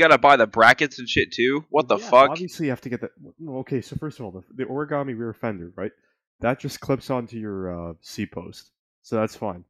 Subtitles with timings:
[0.00, 1.64] Gotta buy the brackets and shit too.
[1.68, 2.30] What the Yeah, fuck?
[2.30, 3.10] Obviously, you have to get that.
[3.46, 5.92] Okay, so first of all, the, the origami rear fender, right?
[6.40, 8.70] That just clips onto your uh, seat post,
[9.02, 9.64] so that's fine.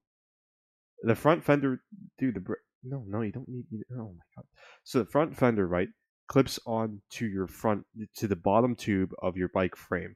[1.03, 1.80] The front fender,
[2.19, 2.35] dude.
[2.35, 2.55] The br-
[2.85, 3.65] no, no, you don't need.
[3.71, 4.45] you- Oh my god.
[4.85, 5.88] So the front fender, right,
[6.29, 7.85] clips on to your front
[8.16, 10.15] to the bottom tube of your bike frame.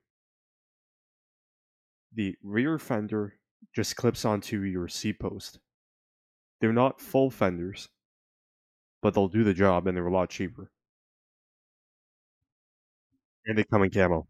[2.15, 3.35] The rear fender
[3.75, 5.59] just clips onto your seat post.
[6.61, 7.89] They're not full fenders,
[9.05, 10.71] but they'll do the job and they're a lot cheaper.
[13.45, 14.27] And they come in camo.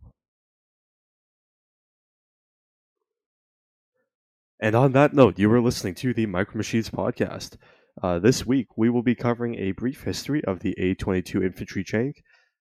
[4.61, 7.57] And on that note, you were listening to the Micro Machines podcast.
[8.03, 12.25] Uh, this week, we will be covering a brief history of the A22 infantry tank.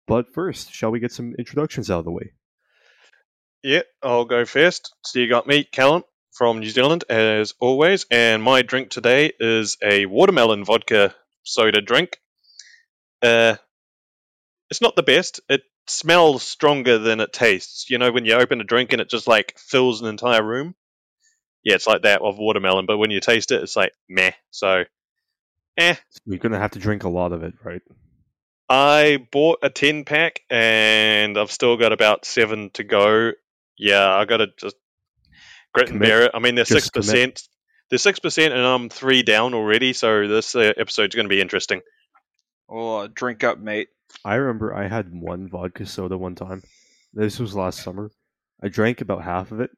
[0.07, 2.33] But first, shall we get some introductions out of the way?
[3.63, 4.95] Yeah, I'll go first.
[5.07, 6.03] So you got me, Callum,
[6.35, 11.15] from New Zealand, as always, and my drink today is a watermelon vodka
[11.45, 12.19] soda drink.
[13.23, 13.57] Uh,
[14.71, 15.41] it's not the best.
[15.49, 17.89] It smells stronger than it tastes.
[17.91, 20.75] You know, when you open a drink and it just like fills an entire room.
[21.63, 24.33] Yeah, it's like that of watermelon, but when you taste it, it's like meh.
[24.51, 24.85] So,
[25.79, 25.95] eh.
[26.27, 27.81] You're going to have to drink a lot of it, right?
[28.69, 33.33] I bought a 10 pack and I've still got about seven to go.
[33.79, 34.77] Yeah, I got to just
[35.73, 36.31] grit and bear it.
[36.35, 37.49] I mean, they're Just 6%.
[37.91, 41.81] They're 6% and I'm three down already, so this uh, episode's going to be interesting.
[42.69, 43.89] Oh, uh, drink up, mate.
[44.25, 46.63] I remember I had one vodka soda one time.
[47.13, 48.11] This was last summer.
[48.63, 49.71] I drank about half of it,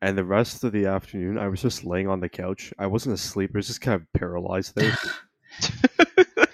[0.00, 2.72] and the rest of the afternoon I was just laying on the couch.
[2.78, 4.96] I wasn't asleep, I was just kind of paralyzed there.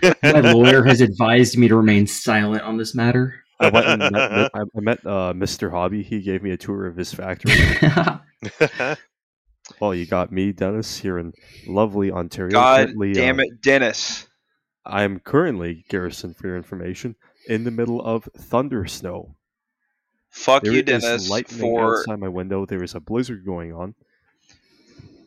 [0.22, 3.42] My lawyer has advised me to remain silent on this matter.
[3.60, 5.70] I went and met, I I met uh, Mr.
[5.70, 6.02] Hobby.
[6.02, 7.54] He gave me a tour of his factory.
[9.80, 11.32] well, you got me, Dennis, here in
[11.66, 12.50] lovely Ontario.
[12.50, 14.26] God Currently, damn uh, it, Dennis.
[14.84, 17.14] I am currently, Garrison, for your information,
[17.48, 19.36] in the middle of thunder snow.
[20.30, 22.64] Fuck There you, Dennis, lightning for outside my window.
[22.66, 23.94] There is a blizzard going on.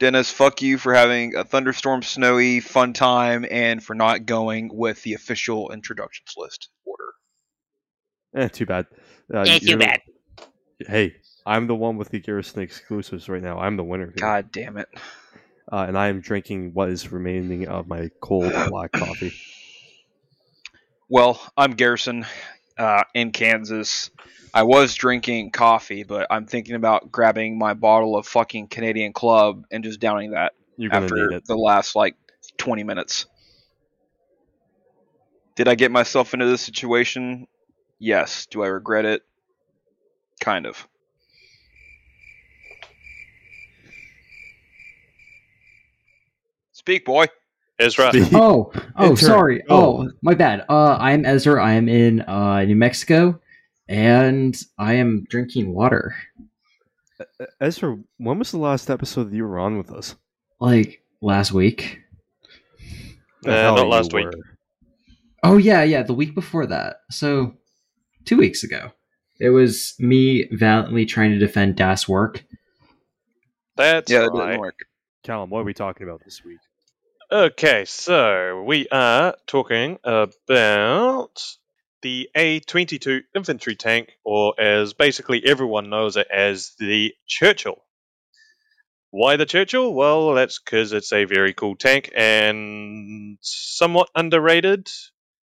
[0.02, 0.32] Dennis.
[0.32, 5.14] Fuck you for having a thunderstorm, snowy, fun time, and for not going with the
[5.14, 7.14] official introductions list order.
[8.36, 8.88] Eh, too bad.
[9.32, 10.02] Uh, Eh, too bad.
[10.88, 11.16] Hey,
[11.46, 13.60] I'm the one with the Garrison exclusives right now.
[13.60, 14.06] I'm the winner.
[14.06, 14.16] Here.
[14.18, 14.90] God damn it.
[15.72, 19.34] Uh, and I am drinking what is remaining of my cold black coffee.
[21.10, 22.26] Well, I'm Garrison
[22.78, 24.12] uh, in Kansas.
[24.54, 29.66] I was drinking coffee, but I'm thinking about grabbing my bottle of fucking Canadian Club
[29.72, 30.54] and just downing that
[30.92, 32.16] after the last like
[32.58, 33.26] 20 minutes.
[35.56, 37.48] Did I get myself into this situation?
[38.00, 38.46] Yes.
[38.48, 39.22] Do I regret it?
[40.40, 40.88] Kind of.
[46.82, 47.28] Speak, boy.
[47.78, 48.12] Ezra.
[48.34, 49.16] oh, oh, Intern.
[49.18, 49.64] sorry.
[49.70, 50.02] Oh.
[50.02, 50.66] Oh, my bad.
[50.68, 51.64] Uh, I'm Ezra.
[51.64, 53.40] I am in uh, New Mexico,
[53.88, 56.16] and I am drinking water.
[57.60, 60.16] Ezra, when was the last episode that you were on with us?
[60.60, 62.00] Like last week.
[63.46, 64.26] Uh, not last week.
[64.26, 64.34] were.
[65.44, 67.02] Oh yeah, yeah, the week before that.
[67.12, 67.54] So
[68.26, 68.90] two weeks ago.
[69.40, 72.44] It was me valiantly trying to defend Das work.
[73.76, 74.80] That's Yeah, that didn't work.
[75.24, 76.58] Callum, what are we talking about this week?
[77.34, 81.42] Okay, so we are talking about
[82.02, 87.78] the A22 infantry tank, or as basically everyone knows it as the Churchill.
[89.12, 89.94] Why the Churchill?
[89.94, 94.90] Well, that's because it's a very cool tank and somewhat underrated.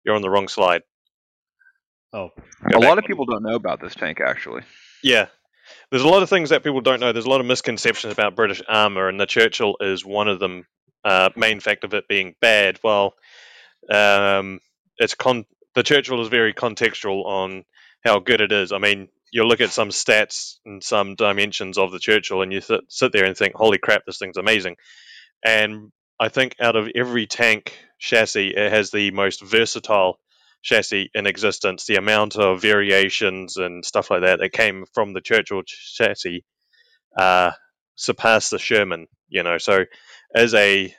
[0.05, 0.83] You're on the wrong slide.
[2.13, 2.29] Oh,
[2.71, 3.07] Go A lot of one.
[3.07, 4.61] people don't know about this tank, actually.
[5.03, 5.27] Yeah.
[5.91, 7.11] There's a lot of things that people don't know.
[7.11, 10.65] There's a lot of misconceptions about British armour, and the Churchill is one of them.
[11.05, 12.79] Uh, main fact of it being bad.
[12.83, 13.13] Well,
[13.91, 14.59] um,
[14.97, 17.63] it's con- the Churchill is very contextual on
[18.03, 18.71] how good it is.
[18.71, 22.61] I mean, you look at some stats and some dimensions of the Churchill, and you
[22.61, 24.77] sit, there and think, "Holy crap, this thing's amazing!"
[25.43, 30.19] And I think out of every tank chassis, it has the most versatile
[30.63, 31.85] chassis in existence.
[31.85, 36.43] The amount of variations and stuff like that that came from the Churchill ch- chassis
[37.17, 37.51] uh,
[37.95, 39.07] surpassed the Sherman.
[39.27, 39.85] You know, so
[40.33, 40.93] as a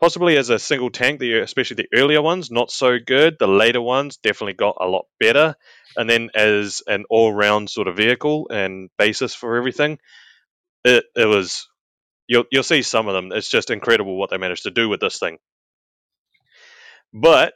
[0.00, 3.36] possibly as a single tank, the especially the earlier ones not so good.
[3.38, 5.56] The later ones definitely got a lot better.
[5.96, 9.98] And then as an all-round sort of vehicle and basis for everything,
[10.84, 11.68] it it was.
[12.26, 13.32] You'll you'll see some of them.
[13.32, 15.38] It's just incredible what they managed to do with this thing.
[17.12, 17.54] But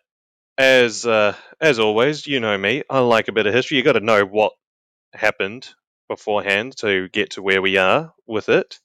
[0.57, 2.83] as uh, as always, you know me.
[2.89, 3.77] I like a bit of history.
[3.77, 4.53] You got to know what
[5.13, 5.69] happened
[6.17, 8.79] beforehand to get to where we are with it.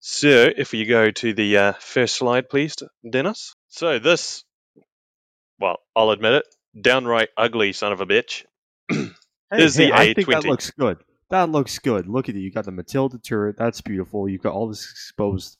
[0.00, 2.76] So, if you go to the uh, first slide, please,
[3.08, 3.54] Dennis.
[3.68, 4.44] So this
[5.62, 6.46] well, I'll admit it,
[6.78, 8.44] downright ugly son of a bitch.
[8.90, 10.98] Hey, is hey, the I think that looks good.
[11.28, 12.08] That looks good.
[12.08, 12.40] Look at it.
[12.40, 13.56] You got the Matilda turret.
[13.58, 14.28] That's beautiful.
[14.28, 15.58] You've got all this exposed.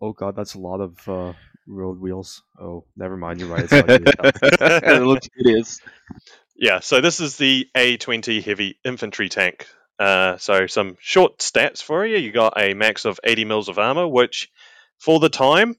[0.00, 1.32] Oh god, that's a lot of uh,
[1.66, 2.42] road wheels.
[2.60, 3.40] Oh, never mind.
[3.40, 3.64] You're right.
[3.64, 3.96] It's ugly.
[4.22, 5.80] it looks hideous.
[6.58, 9.68] Yeah, so this is the A20 heavy infantry tank.
[9.96, 12.18] Uh, so some short stats for you.
[12.18, 14.50] You got a max of 80 mils of armor, which
[14.98, 15.76] for the time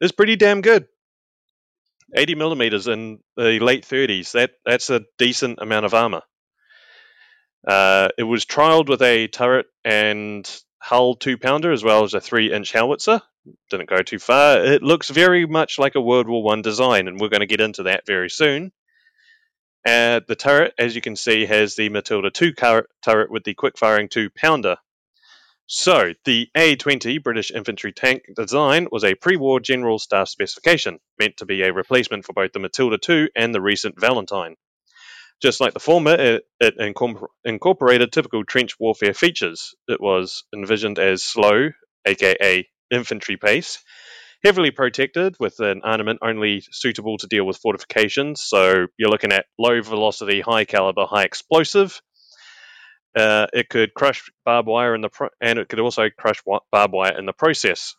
[0.00, 0.88] is pretty damn good.
[2.16, 4.32] 80 millimeters in the late 30s.
[4.32, 6.22] That that's a decent amount of armor.
[7.66, 10.48] Uh, it was trialed with a turret and
[10.80, 13.20] hull two pounder as well as a three inch howitzer.
[13.70, 14.64] Didn't go too far.
[14.64, 17.60] It looks very much like a World War One design, and we're going to get
[17.60, 18.72] into that very soon.
[19.86, 23.78] Uh, the turret, as you can see, has the Matilda 2 turret with the quick
[23.78, 24.76] firing 2 pounder.
[25.66, 31.36] So, the A20 British infantry tank design was a pre war general staff specification, meant
[31.36, 34.56] to be a replacement for both the Matilda 2 and the recent Valentine.
[35.42, 39.74] Just like the former, it, it incom- incorporated typical trench warfare features.
[39.86, 41.70] It was envisioned as slow,
[42.06, 43.78] aka infantry pace,
[44.44, 48.42] heavily protected with an armament only suitable to deal with fortifications.
[48.42, 52.00] So you're looking at low velocity, high caliber, high explosive.
[53.16, 56.94] Uh, it could crush barbed wire in the pro- and it could also crush barbed
[56.94, 57.94] wire in the process.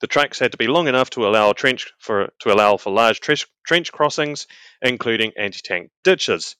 [0.00, 3.20] The tracks had to be long enough to allow trench for to allow for large
[3.20, 4.46] trench, trench crossings,
[4.80, 6.56] including anti-tank ditches.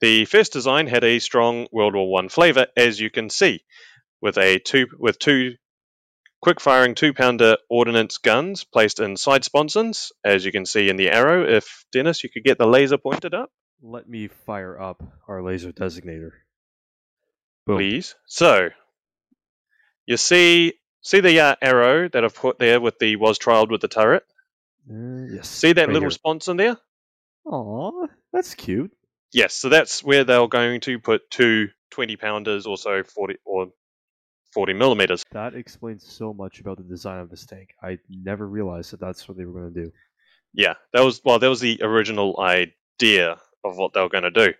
[0.00, 3.64] The first design had a strong World War One flavor, as you can see,
[4.20, 5.56] with a two with two
[6.44, 11.48] quick-firing two-pounder ordnance guns placed in side sponsons, as you can see in the arrow.
[11.48, 13.50] If Dennis, you could get the laser pointed up,
[13.80, 16.32] Let me fire up our laser designator.
[17.66, 17.78] Boom.
[17.78, 18.14] please.
[18.26, 18.68] So
[20.04, 23.80] you see see the uh, arrow that I've put there with the was trialed with
[23.80, 24.24] the turret.
[24.90, 25.48] Uh, yes.
[25.48, 26.10] See that right little here.
[26.10, 26.76] sponson there?
[27.46, 28.92] Aw, that's cute.
[29.32, 33.68] Yes, so that's where they're going to put two 20 pounders, also 40 or
[34.54, 35.24] 40 millimeters.
[35.32, 37.70] That explains so much about the design of this tank.
[37.82, 39.92] I never realized that that's what they were going to do.
[40.54, 44.30] Yeah, that was well, that was the original idea of what they were going to
[44.30, 44.54] do.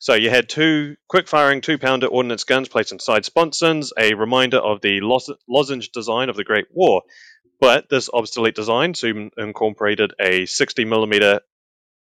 [0.00, 5.00] So you had two quick-firing two-pounder ordnance guns placed inside sponsons, a reminder of the
[5.48, 7.02] lozenge design of the Great War.
[7.60, 11.42] But this obsolete design soon incorporated a 60 millimeter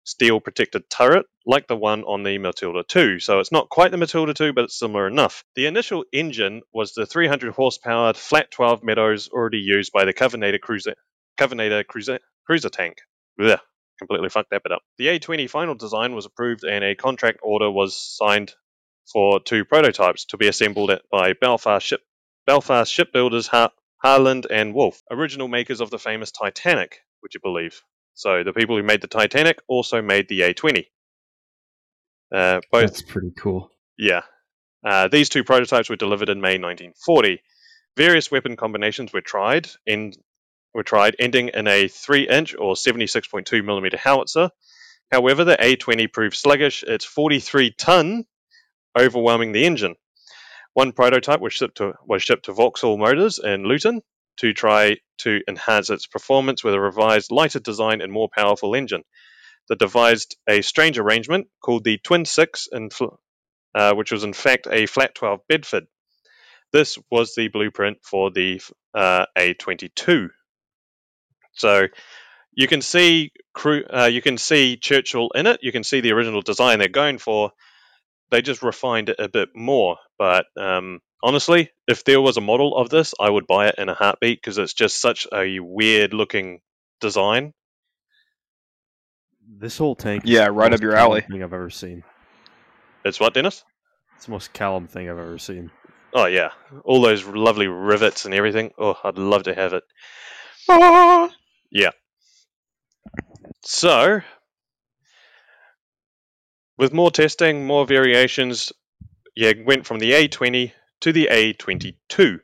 [0.09, 3.19] steel-protected turret, like the one on the Matilda 2.
[3.19, 5.43] So it's not quite the Matilda 2, but it's similar enough.
[5.55, 10.59] The initial engine was the 300 horsepower flat 12 Meadows already used by the Covenator
[10.59, 10.95] cruiser,
[11.39, 12.97] Covenator cruiser, cruiser tank.
[13.39, 13.59] Blech,
[13.99, 14.81] completely fucked that bit up.
[14.97, 18.53] The A20 final design was approved and a contract order was signed
[19.11, 22.01] for two prototypes to be assembled at, by Belfast ship
[22.45, 23.71] Belfast shipbuilders Har-
[24.03, 27.83] Harland and Wolff, original makers of the famous Titanic, would you believe?
[28.19, 30.87] So the people who made the Titanic also made the A20.
[32.35, 33.71] Uh, both That's pretty cool.
[33.97, 34.23] yeah.
[34.85, 37.41] Uh, these two prototypes were delivered in May 1940.
[37.95, 40.11] Various weapon combinations were tried, in,
[40.73, 44.49] were tried, ending in a 3-inch or 76.2 millimeter howitzer.
[45.09, 46.83] However, the A20 proved sluggish.
[46.83, 48.25] Its 43-ton,
[48.97, 49.95] overwhelming the engine.
[50.73, 54.01] One prototype was shipped to was shipped to Vauxhall Motors in Luton
[54.39, 59.03] to try to enhance its performance with a revised, lighter design and more powerful engine.
[59.67, 63.19] They devised a strange arrangement called the Twin Six, fl-
[63.75, 65.87] uh, which was in fact a flat 12 Bedford.
[66.71, 68.61] This was the blueprint for the
[68.93, 70.29] uh, A22.
[71.53, 71.87] So
[72.53, 75.59] you can see crew, uh, you can see Churchill in it.
[75.63, 77.51] You can see the original design they're going for.
[78.31, 79.97] They just refined it a bit more.
[80.17, 83.89] But um, honestly, if there was a model of this, I would buy it in
[83.89, 86.61] a heartbeat because it's just such a weird looking
[87.01, 87.53] design.
[89.47, 90.25] This whole tank.
[90.25, 91.21] is Yeah, the right most up your alley.
[91.21, 92.03] Thing I've ever seen.
[93.03, 93.63] It's what, Dennis?
[94.15, 95.71] It's the most Callum thing I've ever seen.
[96.13, 96.49] Oh yeah,
[96.83, 98.71] all those lovely rivets and everything.
[98.77, 99.83] Oh, I'd love to have it.
[100.71, 101.29] Ah!
[103.71, 104.21] So,
[106.77, 108.73] with more testing, more variations,
[109.35, 112.39] yeah, went from the A20 to the A22,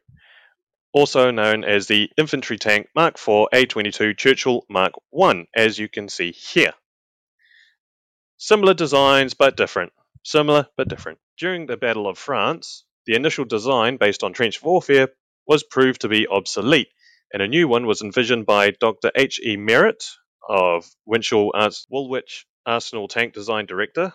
[0.93, 6.09] also known as the Infantry Tank Mark IV A22 Churchill Mark I, as you can
[6.09, 6.74] see here.
[8.38, 9.93] Similar designs but different.
[10.24, 11.19] Similar but different.
[11.38, 15.09] During the Battle of France, the initial design, based on trench warfare,
[15.47, 16.89] was proved to be obsolete,
[17.31, 19.12] and a new one was envisioned by Dr.
[19.15, 19.39] H.
[19.43, 19.57] E.
[19.57, 20.03] Merritt
[20.47, 24.13] of Winchell Ars- Woolwich Arsenal Tank Design Director.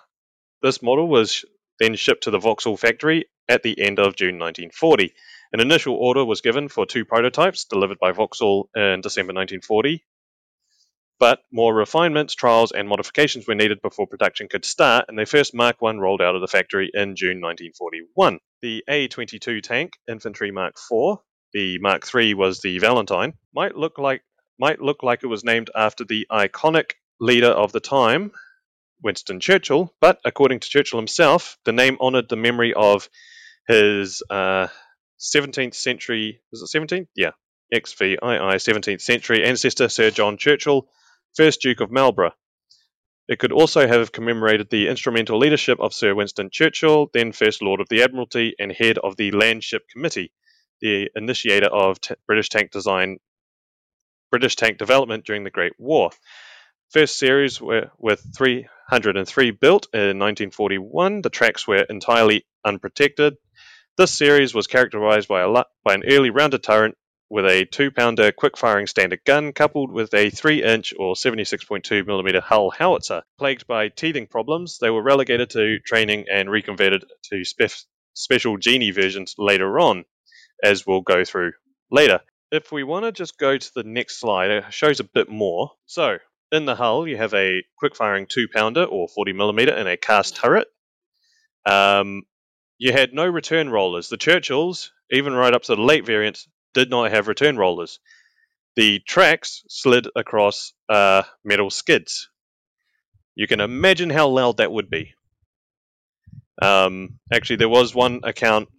[0.63, 1.45] This model was
[1.79, 5.15] then shipped to the Vauxhall factory at the end of June 1940.
[5.53, 10.01] An initial order was given for two prototypes delivered by Vauxhall in December 1940.
[11.21, 15.55] but more refinements, trials, and modifications were needed before production could start, and their first
[15.55, 18.41] Mark I rolled out of the factory in June 1941.
[18.63, 21.19] The A 22 tank, Infantry Mark IV,
[21.55, 24.23] the Mark III was the Valentine, might look like
[24.59, 28.33] might look like it was named after the iconic leader of the time,
[29.03, 33.09] Winston Churchill, but according to Churchill himself, the name honoured the memory of
[33.71, 34.69] his uh,
[35.21, 37.09] 17th century, is it 17th?
[37.15, 37.33] Yeah,
[37.75, 40.89] XVII 17th century ancestor Sir John Churchill,
[41.39, 42.35] 1st Duke of Marlborough.
[43.29, 47.81] It could also have commemorated the instrumental leadership of Sir Winston Churchill, then First Lord
[47.81, 50.33] of the Admiralty and head of the Landship Committee,
[50.81, 53.19] the initiator of t- British tank design,
[54.33, 56.11] British tank development during the Great War.
[56.91, 61.23] First series were with 303 built in 1941.
[61.23, 63.37] The tracks were entirely unprotected.
[64.01, 66.97] This series was characterized by, a, by an early rounded turret
[67.29, 72.41] with a two pounder quick firing standard gun coupled with a 3 inch or 76.2mm
[72.41, 73.25] hull howitzer.
[73.39, 78.91] Plagued by teething problems, they were relegated to training and reconverted to spe- special Genie
[78.91, 80.07] versions later on,
[80.65, 81.53] as we'll go through
[81.91, 82.21] later.
[82.51, 85.73] If we want to just go to the next slide, it shows a bit more.
[85.85, 86.17] So,
[86.51, 90.37] in the hull, you have a quick firing two pounder or 40mm and a cast
[90.37, 90.69] turret.
[91.67, 92.23] Um,
[92.81, 94.09] you had no return rollers.
[94.09, 98.01] The Churchills, even right up to the late variants, did not have return rollers.
[98.75, 102.31] The tracks slid across uh, metal skids.
[103.35, 105.13] You can imagine how loud that would be.
[106.63, 108.71] Um, actually, there was one account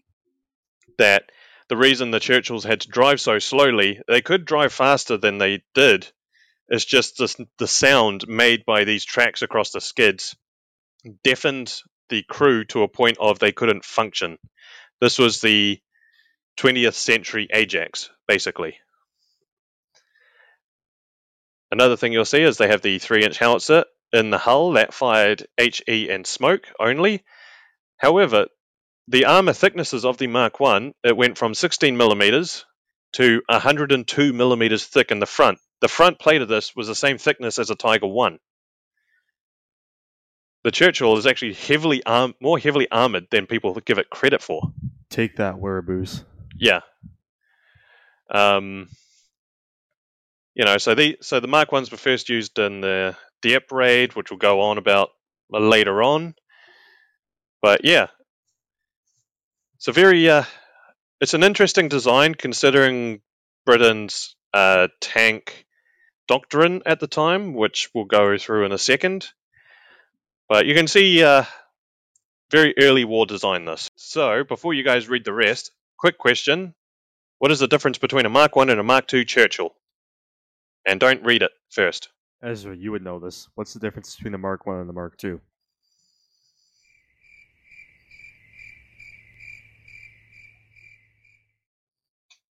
[0.98, 1.32] that
[1.70, 5.62] the reason the Churchills had to drive so slowly, they could drive faster than they
[5.76, 6.12] did.
[6.70, 10.36] It's just the, the sound made by these tracks across the skids
[11.24, 11.82] deafened
[12.12, 14.38] the crew to a point of they couldn't function.
[15.00, 15.80] This was the
[16.58, 18.78] 20th century Ajax, basically.
[21.72, 24.94] Another thing you'll see is they have the 3 inch howitzer in the hull that
[24.94, 27.24] fired HE and smoke only.
[27.98, 28.48] However,
[29.08, 32.66] the armor thicknesses of the Mark 1, it went from 16 millimeters
[33.14, 35.60] to 102 millimeters thick in the front.
[35.80, 38.38] The front plate of this was the same thickness as a Tiger 1.
[40.64, 44.72] The Churchill is actually heavily arm- more heavily armored than people give it credit for.
[45.10, 46.24] Take that, Wehraboo's.
[46.56, 46.82] Yeah.
[48.30, 48.88] Um,
[50.54, 54.16] you know, so the so the Mark ones were first used in the Dieppe raid,
[54.16, 55.10] which we'll go on about
[55.50, 56.36] later on.
[57.62, 58.08] But yeah,
[59.76, 60.44] it's a very uh,
[61.20, 63.22] it's an interesting design considering
[63.66, 65.66] Britain's uh, tank
[66.28, 69.28] doctrine at the time, which we'll go through in a second.
[70.52, 71.46] But you can see uh,
[72.52, 73.88] very early war design this.
[73.96, 76.76] So before you guys read the rest, quick question:
[77.40, 79.74] What is the difference between a Mark One and a Mark Two Churchill?
[80.86, 82.10] And don't read it first.
[82.44, 83.48] Ezra, you would know this.
[83.56, 85.40] What's the difference between the Mark One and the Mark Two?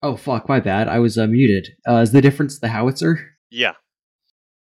[0.01, 0.87] Oh fuck, my bad.
[0.87, 1.75] I was uh, muted.
[1.85, 3.35] Uh, is the difference the howitzer?
[3.49, 3.73] Yeah,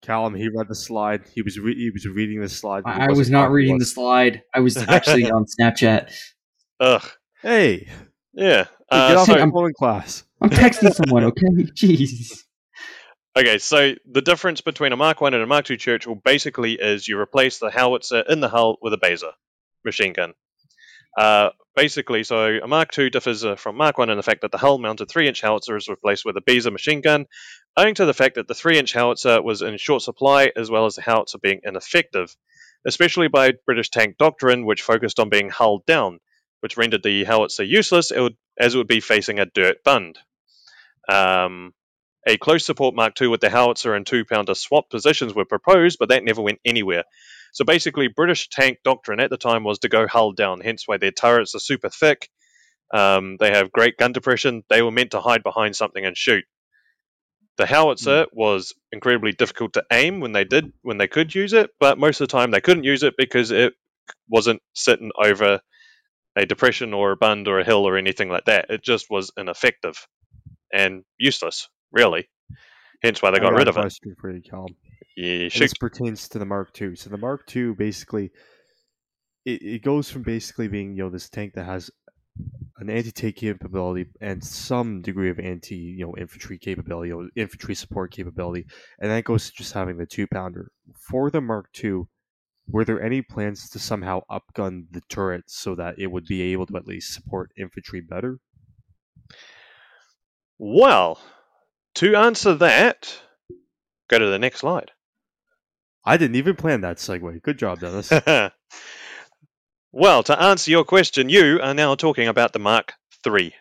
[0.02, 1.24] Callum, he read the slide.
[1.36, 2.84] He was re- he was reading the slide.
[2.86, 4.44] I, I was wasn't reading to the slide.
[4.56, 6.12] I was actually on Snapchat.
[6.80, 7.04] ugh,
[7.42, 7.90] Hey,
[8.34, 8.64] yeah.
[8.64, 10.24] hey, Uh, get off so- my phone in class.
[10.42, 11.26] I'm texting someone.
[11.26, 12.40] Okay, jeez.
[13.38, 17.08] Okay, so the difference between a Mark One and a Mark Two Churchill basically is
[17.08, 19.32] you replace the howitzer in the hull with a Besa
[19.86, 20.34] machine gun.
[21.18, 24.52] Uh, basically, so a Mark II differs uh, from Mark One in the fact that
[24.52, 27.26] the hull-mounted three-inch howitzer is replaced with a Besa machine gun,
[27.78, 30.96] owing to the fact that the three-inch howitzer was in short supply, as well as
[30.96, 32.36] the howitzer being ineffective,
[32.86, 36.20] especially by British tank doctrine, which focused on being hulled down,
[36.62, 38.12] which rendered the howitzer useless
[38.58, 40.18] as it would be facing a dirt bund.
[41.08, 41.74] Um,
[42.28, 46.10] a close support Mark II with the howitzer and two-pounder swap positions were proposed, but
[46.10, 47.04] that never went anywhere.
[47.54, 50.98] So basically, British tank doctrine at the time was to go hull down, hence why
[50.98, 52.30] their turrets are super thick.
[52.94, 54.64] Um, they have great gun depression.
[54.70, 56.46] They were meant to hide behind something and shoot.
[57.58, 61.72] The howitzer was incredibly difficult to aim when they did when they could use it,
[61.80, 63.74] but most of the time they couldn't use it because it
[64.30, 65.60] wasn't sitting over
[66.38, 68.70] a depression or a bund or a hill or anything like that.
[68.70, 70.08] It just was ineffective
[70.72, 72.30] and useless, really.
[73.04, 73.94] Hence why they got rid of it.
[74.06, 74.76] you, Callum.
[75.20, 76.96] Yeah, this pertains to the Mark II.
[76.96, 78.32] So the Mark II basically
[79.44, 81.92] it, it goes from basically being you know this tank that has
[82.78, 87.76] an anti-tank capability and some degree of anti you know infantry capability, you know, infantry
[87.76, 88.66] support capability,
[89.02, 90.72] and that goes to just having the two pounder.
[90.96, 92.04] For the Mark II,
[92.70, 96.66] were there any plans to somehow upgun the turret so that it would be able
[96.68, 98.40] to at least support infantry better?
[100.58, 101.20] Well,
[101.96, 103.20] to answer that,
[104.08, 104.92] go to the next slide.
[106.06, 107.42] I didn't even plan that segue.
[107.42, 108.12] Good job, Dennis.
[109.92, 112.94] well, to answer your question, you are now talking about the Mark
[113.26, 113.54] III.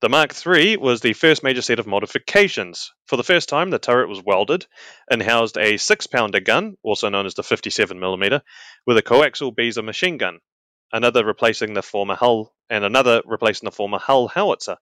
[0.00, 2.92] The Mark III was the first major set of modifications.
[3.06, 4.66] For the first time, the turret was welded
[5.10, 8.40] and housed a six pounder gun, also known as the 57mm,
[8.86, 10.38] with a coaxial Besa machine gun,
[10.92, 14.76] another replacing the former hull, and another replacing the former hull howitzer.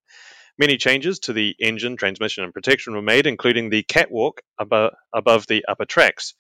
[0.58, 5.46] Many changes to the engine, transmission, and protection were made, including the catwalk above, above
[5.46, 6.34] the upper tracks.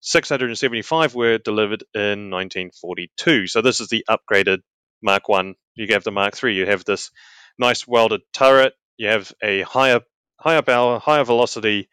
[0.00, 3.46] 675 were delivered in 1942.
[3.46, 4.58] So this is the upgraded
[5.02, 5.54] Mark One.
[5.74, 6.56] You have the Mark Three.
[6.56, 7.10] You have this
[7.58, 8.74] nice welded turret.
[8.98, 10.00] You have a higher
[10.38, 11.88] higher power, higher velocity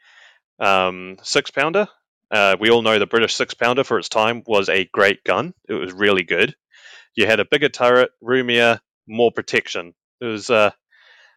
[0.59, 1.87] um, six pounder.
[2.29, 5.53] Uh, we all know the British six pounder for its time was a great gun.
[5.69, 6.55] It was really good.
[7.15, 9.93] You had a bigger turret, roomier, more protection.
[10.19, 10.49] It was.
[10.49, 10.71] Uh,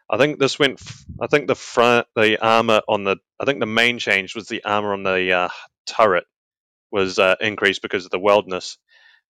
[0.09, 0.81] I think this went.
[1.21, 3.17] I think the front, the armor on the.
[3.39, 5.49] I think the main change was the armor on the uh,
[5.85, 6.25] turret
[6.91, 8.77] was uh, increased because of the weldness.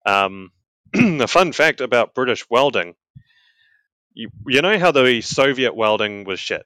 [0.06, 0.52] Um,
[0.94, 2.96] a fun fact about British welding
[4.16, 6.66] you, you know how the Soviet welding was shit,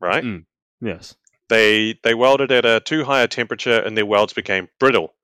[0.00, 0.24] right?
[0.24, 0.44] Mm.
[0.80, 1.14] Yes.
[1.48, 5.14] They they welded at a too high a temperature and their welds became brittle.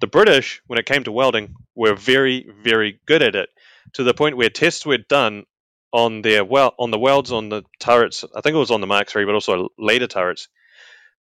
[0.00, 3.50] The British, when it came to welding, were very very good at it
[3.94, 5.44] to the point where tests were done
[5.92, 8.24] on their well on the welds on the turrets.
[8.36, 10.48] I think it was on the Mark III, but also later turrets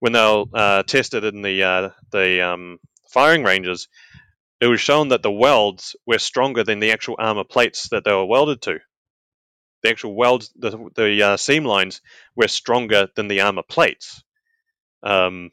[0.00, 2.78] when they were uh, tested in the uh, the um,
[3.10, 3.80] firing ranges
[4.60, 8.12] it was shown that the welds were stronger than the actual armor plates that they
[8.12, 8.80] were welded to.
[9.82, 12.02] The actual welds, the, the uh, seam lines
[12.36, 14.24] were stronger than the armor plates.
[15.02, 15.52] Um,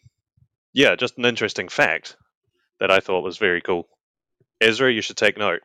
[0.73, 2.17] yeah, just an interesting fact
[2.80, 3.88] that I thought was very cool.
[4.62, 5.62] Ezra, you should take note.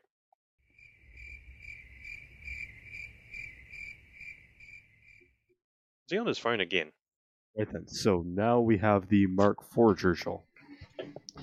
[6.08, 6.90] Is he on his phone again?
[7.54, 7.86] Right then.
[7.86, 10.42] So now we have the Mark IV Churchill.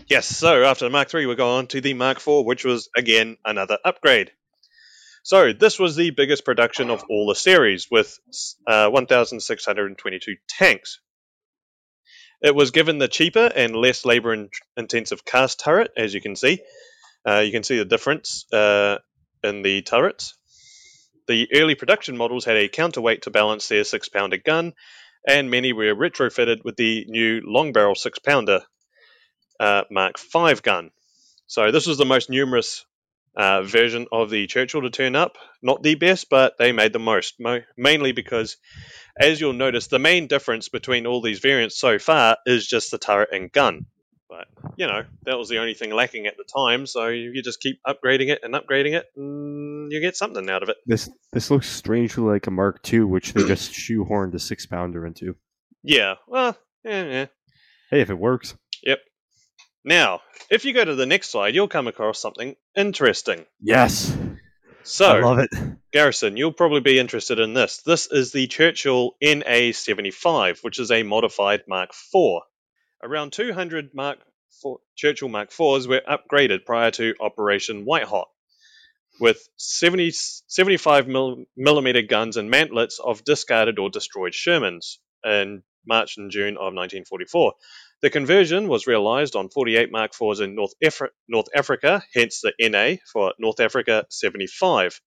[0.08, 2.90] Yes, so after the Mark III, we go on to the Mark IV, which was
[2.98, 4.32] again another upgrade.
[5.22, 8.18] So this was the biggest production of all the series, with
[8.66, 11.00] uh, 1,622 tanks.
[12.42, 16.64] It was given the cheaper and less labor-intensive cast turret, as you can see.
[17.24, 18.98] Uh, you can see the difference uh,
[19.44, 20.36] in the turrets.
[21.28, 24.74] The early production models had a counterweight to balance their six-pounder gun,
[25.28, 28.62] and many were retrofitted with the new long-barrel six-pounder
[29.60, 30.92] uh, Mark V gun.
[31.48, 32.86] So this was the most numerous
[33.36, 35.38] uh, version of the Churchill to turn up.
[35.62, 38.58] Not the best, but they made the most, mo- mainly because,
[39.20, 42.98] as you'll notice, the main difference between all these variants so far is just the
[42.98, 43.88] turret and gun.
[44.28, 47.44] But, you know, that was the only thing lacking at the time, so you, you
[47.44, 50.78] just keep upgrading it and upgrading it, and you get something out of it.
[50.86, 55.06] This this looks strangely like a Mark II, which they just shoehorned a six pounder
[55.06, 55.36] into.
[55.84, 57.26] Yeah, well, yeah, yeah.
[57.92, 58.56] Hey, if it works.
[58.84, 59.00] Yep.
[59.84, 63.46] Now, if you go to the next slide, you'll come across something interesting.
[63.62, 64.18] Yes.
[64.82, 65.50] So, I love it.
[65.94, 67.82] Garrison, you'll probably be interested in this.
[67.86, 72.42] This is the Churchill NA75, which is a modified Mark IV.
[73.06, 74.18] Around 200 Mark
[74.66, 78.30] IV, Churchill Mark IVs were upgraded prior to Operation White Whitehot,
[79.20, 81.08] with 70, 75
[81.56, 87.54] millimeter guns and mantlets of discarded or destroyed Shermans in March and June of 1944.
[88.02, 92.54] The conversion was realized on 48 Mark IVs in North, Afri- North Africa, hence the
[92.60, 95.00] NA for North Africa 75,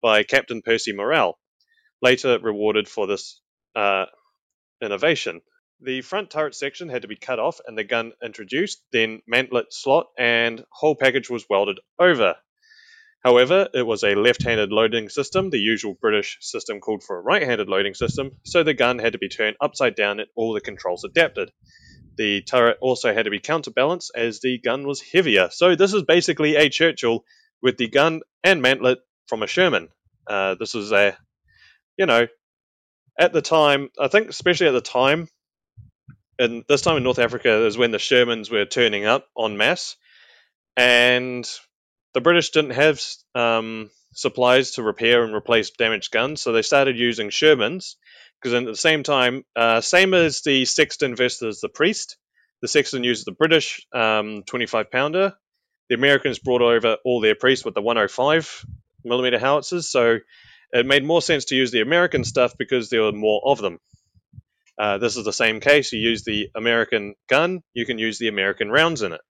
[0.00, 1.36] by Captain Percy Morrell,
[2.00, 3.40] later rewarded for this
[3.74, 4.06] uh,
[4.80, 5.40] innovation.
[5.82, 9.72] The front turret section had to be cut off and the gun introduced, then mantlet
[9.72, 12.36] slot and whole package was welded over.
[13.24, 15.48] However, it was a left handed loading system.
[15.48, 19.12] The usual British system called for a right handed loading system, so the gun had
[19.14, 21.50] to be turned upside down and all the controls adapted.
[22.16, 25.48] The turret also had to be counterbalanced as the gun was heavier.
[25.50, 27.24] So this is basically a Churchill
[27.62, 29.88] with the gun and mantlet from a Sherman.
[30.26, 31.16] Uh, this was a,
[31.96, 32.26] you know,
[33.18, 35.28] at the time, I think especially at the time,
[36.40, 39.96] and this time in North Africa is when the Shermans were turning up en masse,
[40.76, 41.48] and
[42.14, 43.00] the British didn't have
[43.34, 47.96] um, supplies to repair and replace damaged guns, so they started using Shermans
[48.40, 52.16] because at the same time, uh, same as the Sexton versus the Priest,
[52.62, 55.34] the Sexton used the British um, 25 pounder.
[55.90, 58.64] The Americans brought over all their priests with the 105
[59.04, 60.18] millimeter howitzers, so
[60.72, 63.78] it made more sense to use the American stuff because there were more of them.
[64.78, 65.92] Uh, this is the same case.
[65.92, 69.20] You use the American gun, you can use the American rounds in it.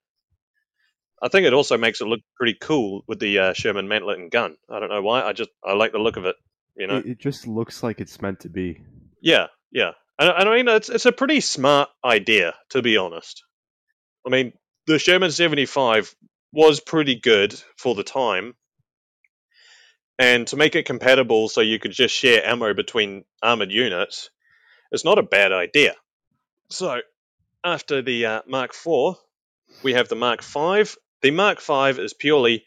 [1.22, 4.30] I think it also makes it look pretty cool with the uh, Sherman mantlet and
[4.30, 4.56] gun.
[4.70, 5.22] I don't know why.
[5.22, 6.36] I just I like the look of it.
[6.76, 8.80] You know, It, it just looks like it's meant to be.
[9.20, 9.92] yeah, yeah.
[10.18, 13.44] And, and I mean, it's it's a pretty smart idea to be honest.
[14.26, 14.52] I mean,
[14.86, 16.14] the Sherman 75
[16.52, 18.54] was pretty good for the time.
[20.18, 24.30] And to make it compatible so you could just share ammo between armored units,
[24.90, 25.94] it's not a bad idea.
[26.70, 27.00] So,
[27.64, 29.16] after the uh, Mark IV,
[29.82, 30.84] we have the Mark V.
[31.22, 32.64] The Mark V is purely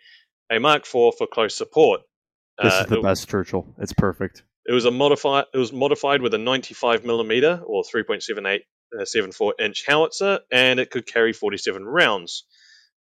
[0.52, 2.02] a Mark IV for close support.
[2.62, 3.74] This Uh, is the it- best Churchill.
[3.80, 4.44] It's perfect.
[4.66, 5.46] it was a modified.
[5.54, 8.62] It was modified with a 95 millimeter or 3.78
[9.00, 12.46] uh, 74 inch howitzer, and it could carry 47 rounds.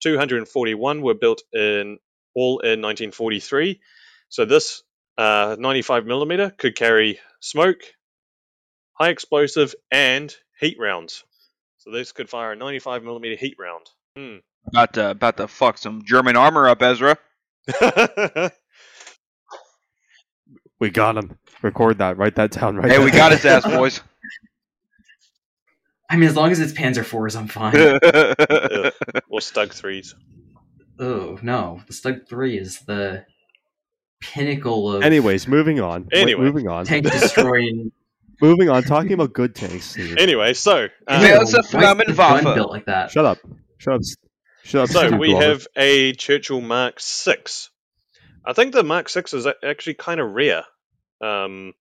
[0.03, 1.99] 241 were built in
[2.35, 3.81] all in 1943.
[4.29, 4.83] So this
[5.17, 7.81] uh, 95 millimeter could carry smoke,
[8.99, 11.25] high explosive, and heat rounds.
[11.79, 13.87] So this could fire a 95 millimeter heat round.
[14.17, 14.37] Hmm.
[14.67, 17.17] About to about to fuck some German armor up, Ezra.
[20.81, 21.37] We got him.
[21.63, 22.19] Record that.
[22.19, 22.77] Write that down.
[22.77, 22.91] Right.
[22.93, 24.01] Hey, we got his ass, boys.
[26.09, 27.75] I mean, as long as it's Panzer fours, I'm fine.
[29.29, 30.15] or Stug threes.
[30.99, 33.27] oh no, the Stug three is the
[34.21, 36.05] pinnacle of Anyways, moving on.
[36.13, 36.45] Wait, Anyway.
[36.45, 36.85] moving on.
[36.87, 37.91] tank destroying.
[38.41, 38.83] Moving on.
[38.83, 39.95] Talking about good tanks.
[39.95, 40.17] here.
[40.19, 41.79] Anyway, so uh, Yeah, it's a Why is the
[42.15, 42.43] Flammenwaffe.
[42.45, 43.11] gun built like that.
[43.11, 43.39] Shut up.
[43.79, 44.01] Shut up.
[44.65, 44.89] Shut up.
[44.91, 45.47] So Steve we Glover.
[45.47, 47.71] have a Churchill Mark Six.
[48.45, 50.65] I think the Mark Six is actually kind of rare.
[51.21, 51.73] Um,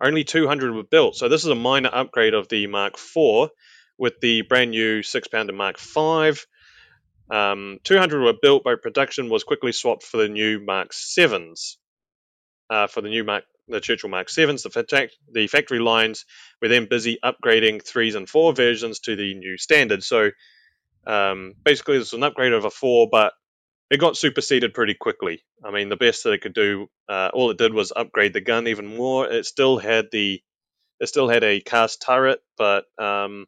[0.00, 3.50] only 200 were built, so this is a minor upgrade of the Mark IV
[3.98, 6.32] with the brand new six-pounder Mark V.
[7.30, 11.78] Um, 200 were built, but production was quickly swapped for the new Mark Sevens.
[12.68, 16.24] Uh, for the new Mark, the Churchill Mark Sevens, the, fact- the factory lines
[16.62, 20.02] were then busy upgrading threes and four versions to the new standard.
[20.02, 20.30] So
[21.06, 23.32] um, basically, it's an upgrade of a four, but
[23.90, 25.44] it got superseded pretty quickly.
[25.64, 28.40] I mean, the best that it could do, uh, all it did was upgrade the
[28.40, 29.28] gun even more.
[29.28, 30.42] It still had the,
[31.00, 33.46] it still had a cast turret, but um,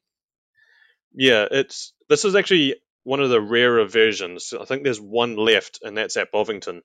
[1.14, 4.52] yeah, it's this is actually one of the rarer versions.
[4.58, 6.82] I think there's one left, and that's at Bovington.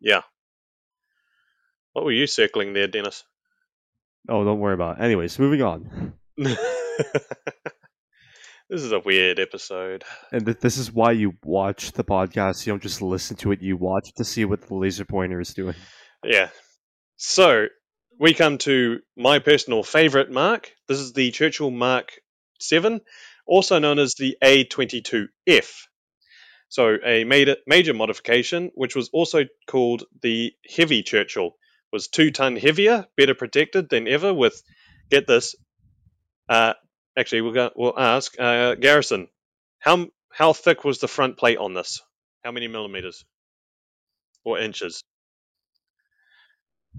[0.00, 0.22] Yeah.
[1.96, 3.24] What were you circling there, Dennis?
[4.28, 5.02] Oh, don't worry about it.
[5.04, 6.12] Anyways, moving on.
[6.36, 6.58] this
[8.68, 10.04] is a weird episode.
[10.30, 12.66] And th- this is why you watch the podcast.
[12.66, 13.62] You don't just listen to it.
[13.62, 15.74] You watch to see what the laser pointer is doing.
[16.22, 16.50] Yeah.
[17.16, 17.68] So
[18.20, 20.72] we come to my personal favorite mark.
[20.88, 22.12] This is the Churchill Mark
[22.60, 23.00] 7,
[23.46, 25.72] also known as the A22F.
[26.68, 31.52] So a made- major modification, which was also called the Heavy Churchill,
[31.96, 34.32] was two ton heavier, better protected than ever.
[34.34, 34.62] With
[35.10, 35.54] get this,
[36.48, 36.74] uh,
[37.16, 39.28] actually we'll go, we'll ask uh, Garrison,
[39.78, 42.02] how how thick was the front plate on this?
[42.44, 43.24] How many millimeters
[44.44, 45.02] or inches?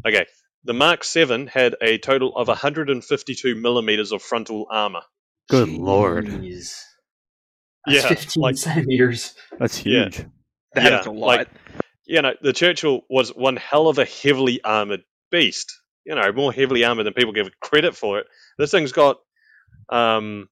[0.05, 0.25] Okay,
[0.63, 5.01] the Mark 7 had a total of 152 millimeters of frontal armor.
[5.49, 6.27] Good lord.
[6.27, 6.83] That's
[7.87, 9.33] Yeah, 15 like- centimeters.
[9.59, 10.03] That's Yeah.
[10.05, 10.17] huge.
[10.73, 11.27] That Yeah, a lot.
[11.37, 11.49] like-
[12.07, 15.73] You know, the Churchill was one hell of a heavily armored beast.
[16.05, 18.27] You know, more heavily armored than people give it credit for it.
[18.57, 19.17] This thing's got
[19.89, 20.47] um,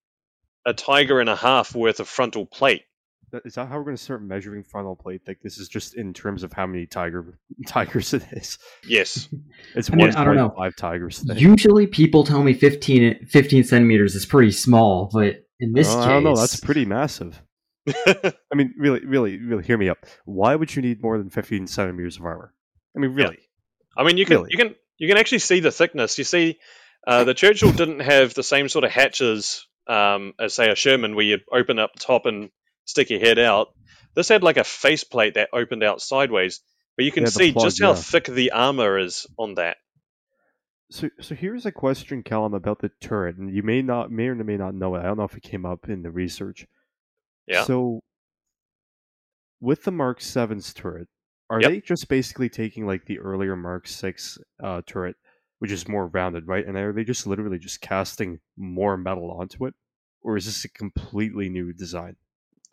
[0.65, 2.83] a tiger and a half worth of frontal plate.
[3.43, 5.21] Is that how we're going to start measuring frontal plate?
[5.27, 7.37] Like this is just in terms of how many tiger
[7.67, 8.57] tigers it is.
[8.87, 9.27] Yes.
[9.75, 10.49] It's I mean, one I don't know.
[10.49, 11.19] point five tigers.
[11.19, 11.39] Thick.
[11.39, 16.05] Usually people tell me 15, 15 centimeters is pretty small, but in this Oh, case,
[16.05, 16.35] I don't know.
[16.35, 17.41] That's pretty massive.
[18.07, 20.05] I mean, really, really, really, hear me up.
[20.25, 22.53] Why would you need more than 15 centimeters of armor?
[22.95, 23.39] I mean, really.
[23.97, 24.49] I mean, you can Really?
[24.51, 26.17] you can you can actually see the thickness.
[26.17, 26.59] You see,
[27.05, 31.15] uh, the Churchill didn't have the same sort of hatches um, as say a Sherman,
[31.15, 32.49] where you open up top and
[32.85, 33.67] stick your head out.
[34.15, 36.61] This had like a faceplate that opened out sideways,
[36.95, 37.95] but you can Yeah, see plug, just how yeah.
[37.95, 39.77] thick the armor is on that.
[40.91, 44.35] So, so here's a question, Callum, about the turret, and you may not, may or
[44.35, 44.99] may not know it.
[44.99, 46.67] I don't know if it came up in the research.
[47.47, 47.63] Yeah.
[47.63, 48.01] So,
[49.61, 51.07] with the Mark 7's turret,
[51.49, 51.71] are Yep.
[51.71, 55.15] they just basically taking like the earlier Mark 6 uh, turret,
[55.59, 56.65] which is more rounded, right?
[56.65, 59.73] And are they just literally just casting more metal onto it,
[60.21, 62.15] or is this a completely new design?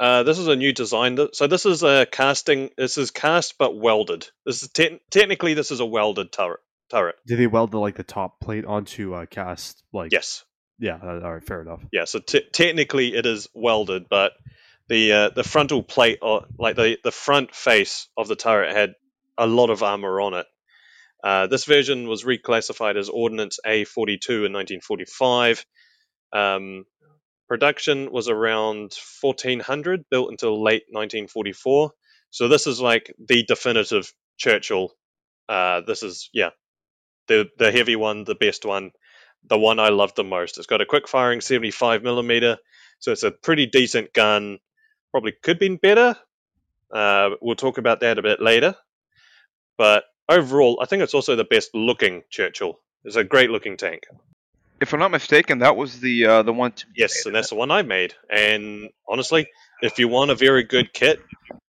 [0.00, 1.18] Uh, this is a new design.
[1.32, 2.70] So this is a casting.
[2.76, 4.26] This is cast but welded.
[4.44, 6.61] This is te- technically this is a welded turret.
[6.90, 7.14] Turret.
[7.26, 9.82] Did they weld the, like the top plate onto uh, cast?
[9.92, 10.44] Like Yes.
[10.78, 10.96] yeah.
[11.02, 11.80] Uh, all right, fair enough.
[11.92, 14.32] Yeah, so te- technically it is welded, but
[14.88, 18.94] the uh, the frontal plate, or like the the front face of the turret, had
[19.38, 20.46] a lot of armor on it.
[21.24, 25.66] Uh, this version was reclassified as Ordnance A42 in 1945.
[26.32, 26.84] Um,
[27.48, 31.92] production was around 1400, built until late 1944.
[32.30, 34.92] So this is like the definitive Churchill.
[35.48, 36.50] Uh, this is yeah,
[37.28, 38.90] the the heavy one, the best one
[39.48, 40.58] the one I love the most.
[40.58, 42.58] It's got a quick firing 75 millimeter,
[43.00, 44.58] So it's a pretty decent gun.
[45.12, 46.16] Probably could been better.
[46.92, 48.75] Uh, we'll talk about that a bit later.
[49.79, 52.81] But overall, I think it's also the best looking Churchill.
[53.05, 54.05] It's a great looking tank.
[54.81, 56.72] If I'm not mistaken, that was the uh, the one.
[56.72, 58.14] To Yes, and that's the one I made.
[58.29, 59.46] And honestly,
[59.81, 61.20] if you want a very good kit,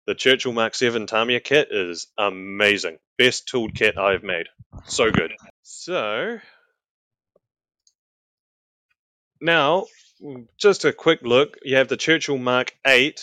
[0.05, 2.97] the Churchill Mark 7 Tamiya kit is amazing.
[3.17, 4.47] Best tooled kit I've made.
[4.85, 5.33] So good.
[5.61, 6.39] So,
[9.39, 9.85] now,
[10.23, 11.57] Mm, just a quick look.
[11.63, 13.21] You have the Churchill Mark 8.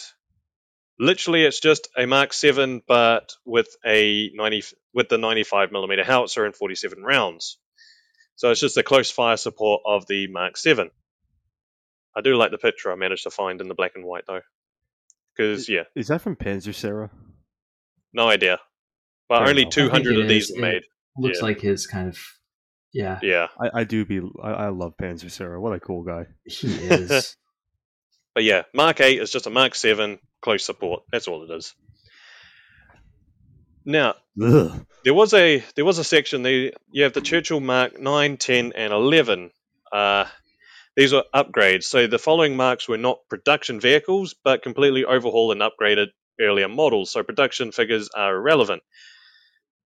[0.98, 4.62] Literally, it's just a Mark 7, but with a 90
[4.94, 7.58] with the 95 millimeter howitzer and 47 rounds.
[8.36, 10.90] So it's just a close fire support of the Mark 7.
[12.16, 14.40] I do like the picture I managed to find in the black and white though,
[15.36, 17.10] because yeah, Is that from Panzer Sarah?
[18.14, 18.58] no idea.
[19.28, 19.74] But Fair only enough.
[19.74, 20.52] 200 of these is.
[20.52, 20.82] are It- made.
[21.18, 21.44] Looks Yeah.
[21.44, 22.18] like his kind of
[22.92, 23.18] yeah.
[23.22, 25.60] Yeah, I, I do be I, I love Panzer Sarah.
[25.60, 26.26] What a cool guy.
[26.44, 27.36] He is.
[28.34, 31.02] but yeah, Mark 8 is just a Mark 7 close support.
[31.12, 31.74] That's all it is.
[33.84, 34.84] Now, Ugh.
[35.04, 36.72] there was a there was a section there.
[36.90, 39.50] You have the Churchill Mark 9, 10, and 11.
[39.92, 40.24] Uh,
[40.96, 41.84] these were upgrades.
[41.84, 46.08] So the following marks were not production vehicles, but completely overhauled and upgraded
[46.40, 47.12] earlier models.
[47.12, 48.82] So production figures are irrelevant.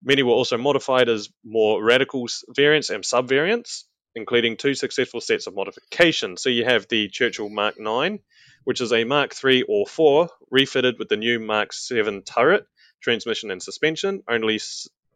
[0.07, 3.83] Many were also modified as more radical variants and subvariants,
[4.15, 6.41] including two successful sets of modifications.
[6.41, 8.19] So you have the Churchill Mark 9,
[8.63, 12.65] which is a Mark 3 or 4 refitted with the new Mark 7 turret,
[13.01, 14.23] transmission, and suspension.
[14.29, 14.61] Only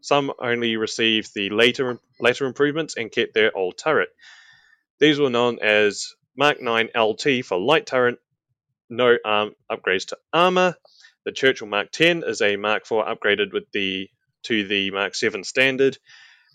[0.02, 4.10] some only received the later later improvements and kept their old turret.
[5.00, 8.20] These were known as Mark 9 LT for light turret,
[8.90, 10.76] no arm upgrades to armor.
[11.24, 14.10] The Churchill Mark 10 is a Mark 4 upgraded with the
[14.44, 15.98] to the Mark 7 standard,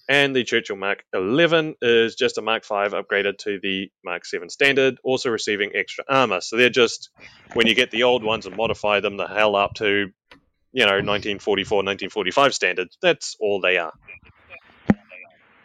[0.09, 4.49] and the Churchill Mark 11 is just a Mark 5 upgraded to the Mark 7
[4.51, 6.40] standard, also receiving extra armor.
[6.40, 7.11] So they're just
[7.55, 10.11] when you get the old ones and modify them the hell up to
[10.72, 13.92] you know 1944 1945 standards that's all they are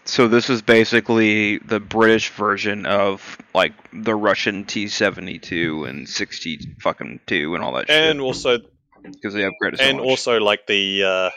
[0.06, 7.20] So this is basically the British version of like the Russian T-72 and 60 fucking
[7.28, 8.60] two and all that and shit And also
[9.04, 10.06] because they upgraded so and much.
[10.06, 11.30] also like the uh,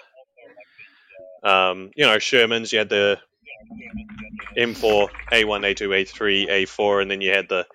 [1.44, 2.72] um, you know Shermans.
[2.72, 3.18] You had the
[4.57, 7.66] M4, A1, A2, A3, A4, and then you had the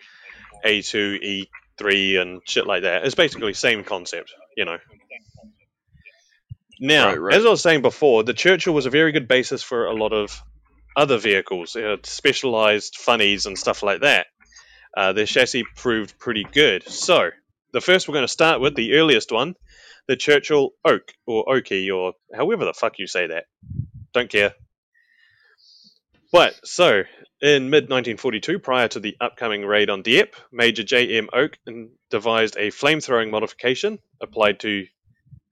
[0.66, 1.48] A2,
[1.80, 3.06] E3, and shit like that.
[3.06, 4.78] It's basically same concept, you know.
[6.80, 7.36] Now, Right, right.
[7.36, 10.14] as I was saying before, the Churchill was a very good basis for a lot
[10.14, 10.42] of
[10.96, 14.28] other vehicles, uh, specialized funnies and stuff like that.
[14.96, 16.88] Uh, their chassis proved pretty good.
[16.90, 17.30] So,
[17.74, 19.56] the first we're going to start with, the earliest one,
[20.10, 23.46] the Churchill Oke, or Oakie, or however the fuck you say that.
[24.12, 24.56] Don't care.
[26.32, 27.04] But, so,
[27.44, 31.30] in mid 1942, prior to the upcoming raid on Dieppe, Major J.M.
[31.32, 31.60] Oke
[32.10, 34.88] devised a flamethrowing modification applied to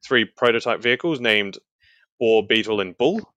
[0.03, 1.59] three prototype vehicles named
[2.19, 3.31] Boar, Beetle, and Bull.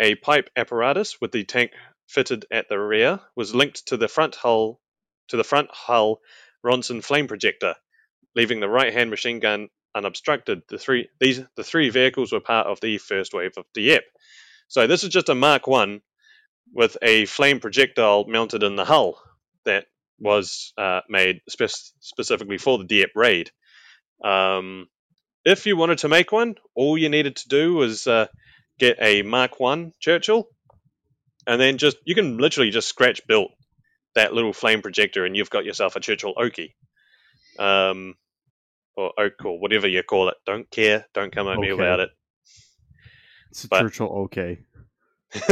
[0.00, 1.72] A pipe apparatus with the tank
[2.08, 4.80] fitted at the rear was linked to the front hull
[5.28, 6.20] to the front hull
[6.64, 7.74] Ronson flame projector,
[8.34, 10.62] leaving the right-hand machine gun unobstructed.
[10.68, 14.04] The three these the three vehicles were part of the first wave of Dieppe.
[14.68, 16.02] So this is just a Mark One
[16.72, 19.20] with a flame projectile mounted in the hull
[19.64, 19.86] that
[20.18, 23.50] was uh, made spec- specifically for the Dieppe raid.
[24.24, 24.88] Um,
[25.44, 28.26] if you wanted to make one, all you needed to do was uh,
[28.78, 30.48] get a Mark One Churchill,
[31.46, 33.52] and then just you can literally just scratch built
[34.14, 36.74] that little flame projector, and you've got yourself a Churchill Oakie,
[37.58, 38.14] um,
[38.96, 40.36] or Oak or whatever you call it.
[40.46, 41.06] Don't care.
[41.14, 41.82] Don't come at me Okay.
[41.82, 42.08] about
[43.50, 44.58] It's a But- Churchill okay.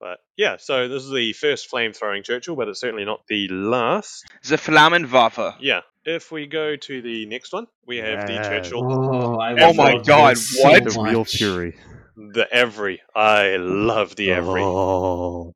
[0.00, 3.48] but yeah, so this is the first flame throwing Churchill, but it's certainly not the
[3.48, 4.24] last.
[4.48, 5.56] the Flammenwaffe.
[5.60, 5.80] Yeah.
[6.04, 8.42] If we go to the next one, we have the Yeah.
[8.42, 10.90] Churchill, Oh, Oh my God, this what?
[10.90, 11.36] so The real much.
[11.36, 11.76] fury.
[12.16, 13.02] the Every.
[13.14, 14.62] I love the Every.
[14.62, 15.52] Oh.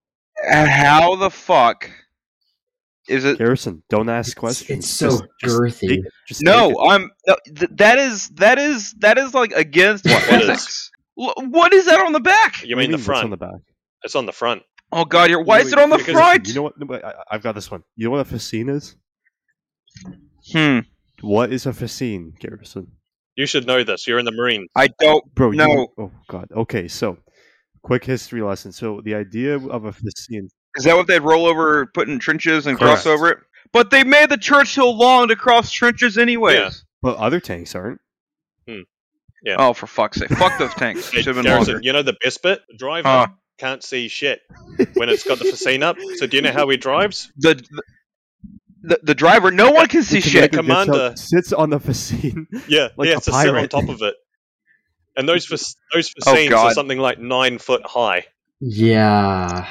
[0.51, 1.91] How the fuck
[3.11, 3.39] is it?
[3.39, 4.79] Garrison, don't ask questions.
[4.85, 5.89] it's so Just- just girthy.
[5.89, 6.13] take it.
[6.29, 6.77] Just No, it.
[6.91, 10.49] I'm no, th- that is that is that is like against What- what is?
[10.49, 10.91] physics.
[11.19, 12.63] L- what is that on the back?
[12.63, 13.25] You What do mean the what's front?
[13.25, 13.61] on the back?
[14.05, 14.63] It's on the front.
[14.93, 16.49] Oh god, you're, why You is it on the front?
[16.49, 16.79] You know what?
[16.79, 17.83] No, I, I've got this one.
[17.97, 18.97] You know what a fascine is?
[20.53, 20.81] Hmm.
[21.21, 22.93] What is a fascine, Garrison?
[23.37, 24.07] You should know this.
[24.07, 24.67] You're in the Marine.
[24.75, 25.25] I don't.
[25.35, 25.67] Bro, No.
[25.67, 26.49] know- oh god.
[26.53, 27.19] Okay, so
[27.83, 28.73] quick history lesson.
[28.73, 30.49] So the idea of a fascine.
[30.77, 33.03] Is that what they'd roll over, put in trenches, and Correct.
[33.03, 33.39] cross over it?
[33.73, 36.57] But they made the Churchill long to cross trenches anyways.
[36.59, 36.71] Yeah.
[37.03, 38.01] But other tanks aren't.
[38.69, 38.81] Hmm.
[39.45, 39.57] Yeah.
[39.59, 40.29] Oh, for fuck's sake!
[40.31, 41.11] Fuck those tanks.
[41.11, 41.87] Hey, Should have been Garrison, longer.
[41.87, 42.61] you know the best bit?
[42.69, 43.27] The driver Huh.
[43.59, 44.43] can't see shit
[44.95, 45.97] when it's got the fascine up.
[46.17, 47.33] So do you know how he drives?
[47.39, 47.83] The, the
[48.83, 50.53] the, the driver, no one can see shit.
[50.53, 52.47] commander Commander- sits on the fascine.
[52.69, 53.71] Yeah, Like he a has to sit on pirate.
[53.71, 54.15] top of it.
[55.17, 55.59] And those fac-
[55.95, 58.27] those Oh, fascines are something like nine foot high.
[58.61, 59.67] Yeah.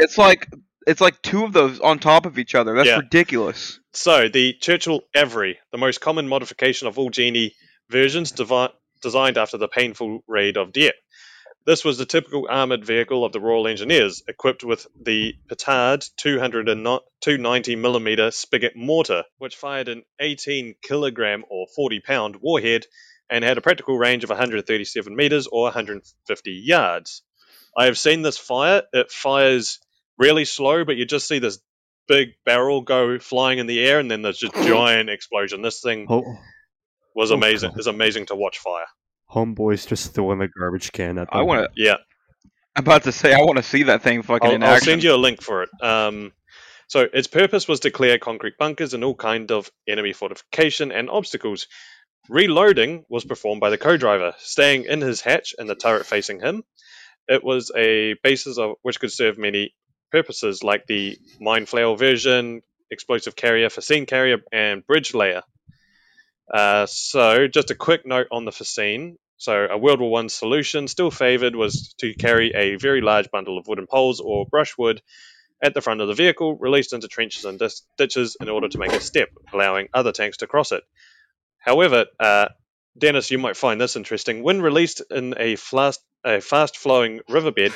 [0.00, 0.48] It's like
[0.86, 2.74] it's like two of those on top of each other.
[2.74, 2.98] That's Yeah.
[2.98, 3.78] ridiculous.
[3.92, 7.54] So the Churchill AVRE, the most common modification of all Genie
[7.90, 10.96] versions, devi- designed after the painful raid of Dieppe.
[11.66, 18.32] This was the typical armoured vehicle of the Royal Engineers, equipped with the Petard 290mm
[18.32, 22.86] spigot mortar, which fired an 18 kilogram or 40 pound warhead
[23.28, 27.22] and had a practical range of 137 metres or 150 yards.
[27.76, 28.82] I have seen this fire.
[28.92, 29.78] It fires
[30.20, 31.58] really slow, but you just see this
[32.06, 35.62] big barrel go flying in the air, and then there's just giant explosion.
[35.62, 36.36] This thing Ho-
[37.16, 37.70] was Oh, amazing.
[37.70, 37.78] God.
[37.78, 38.86] It's amazing to watch fire.
[39.32, 41.40] homeboys just throwing a garbage can at them.
[41.40, 41.70] I want to.
[41.82, 41.96] Yeah,
[42.76, 45.02] I'm about to say I want to see that thing fucking I'll, in I'll send
[45.02, 45.70] you a link for it.
[45.82, 46.32] Um,
[46.88, 51.08] so its purpose was to clear concrete bunkers and all kind of enemy fortification and
[51.10, 51.66] obstacles.
[52.28, 56.62] Reloading was performed by the co-driver, staying in his hatch and the turret facing him.
[57.28, 59.74] It was a basis of which could serve many
[60.10, 65.42] purposes, like the mine flail version, explosive carrier, fascine carrier, and bridge layer.
[66.52, 69.16] Uh, so, just a quick note on the fascine.
[69.36, 73.56] So, a World War One solution still favoured was to carry a very large bundle
[73.56, 75.00] of wooden poles or brushwood
[75.62, 78.78] at the front of the vehicle, released into trenches and dis- ditches in order to
[78.78, 80.82] make a step, allowing other tanks to cross it.
[81.58, 82.48] However, uh,
[82.98, 84.42] Dennis, you might find this interesting.
[84.42, 87.72] When released in a, fast, a fast-flowing riverbed,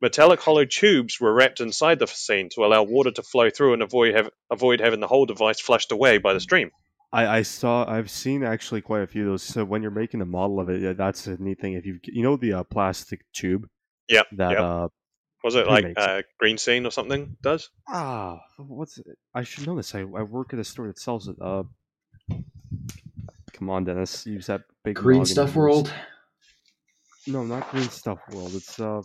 [0.00, 3.82] metallic hollow tubes were wrapped inside the fascine to allow water to flow through and
[3.82, 6.70] avoid, have, avoid having the whole device flushed away by the stream.
[7.12, 9.42] I, I saw I've seen actually quite a few of those.
[9.42, 11.72] So when you're making a model of it, yeah, that's a neat thing.
[11.72, 13.66] If you you know the uh, plastic tube,
[14.08, 14.60] yeah, that yep.
[14.60, 14.88] uh
[15.42, 17.70] Was it like makes uh, Green Scene or something does?
[17.88, 19.06] ah what's it?
[19.34, 19.94] I should know this.
[19.94, 21.36] I, I work at a store that sells it.
[21.40, 21.62] Uh,
[23.54, 25.54] come on, Dennis, use that big Green Stuff.
[25.54, 25.90] World.
[27.26, 28.54] No, not Green Stuff World.
[28.54, 29.00] It's uh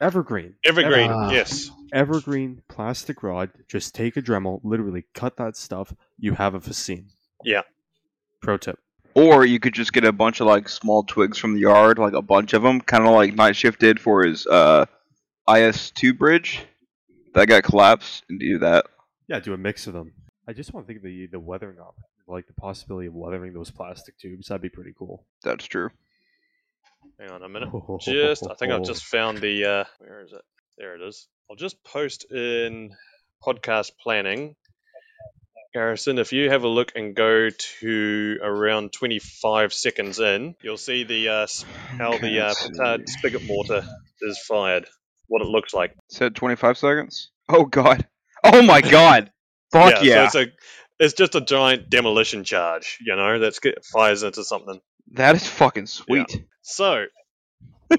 [0.00, 0.54] Evergreen.
[0.64, 1.30] Evergreen, Ah.
[1.30, 1.70] yes.
[1.92, 3.50] Evergreen plastic rod.
[3.68, 5.92] Just take a Dremel, literally cut that stuff.
[6.18, 7.06] You have a fascine.
[7.44, 7.62] Yeah.
[8.40, 8.78] Pro tip.
[9.14, 12.12] Or you could just get a bunch of like small twigs from the yard, like
[12.14, 14.86] a bunch of them, kind of like Night Shift did for his uh,
[15.48, 16.60] IS-2 bridge.
[17.34, 18.86] That got collapsed, and do that.
[19.28, 20.12] Yeah, do a mix of them.
[20.48, 21.94] I just want to think of the the weathering op,
[22.26, 24.48] like the possibility of weathering those plastic tubes.
[24.48, 25.24] That'd be pretty cool.
[25.44, 25.90] That's true.
[27.20, 27.68] Hang on a minute.
[28.00, 29.64] Just, I think I've just found the.
[29.66, 30.40] Uh, where is it?
[30.78, 31.28] There it is.
[31.50, 32.92] I'll just post in
[33.44, 34.56] podcast planning.
[35.74, 41.04] Garrison, if you have a look and go to around 25 seconds in, you'll see
[41.04, 41.46] the uh,
[41.98, 43.84] how the uh, petard spigot mortar
[44.22, 44.86] is fired.
[45.28, 45.94] What it looks like.
[46.08, 47.30] Said 25 seconds.
[47.50, 48.08] Oh god.
[48.42, 49.30] Oh my god.
[49.72, 50.28] Fuck yeah.
[50.28, 50.52] So it's a,
[51.04, 52.98] it's just a giant demolition charge.
[53.04, 53.60] You know, that's
[53.92, 54.80] fires into something.
[55.12, 56.44] That is fucking sweet.
[56.62, 57.04] So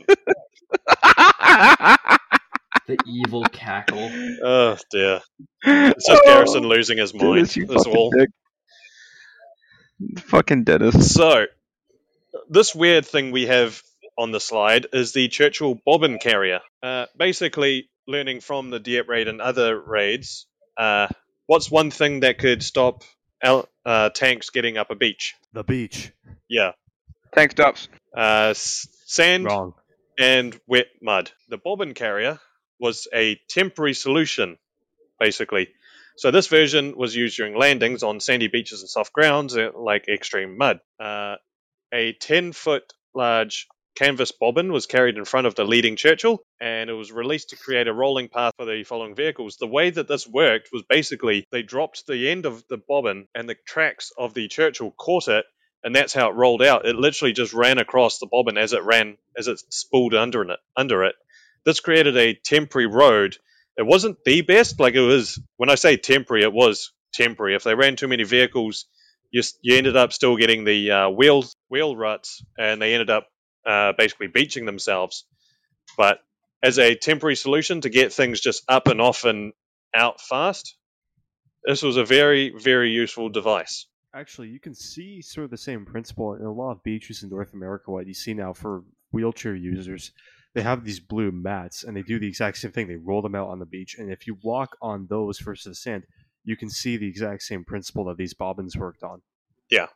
[2.88, 4.10] The evil cackle.
[4.43, 5.21] oh dear,
[5.63, 7.36] it's just Garrison losing his mind.
[7.36, 8.12] Dennis, you That's fucking all.
[8.12, 8.30] dick.
[10.24, 11.13] Fucking Dennis.
[11.13, 11.45] So,
[12.50, 13.82] this weird thing we have
[14.17, 16.62] on the slide is the Churchill bobbin carrier.
[16.82, 20.47] Uh, basically, learning from the Dieppe raid and other raids,
[20.78, 21.08] uh,
[21.45, 23.04] what's one thing that could stop
[23.43, 25.36] al- uh, tanks getting up a beach?
[25.54, 26.12] The beach.
[26.50, 26.71] Yeah,
[27.34, 27.88] Tank stops.
[28.15, 29.74] uh, sand Wrong.
[30.20, 31.32] and wet mud.
[31.50, 32.39] The bobbin carrier
[32.80, 34.58] was a temporary solution,
[35.20, 35.70] basically.
[36.17, 40.08] So this version was used during landings on sandy beaches and soft grounds, uh, like
[40.08, 40.80] extreme mud.
[41.00, 41.36] Uh,
[41.94, 42.84] a 10-foot
[43.15, 47.50] large canvas bobbin was carried in front of the leading Churchill, and it was released
[47.50, 49.58] to create a rolling path for the following vehicles.
[49.58, 53.48] The way that this worked was basically they dropped the end of the bobbin, and
[53.48, 55.46] the tracks of the Churchill caught it,
[55.84, 56.86] and that's how it rolled out.
[56.88, 60.60] It literally just ran across the bobbin as it ran, as it spooled under it.
[60.77, 61.15] Under it,
[61.65, 63.38] this created a temporary road.
[63.77, 65.40] It wasn't the best, like it was.
[65.58, 67.56] When I say temporary, it was temporary.
[67.56, 68.86] If they ran too many vehicles,
[69.32, 73.27] you, you ended up still getting the uh, wheel wheel ruts, and they ended up
[73.65, 75.25] uh, basically beaching themselves.
[75.98, 76.19] But
[76.63, 79.54] as a temporary solution to get things just up and off and
[79.96, 80.75] out fast,
[81.65, 83.88] this was a very very useful device.
[84.13, 87.29] Actually, you can see sort of the same principle in a lot of beaches in
[87.29, 87.91] North America.
[87.91, 88.83] What you see now for
[89.13, 90.12] wheelchair users,
[90.53, 92.87] they have these blue mats, and they do the exact same thing.
[92.87, 95.75] They roll them out on the beach, and if you walk on those versus the
[95.75, 96.03] sand,
[96.43, 99.21] you can see the exact same principle that these bobbins worked on.
[99.69, 99.87] Yeah,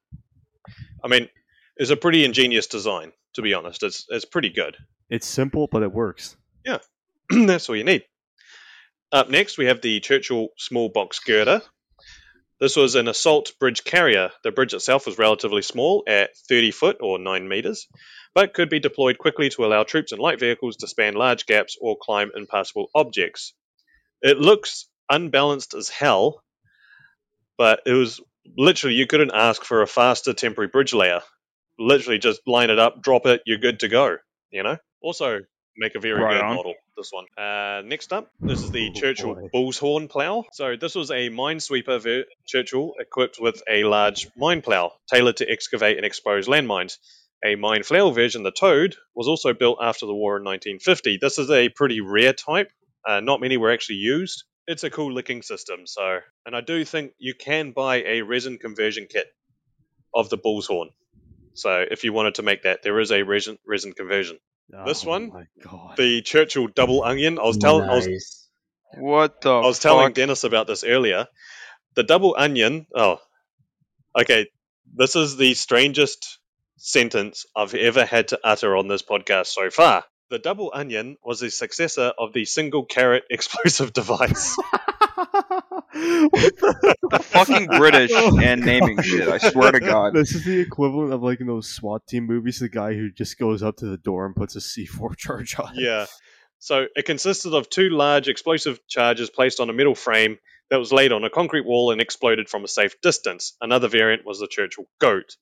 [1.03, 1.27] I mean,
[1.75, 3.11] it's a pretty ingenious design.
[3.33, 4.77] To be honest, it's it's pretty good.
[5.09, 6.37] It's simple, but it works.
[6.65, 6.77] Yeah,
[7.29, 8.05] that's all you need.
[9.11, 11.61] Up next, we have the Churchill small box girder.
[12.59, 14.31] This was an assault bridge carrier.
[14.43, 17.87] The bridge itself was relatively small at 30 foot or 9 meters,
[18.33, 21.77] but could be deployed quickly to allow troops and light vehicles to span large gaps
[21.79, 23.53] or climb impassable objects.
[24.21, 26.43] It looks unbalanced as hell,
[27.57, 28.21] but it was
[28.57, 31.21] literally you couldn't ask for a faster temporary bridge layer.
[31.77, 34.17] Literally just line it up, drop it, you're good to go.
[34.49, 34.77] You know.
[35.01, 35.41] Also,
[35.77, 36.55] make a very Right good on.
[36.55, 36.73] model.
[36.97, 37.25] This one.
[37.37, 39.49] Uh, next up, this is the Churchill.
[39.51, 40.45] Bull's Horn plow.
[40.53, 45.49] So this was a minesweeper ver- Churchill equipped with a large mine plow tailored to
[45.49, 46.97] excavate and expose landmines.
[47.45, 51.17] A mine flail version, the Toad, was also built after the war in 1950.
[51.21, 52.71] This is a pretty rare type.
[53.07, 54.45] Uh, not many were actually used.
[54.67, 55.81] It's a cool licking system.
[55.85, 59.27] So, and I do think you can buy a resin conversion kit
[60.13, 60.89] of the Bull's Horn.
[61.53, 64.39] So if you wanted to make that, there is a resin, resin conversion.
[64.69, 65.29] This Oh one?
[65.29, 65.97] My God.
[65.97, 67.39] The Churchill double onion.
[67.39, 68.49] I was telling, I was
[68.97, 69.51] What the?
[69.53, 70.13] I was telling?
[70.13, 71.27] Dennis about this earlier.
[71.95, 72.87] The double onion.
[72.93, 73.19] Oh,
[74.19, 74.47] okay.
[74.93, 76.39] This is the strangest
[76.77, 80.03] sentence I've ever had to utter on this podcast so far.
[80.29, 84.57] The double onion was the successor of the single carrot explosive device.
[85.95, 89.27] The fucking British Oh, and naming shit.
[89.27, 90.13] I swear to God.
[90.13, 93.37] This is the equivalent of like in those SWAT team movies, the guy who just
[93.39, 95.71] goes up to the door and puts a C4 charge on.
[95.75, 96.05] yeah.
[96.59, 100.37] So it consisted of two large explosive charges placed on a metal frame
[100.69, 103.55] that was laid on a concrete wall and exploded from a safe distance.
[103.61, 105.37] Another variant was the Churchill Goat.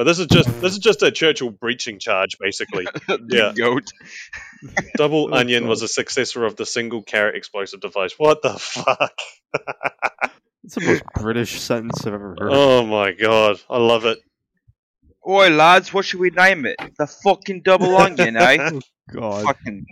[0.00, 2.86] But this is just this is just a Churchill breaching charge, basically.
[3.06, 3.52] The Yeah.
[3.54, 3.90] goat.
[4.96, 8.14] Double Oh, Onion was a successor of the single carrot explosive device.
[8.16, 9.12] What the fuck?
[10.64, 12.48] It's the most British sentence I've ever heard.
[12.50, 14.20] Oh my god, I love it.
[15.28, 16.76] Oi, lads, what should we name it?
[16.96, 18.70] The fucking double onion, eh?
[19.12, 19.44] God.
[19.44, 19.84] fucking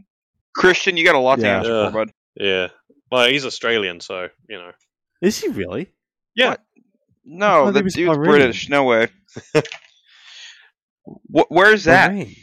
[0.56, 1.59] Christian, you got a lot to Yeah.
[1.59, 1.90] answer Yeah.
[1.90, 2.11] for, bud.
[2.34, 2.68] Yeah.
[3.12, 4.72] Well, he's Australian, so you know.
[5.20, 5.90] Is he really?
[6.34, 6.48] Yeah.
[6.52, 6.61] What?
[7.30, 8.24] No, thought the he was dude's Bahraini.
[8.24, 8.68] British.
[8.70, 9.09] No way.
[11.32, 12.11] Wh- where's that?
[12.12, 12.36] Bahrain.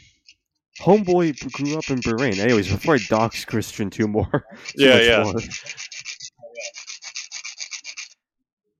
[0.80, 2.38] Homeboy grew up in Bahrain.
[2.38, 4.28] Anyways, before I dox Christian two more.
[4.66, 5.22] too Yeah, yeah.
[5.24, 5.40] more.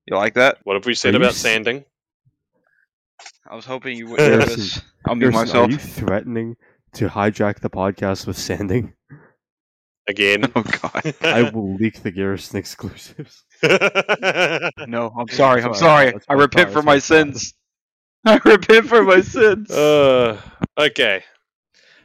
[0.07, 0.59] You like that?
[0.65, 1.85] What have we said Are about s- sanding?
[3.49, 4.83] I was hoping you wouldn't hear Harrison, this.
[5.07, 5.69] I'll mute Harrison, myself.
[5.69, 6.57] Are you threatening
[6.95, 8.93] to hijack the podcast with sanding?
[10.09, 10.45] Again.
[10.55, 11.15] Oh god.
[11.23, 13.43] I will leak the Garrison exclusives.
[13.63, 15.63] No, I'm sorry.
[15.63, 16.15] I'm Sorry, sorry.
[16.29, 17.03] I repent for my my fault.
[17.03, 17.55] sins.
[18.25, 19.71] I repent for my sins.
[19.71, 20.41] uh,
[20.79, 21.25] okay.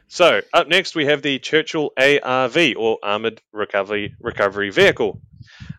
[0.08, 5.20] So up next we have the Churchill ARV or Armored Recovery Recovery Vehicle.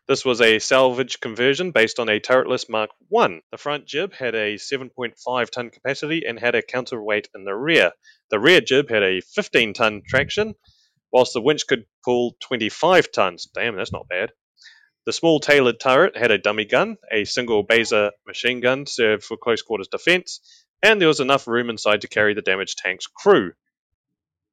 [0.08, 3.40] This was a salvage conversion based on a turretless Mark I.
[3.52, 7.92] The front jib had a 7.5 ton capacity and had a counterweight in the rear.
[8.30, 10.56] The rear jib had a 15 ton traction,
[11.14, 13.48] whilst the winch could pull 25 tons.
[13.54, 14.32] Damn, that's not bad.
[15.06, 19.36] The small tailored turret had a dummy gun, a single Besa machine gun served for
[19.38, 20.40] close quarters defense,
[20.82, 23.52] and there was enough room inside to carry the damaged tank's crew.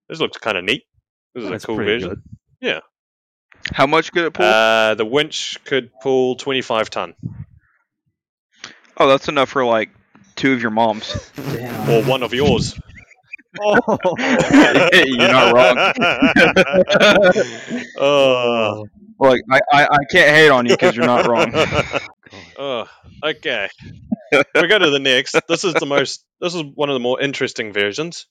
[0.08, 0.82] This looks kind of neat.
[1.34, 2.22] This is That's a cool pretty version.
[2.60, 2.82] good.
[3.72, 4.44] How much could it pull?
[4.46, 7.14] Uh, the winch could pull 25 ton,
[8.96, 9.90] oh, that's enough for like
[10.34, 11.30] two of your moms.
[11.36, 11.90] Damn.
[11.90, 12.78] or one of yours.
[13.58, 13.98] Oh.
[14.92, 15.76] You're not wrong.
[17.98, 18.86] oh.
[19.22, 21.52] Like I, I, I can't hate on you because you're not wrong.
[22.58, 22.88] oh,
[23.22, 23.68] okay.
[24.32, 25.36] we go to the next.
[25.46, 26.24] This is the most.
[26.40, 28.24] This is one of the more interesting versions.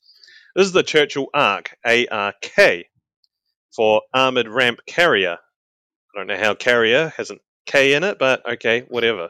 [0.55, 2.87] This is the Churchill Ark ARK
[3.75, 5.37] for armored ramp carrier.
[5.37, 9.29] I don't know how carrier has an K in it, but okay, whatever.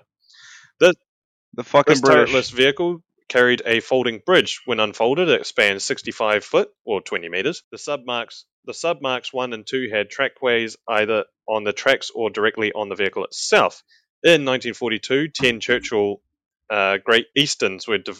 [1.56, 2.32] The fucking This British.
[2.34, 4.62] turretless vehicle carried a folding bridge.
[4.66, 7.64] When unfolded, it spanned 65 foot or 20 meters.
[7.72, 12.72] The submarks, the submarks one and two had trackways either on the tracks or directly
[12.74, 13.84] on the vehicle itself.
[14.24, 16.22] In 1942, 10 Churchill
[16.70, 18.16] uh, Great Easterns were de-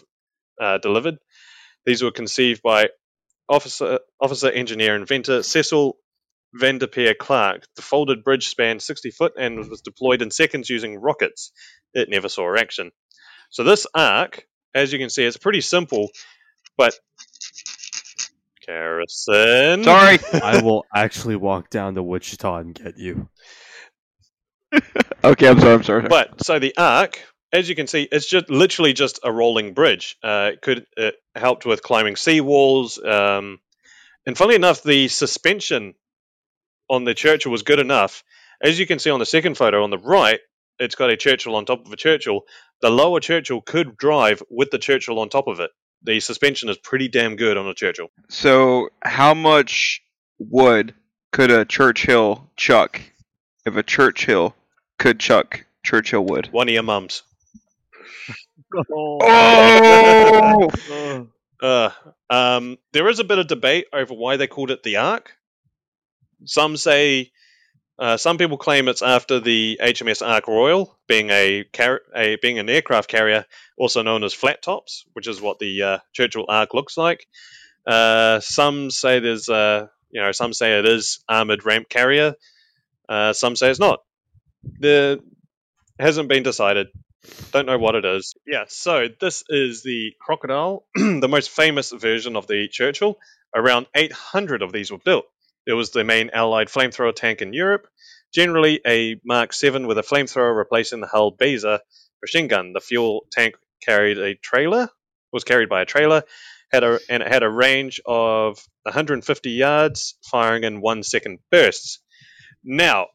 [0.62, 1.18] uh, delivered.
[1.86, 2.90] These were conceived by
[3.50, 5.98] officer, officer engineer inventor Cecil
[6.56, 7.66] Vandepeer Clarke.
[7.76, 11.52] The folded bridge spanned 60 foot and was deployed in seconds using rockets.
[11.94, 12.92] It never saw action.
[13.50, 16.10] So this arc, as you can see, it's pretty simple,
[16.78, 16.94] but
[18.66, 19.84] Garrison.
[19.84, 20.20] Sorry.
[20.44, 23.30] I will actually walk down to Wichita and get you.
[25.22, 25.74] Okay, I'm sorry.
[25.74, 26.08] I'm sorry.
[26.08, 27.20] But so the arc,
[27.52, 30.18] as you can see, it's just literally just a rolling bridge.
[30.24, 33.60] Uh, it could it helped with climbing seawalls, um,
[34.26, 35.94] and funnily enough, the suspension
[36.90, 38.24] on the Churchill was good enough.
[38.62, 40.40] As you can see on the second photo on the right,
[40.80, 42.42] it's got a Churchill on top of a Churchill.
[42.82, 45.72] The lower Churchill could drive with the Churchill on top of it.
[46.04, 48.08] The suspension is pretty damn good on a Churchill.
[48.30, 50.02] So, how much
[50.40, 50.94] wood
[51.32, 53.02] could a Churchill chuck
[53.66, 54.56] if a Churchill
[54.98, 56.48] could chuck Churchill would.
[56.52, 57.24] One of your mums.
[58.92, 59.20] Oh!
[60.90, 61.28] Oh.
[61.62, 61.90] Uh,
[62.30, 65.34] um, there is a bit of debate over why they called it the Ark.
[66.46, 67.34] Some say,
[68.00, 72.58] uh, some people claim it's after the HMS Ark Royal, being a, car- a being
[72.58, 73.46] an aircraft carrier,
[73.78, 77.28] also known as flat tops, which is what the uh, Churchill Ark looks like.
[77.86, 82.36] Uh, some say there's, uh, you know, some say it is armored ramp carrier.
[83.10, 84.02] Uh, some say it's not.
[84.80, 85.22] The
[86.00, 86.88] hasn't been decided.
[87.52, 88.34] Don't know what it is.
[88.48, 93.18] Yeah, so this is the Crocodile, the most famous version of the Churchill.
[93.54, 95.26] Around 800 of these were built.
[95.68, 97.88] It was the main Allied flamethrower tank in Europe,
[98.34, 101.82] generally a Mark 7 with a flamethrower replacing the Hull Besa
[102.22, 102.74] machine gun.
[102.74, 104.90] The fuel tank carried a trailer,
[105.32, 106.24] was carried by a trailer,
[106.72, 112.00] had a, and it had a range of 150 yards, firing in one second bursts.
[112.64, 113.08] Now,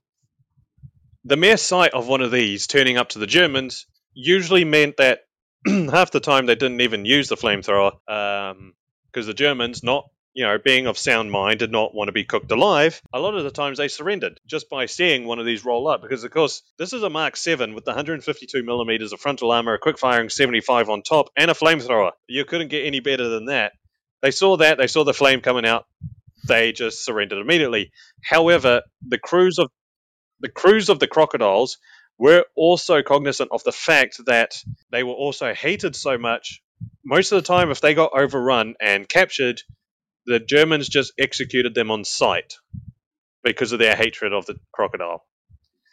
[1.24, 5.20] the mere sight of one of these turning up to the Germans usually meant that
[5.66, 8.74] half the time they didn't even use the flamethrower um,
[9.07, 12.24] because the Germans, not you know, being of sound mind, did not want to be
[12.24, 13.01] cooked alive.
[13.12, 16.03] A lot of the times they surrendered just by seeing one of these roll up
[16.03, 19.74] because, of course, this is a Mark 7 with the 152 millimeters of frontal armor,
[19.74, 22.12] a quick firing 75 on top, and a flamethrower.
[22.26, 23.72] You couldn't get any better than that.
[24.22, 25.87] They saw that, they saw the flame coming out,
[26.49, 27.93] they just surrendered immediately.
[28.22, 29.70] However, the crews of
[30.41, 31.78] the crews of the crocodiles
[32.18, 34.57] were also cognizant of the fact that
[34.91, 36.61] they were also hated so much.
[37.05, 39.62] Most of the time, if they got overrun and captured,
[40.26, 42.54] the Germans just executed them on sight
[43.42, 45.24] because of their hatred of the crocodile.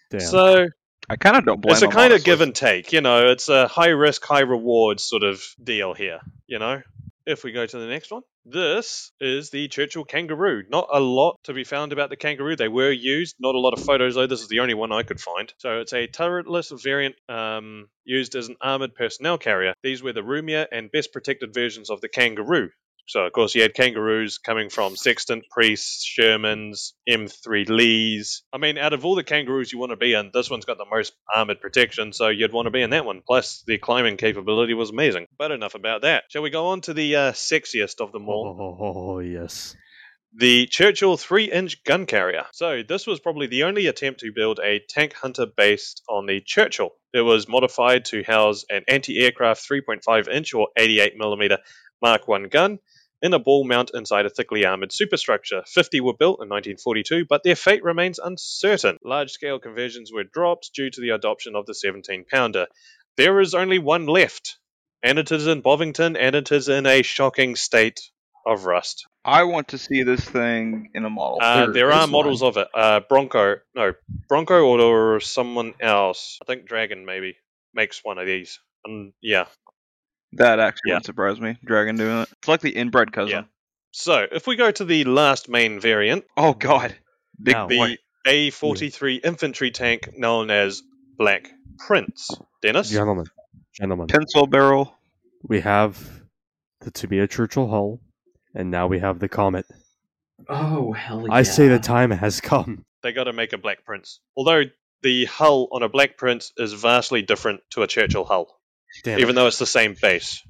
[0.09, 0.21] Damn.
[0.21, 0.65] So
[1.09, 3.31] I kind of don't blame it's a them, kind of give and take, you know.
[3.31, 6.81] It's a high risk, high reward sort of deal here, you know.
[7.25, 10.63] If we go to the next one, this is the Churchill Kangaroo.
[10.69, 12.55] Not a lot to be found about the Kangaroo.
[12.55, 14.25] They were used, not a lot of photos though.
[14.25, 15.53] This is the only one I could find.
[15.59, 19.73] So it's a turretless variant um, used as an armored personnel carrier.
[19.83, 22.71] These were the roomier and best protected versions of the Kangaroo.
[23.07, 28.43] So of course you had kangaroos coming from Sexton, Priests, Shermans, M3 Lees.
[28.53, 30.77] I mean, out of all the kangaroos you want to be in, this one's got
[30.77, 33.21] the most armored protection, so you'd want to be in that one.
[33.25, 35.27] Plus, the climbing capability was amazing.
[35.37, 36.23] But enough about that.
[36.29, 38.77] Shall we go on to the uh, sexiest of them all?
[38.79, 39.75] Oh, yes.
[40.33, 42.45] The Churchill 3 inch gun carrier.
[42.53, 46.41] So, this was probably the only attempt to build a tank hunter based on the
[46.41, 46.91] Churchill.
[47.13, 51.57] It was modified to house an anti aircraft 3.5 inch or 88mm
[52.01, 52.79] Mark 1 gun
[53.21, 55.63] in a ball mount inside a thickly armored superstructure.
[55.67, 58.97] 50 were built in 1942, but their fate remains uncertain.
[59.03, 62.67] Large scale conversions were dropped due to the adoption of the 17 pounder.
[63.17, 64.57] There is only one left,
[65.03, 67.99] and it is in Bovington, and it is in a shocking state
[68.45, 69.05] of rust.
[69.23, 71.39] I want to see this thing in a model.
[71.41, 72.67] Uh, There there are is models of it.
[72.73, 73.93] Uh, Bronco, no,
[74.27, 76.39] Bronco or someone else.
[76.41, 77.35] I think Dragon maybe
[77.73, 78.59] makes one of these.
[78.87, 79.45] Um, yeah.
[80.33, 80.93] that actually yeah.
[80.95, 81.57] wouldn't surprise me.
[81.63, 82.29] Dragon doing it.
[82.39, 83.29] It's like the inbred cousin.
[83.31, 83.43] Yeah.
[83.91, 86.95] So if we go to the last main variant, Oh God.
[87.41, 87.97] Big Now, the boy.
[88.27, 90.83] A43 infantry tank known as
[91.17, 92.29] Black Prince.
[92.61, 93.25] Dennis, Gentlemen,
[93.73, 94.95] gentlemen, Pencil barrel.
[95.43, 95.97] we have
[96.81, 97.99] the Tamiya Churchill hull,
[98.55, 99.65] and now we have the Comet.
[100.49, 101.33] Oh hell yeah!
[101.33, 102.83] I say the time has come.
[103.03, 104.19] they got to make a Black Prince.
[104.35, 104.63] Although
[105.01, 108.59] the hull on a Black Prince is vastly different to a Churchill hull,
[109.03, 109.33] Damn even it.
[109.33, 110.41] though it's the same base.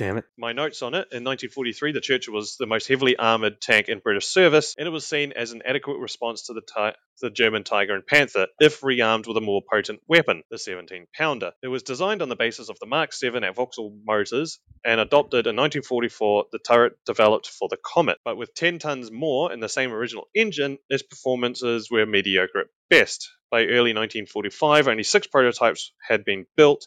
[0.00, 0.24] Damn it.
[0.38, 1.12] my notes on it.
[1.12, 4.90] In 1943, the Churchill was the most heavily armored tank in British service, and it
[4.90, 8.80] was seen as an adequate response to the, ti- the German Tiger and Panther if
[8.80, 11.52] rearmed with a more potent weapon, the 17 pounder.
[11.62, 15.46] It was designed on the basis of the Mark 7 at Vauxhall Motors and adopted
[15.46, 18.16] in 1944 the turret developed for the Comet.
[18.24, 22.66] But with 10 tons more and the same original engine, its performances were mediocre at
[22.88, 23.28] best.
[23.50, 26.86] By early 1945, only six prototypes had been built,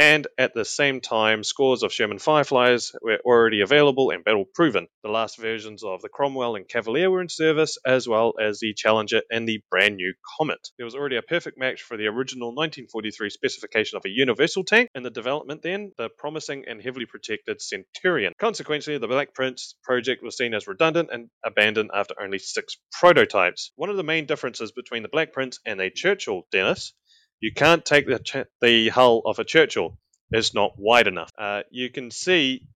[0.00, 4.88] and at the same time, scores of Sherman Fireflies were already available and battle proven.
[5.02, 8.72] The last versions of the Cromwell and Cavalier were in service, as well as the
[8.72, 10.70] Challenger and the brand new Comet.
[10.78, 14.88] There was already a perfect match for the original 1943 specification of a universal tank,
[14.94, 18.32] and the development then, the promising and heavily protected Centurion.
[18.40, 23.70] Consequently, the Black Prince project was seen as redundant and abandoned after only six prototypes.
[23.76, 26.94] One of the main differences between the Black Prince and a Churchill, Dennis,
[27.40, 29.96] you can't take the ch- the hull of a Churchill.
[30.30, 31.30] It's not wide enough.
[31.36, 32.66] Uh, you can see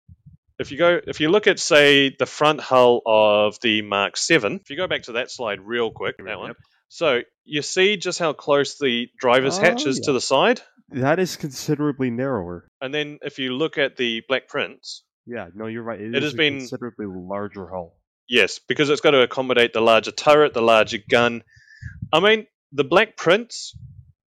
[0.59, 4.61] if you go if you look at say the front hull of the Mark Seven.
[4.63, 6.49] If you go back to that slide real quick, that one.
[6.49, 6.57] Yep.
[6.89, 10.61] So you see just how close the driver's Oh, hatch is to the side,
[10.91, 12.69] That is considerably narrower.
[12.81, 16.01] and then if you look at the Black Prince, Yeah, no, you're right.
[16.01, 17.97] It is has a been- considerably larger hull.
[18.29, 21.43] Yes, because it's got to accommodate the larger turret, the larger gun.
[22.13, 23.77] I mean, the Black Prince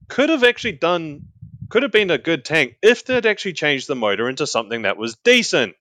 [0.08, 1.28] could have actually done,
[1.70, 4.97] could have been a good tank if they'd actually changed the motor into something that
[4.97, 5.76] was decent.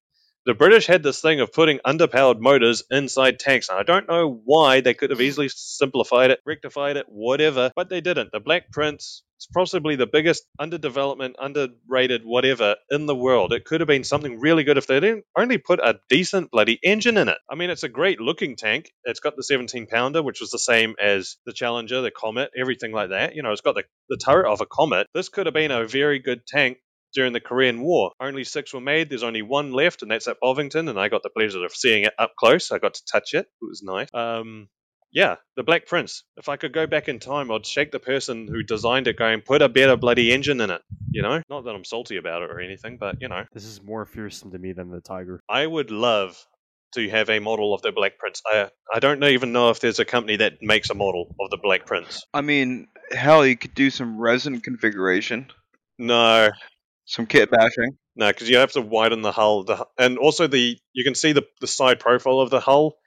[0.47, 4.41] The British had this thing of putting underpowered motors inside tanks, and I don't know
[4.45, 4.81] why.
[4.81, 8.31] They could have easily simplified it, rectified it, whatever, but they didn't.
[8.31, 13.53] The Black Prince is possibly the biggest underdevelopment, underrated whatever in the world.
[13.53, 16.78] It could have been something really good if they didn't only put a decent bloody
[16.82, 17.39] engine in it.
[17.51, 18.91] I mean, it's a great looking tank.
[19.05, 22.93] It's got the 17 pounder, which was the same as the Challenger, the Comet, everything
[22.93, 23.34] like that.
[23.34, 25.09] You know, it's got the, the turret of a Comet.
[25.14, 26.78] This could have been a very good tank
[27.14, 28.12] during the Korean War.
[28.20, 29.11] Only six were made.
[29.11, 30.89] There's only one left, and that's at Bovington.
[30.89, 32.70] And I got the pleasure of seeing it up close.
[32.72, 33.47] I got to touch it.
[33.47, 34.09] It was nice.
[34.14, 34.68] Um,
[35.16, 36.24] yeah, the Black Prince.
[36.36, 39.40] If I could go back in time, I'd shake the person who designed it, going,
[39.40, 40.82] put a better bloody engine in it.
[41.10, 43.82] You know, not that I'm salty about it or anything, but you know, This is
[43.82, 45.40] more fearsome to me than the tiger.
[45.48, 46.36] I would love
[46.96, 48.42] to have a model of the Black Prince.
[48.46, 51.56] I I don't even know if there's a company that makes a model of the
[51.56, 52.22] Black Prince.
[52.34, 55.50] I mean, hell, you could do some resin configuration,
[55.98, 56.50] No,
[57.06, 57.96] some kit bashing.
[58.16, 61.14] No, because you have to widen the hull, the, hu- and also the you can
[61.14, 62.98] see the the side profile of the hull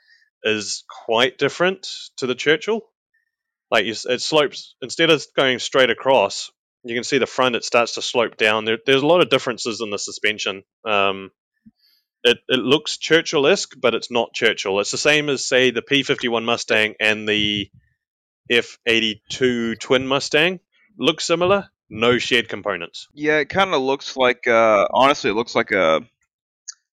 [0.44, 1.88] is quite different
[2.18, 2.82] to the Churchill.
[3.72, 6.52] Like you, it slopes instead of going straight across,
[6.84, 7.56] you can see the front.
[7.56, 8.66] It starts to slope down.
[8.66, 10.64] There, there's a lot of differences in the suspension.
[10.86, 11.32] Um,
[12.24, 14.80] it it looks Churchill-esque, but it's not Churchill.
[14.80, 17.70] It's the same as say the P51 Mustang and the
[18.52, 20.60] F82 twin Mustang.
[20.98, 21.70] Look similar.
[21.90, 23.08] No shared components.
[23.14, 24.48] Yeah, it kind of looks like.
[24.48, 26.02] Uh, honestly, it looks like a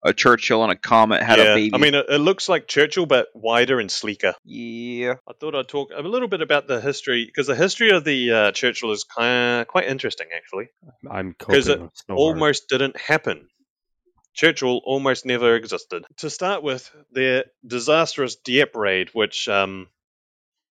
[0.03, 1.75] a Churchill and a Comet had yeah, a baby.
[1.75, 4.35] I mean, it, it looks like Churchill, but wider and sleeker.
[4.45, 5.15] yeah.
[5.27, 8.33] I thought I'd talk a little bit about the history because the history of the
[8.33, 10.69] uh, Churchill is kind quite interesting, actually.
[11.11, 12.19] I'm because it with snow hard.
[12.19, 13.49] Almost didn't happen.
[14.35, 16.05] Churchill almost never existed.
[16.19, 19.89] To start with, their disastrous Dieppe raid, which um,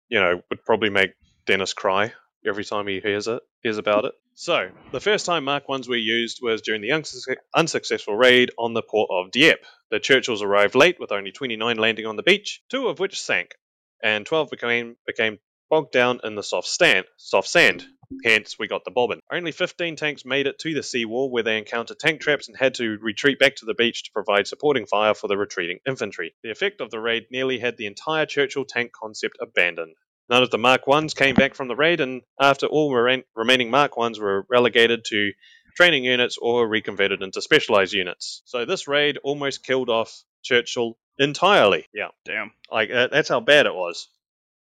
[0.07, 1.11] you know would probably make
[1.45, 2.13] Dennis cry
[2.45, 4.13] every time he hears it, hears about it.
[4.37, 8.73] So, the first time Mark Ones were used was during the unsuc- unsuccessful raid on
[8.73, 9.63] the port of Dieppe.
[9.91, 13.55] The Churchills arrived late, with only 29 landing on the beach, two of which sank,
[14.03, 17.87] and 12 became became bogged down in the soft stand, soft sand.
[18.25, 19.21] Hence, we got the bobbin.
[19.31, 22.73] Only 15 tanks made it to the seawall, where they encountered tank traps and had
[22.75, 26.35] to retreat back to the beach to provide supporting fire for the retreating infantry.
[26.43, 29.95] The effect of the raid nearly had the entire Churchill tank concept abandoned.
[30.29, 33.69] None of the Mark Ones came back from the raid, and after all remain- remaining
[33.69, 35.31] Mark Ones were relegated to
[35.75, 38.41] training units or reconverted into specialized units.
[38.45, 41.85] So this raid almost killed off Churchill entirely.
[41.93, 42.53] Yeah, Damn.
[42.71, 44.07] like that, that's how bad it was.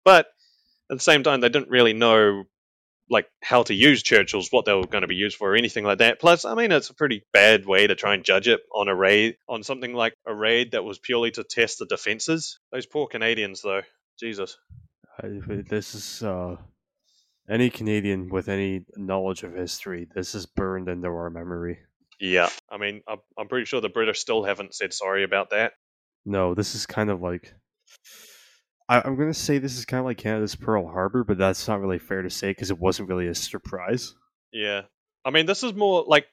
[0.04, 0.26] But
[0.90, 2.44] at the same time, they didn't really know
[3.08, 5.84] like how to use Churchills, what they were going to be used for, or anything
[5.84, 6.18] like that.
[6.18, 8.94] Plus, I mean, it's a pretty bad way to try and judge it on a
[8.96, 12.58] raid, on something like a raid that was purely to test the defenses.
[12.72, 13.82] Those poor Canadians, though,
[14.18, 14.56] Jesus.
[15.22, 16.56] This is uh,
[17.48, 20.08] any Canadian with any knowledge of history.
[20.14, 21.78] This is burned into our memory.
[22.20, 25.72] Yeah, I mean, I'm, I'm pretty sure the British still haven't said sorry about that.
[26.24, 27.54] No, this is kind of like.
[28.88, 31.80] I, I'm gonna say this is kind of like Canada's Pearl Harbor, but that's not
[31.80, 34.14] really fair to say because it wasn't really a surprise.
[34.52, 34.82] Yeah.
[35.24, 36.26] I mean, this is more like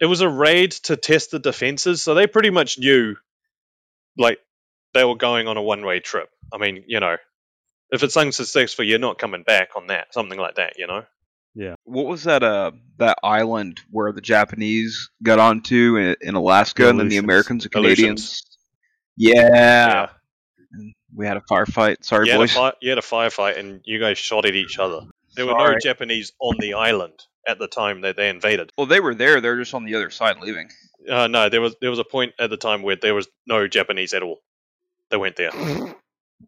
[0.00, 3.16] it was a raid to test the defenses, so they pretty much knew
[4.16, 4.38] like
[4.92, 6.28] they were going on a one way trip.
[6.52, 7.16] I mean, you know,
[7.94, 11.04] if it's unsuccessful, you're not coming back on that, something like that, you know?
[11.54, 11.74] Yeah.
[11.84, 12.42] What was that?
[12.42, 17.64] Uh, that island where the Japanese got onto in, in Alaska, and then the Americans
[17.64, 18.42] and Canadians.
[19.16, 20.08] Yeah.
[20.72, 22.04] And we had a firefight.
[22.04, 22.52] Sorry, You boys.
[22.52, 25.02] fi- you had a firefight and you guys shot at each other.
[25.36, 28.70] There were no Japanese on the island at the time that they invaded.
[28.76, 29.40] Well, they were there.
[29.40, 30.68] They're just on the other side leaving.
[31.08, 33.68] Uh, no, there was there was a point at the time where there was no
[33.68, 34.40] Japanese at all.
[35.10, 35.50] They went there.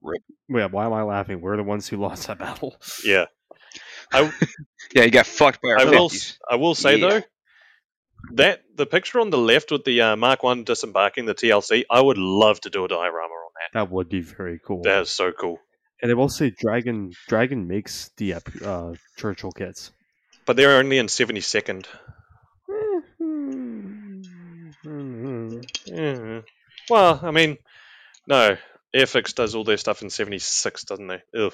[0.03, 1.41] Wait, why am I laughing?
[1.41, 2.76] We're the ones who lost that battle.
[3.05, 3.26] Yeah.
[4.12, 4.30] I,
[4.95, 6.09] Yeah, you got fucked by our I will.
[6.09, 6.14] 50s.
[6.14, 7.09] s- I will say Yeah.
[7.09, 7.22] though,
[8.34, 12.01] that the picture on the left with the uh, Mark One disembarking the TLC, I
[12.01, 13.78] would love to do a diorama on that.
[13.78, 14.82] That would be very cool.
[14.82, 15.59] That is so cool.
[16.03, 18.34] And I will say, Dragon Dragon makes the
[18.64, 19.91] uh, Churchill kits.
[20.45, 21.89] But they're only in seventy second.
[24.84, 26.45] Mhm.
[26.89, 27.59] Well, I mean,
[28.28, 28.57] no,
[28.97, 31.23] Airfix does all their stuff in seventy six, doesn't they?
[31.39, 31.53] Ugh.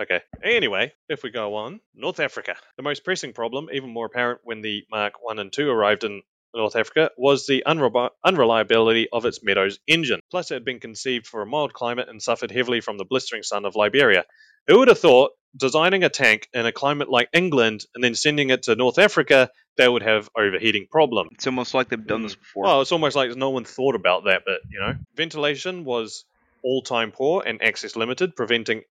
[0.00, 0.20] Okay.
[0.42, 2.56] Anyway, if we go on, North Africa.
[2.76, 6.22] The most pressing problem, even more apparent when the Mark 1 and 2 arrived in
[6.54, 10.20] North Africa, was the unreli- unreliability of its Meadows engine.
[10.30, 13.42] Plus, it had been conceived for a mild climate and suffered heavily from the blistering
[13.42, 14.24] sun of Liberia.
[14.66, 18.50] Who would have thought designing a tank in a climate like England and then sending
[18.50, 21.28] it to North Africa, they would have overheating problem?
[21.32, 22.40] It's almost like they've done this mm.
[22.40, 22.64] before.
[22.64, 24.94] Well, it's almost like no one thought about that but you know.
[25.16, 26.24] Ventilation was
[26.62, 28.82] all time poor and access limited, preventing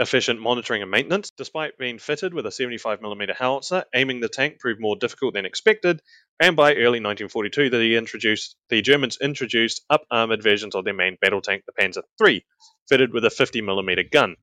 [0.00, 1.30] efficient monitoring and maintenance.
[1.30, 6.00] Despite being fitted with a 75mm howitzer, aiming the tank proved more difficult than expected,
[6.40, 11.18] and by early 1942, the, introduced, the Germans introduced up armored versions of their main
[11.20, 12.44] battle tank, the Panzer III,
[12.88, 14.36] fitted with a 50mm gun.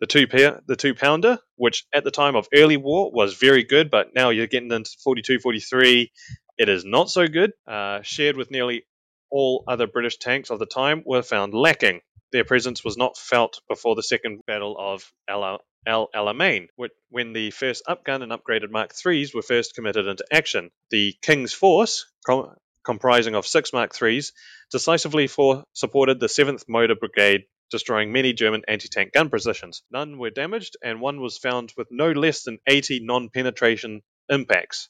[0.00, 3.64] The two, pa- the two pounder, which at the time of early war was very
[3.64, 6.10] good, but now you're getting into 42, 43,
[6.58, 7.52] it is not so good.
[7.66, 8.84] Uh, shared with nearly
[9.30, 12.00] all other British tanks of the time, were found lacking.
[12.32, 16.68] Their presence was not felt before the Second Battle of El Alamein,
[17.10, 20.70] when the first upgun and upgraded Mark IIIs were first committed into action.
[20.90, 24.32] The King's Force, com- comprising of six Mark IIIs,
[24.70, 29.82] decisively for- supported the 7th Motor Brigade, destroying many German anti tank gun positions.
[29.90, 34.88] None were damaged, and one was found with no less than 80 non penetration impacts.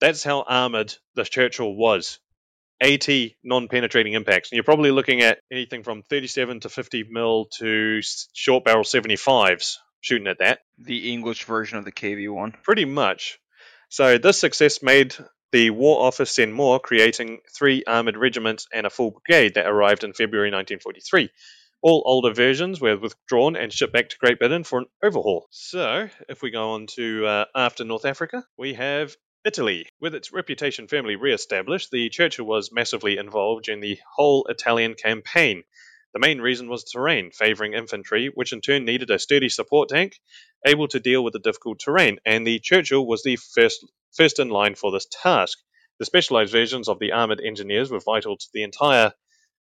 [0.00, 2.18] That's how armoured the Churchill was.
[2.84, 8.00] 80 non-penetrating impacts, and you're probably looking at anything from 37 to 50 mil to
[8.34, 10.60] short barrel 75s shooting at that.
[10.78, 12.62] The English version of the KV-1.
[12.62, 13.38] Pretty much.
[13.88, 15.14] So this success made
[15.50, 20.04] the War Office send more, creating three armored regiments and a full brigade that arrived
[20.04, 21.30] in February 1943.
[21.80, 25.46] All older versions were withdrawn and shipped back to Great Britain for an overhaul.
[25.50, 29.86] So, if we go on to uh, after North Africa, we have Italy.
[30.00, 35.64] With its reputation firmly re-established, the Churchill was massively involved in the whole Italian campaign.
[36.14, 40.18] The main reason was terrain, favouring infantry, which in turn needed a sturdy support tank
[40.66, 43.84] able to deal with the difficult terrain, and the Churchill was the first,
[44.16, 45.58] first in line for this task.
[45.98, 49.12] The specialised versions of the armoured engineers were vital to the entire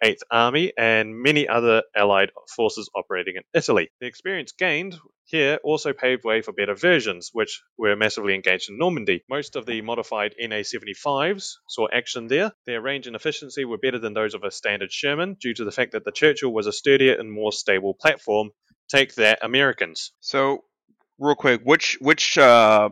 [0.02, 3.88] Eighth Army, and many other Allied forces operating in Italy.
[4.00, 8.78] The experience gained here also paved way for better versions, which were massively engaged in
[8.78, 9.22] Normandy.
[9.28, 12.52] Most of the modified NA 75s saw action there.
[12.66, 15.72] Their range and efficiency were better than those of a standard Sherman due to the
[15.72, 18.50] fact that the Churchill was a sturdier and more stable platform.
[18.88, 20.12] Take that, Americans.
[20.20, 20.64] So,
[21.18, 22.90] real quick, which which uh,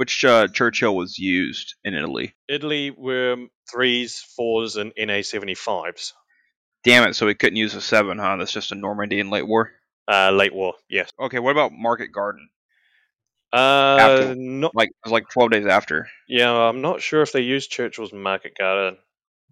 [0.00, 2.34] which uh, Churchill was used in Italy?
[2.48, 3.36] Italy were
[3.70, 6.12] threes, fours, and NA 75s.
[6.84, 7.14] Damn it!
[7.14, 8.36] So we couldn't use a seven, huh?
[8.38, 9.70] That's just a Normandy in late war.
[10.10, 11.10] Uh, late war, yes.
[11.20, 12.48] Okay, what about Market Garden?
[13.52, 14.34] Uh, After.
[14.36, 16.08] not Like it was like twelve days after.
[16.28, 16.50] yeah.
[16.52, 18.96] I'm not sure if they used Churchill's market garden,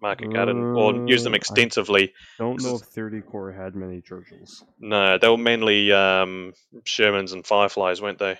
[0.01, 2.13] market garden, or used them Uh, I- extensively.
[2.39, 4.63] Don't know if 30 Corps had many Churchills.
[4.79, 6.53] No, they were mainly um,
[6.85, 8.39] Shermans and Fireflies, weren't they?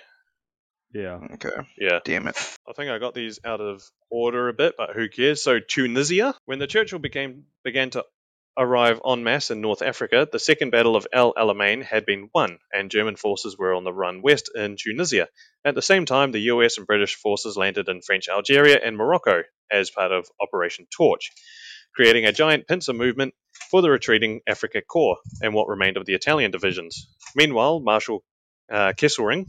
[0.92, 1.18] Yeah.
[1.34, 2.00] Okay, Yeah.
[2.04, 2.36] damn it.
[2.68, 5.42] I think I got these out of order a bit, but who cares?
[5.42, 8.04] So Tunisia, when the Churchill became began to
[8.58, 12.58] arrive en masse in North Africa, the Second Battle of El Alamein had been won,
[12.72, 15.28] and German forces were on the run west in Tunisia.
[15.64, 19.44] At the same time, the US and British forces landed in French Algeria and Morocco
[19.70, 21.30] as part of Operation Torch,
[21.94, 23.34] creating a giant pincer movement
[23.70, 27.08] for the retreating Afrika Korps and what remained of the Italian divisions.
[27.36, 28.24] Meanwhile, Marshal
[28.70, 29.46] uh, Kesselring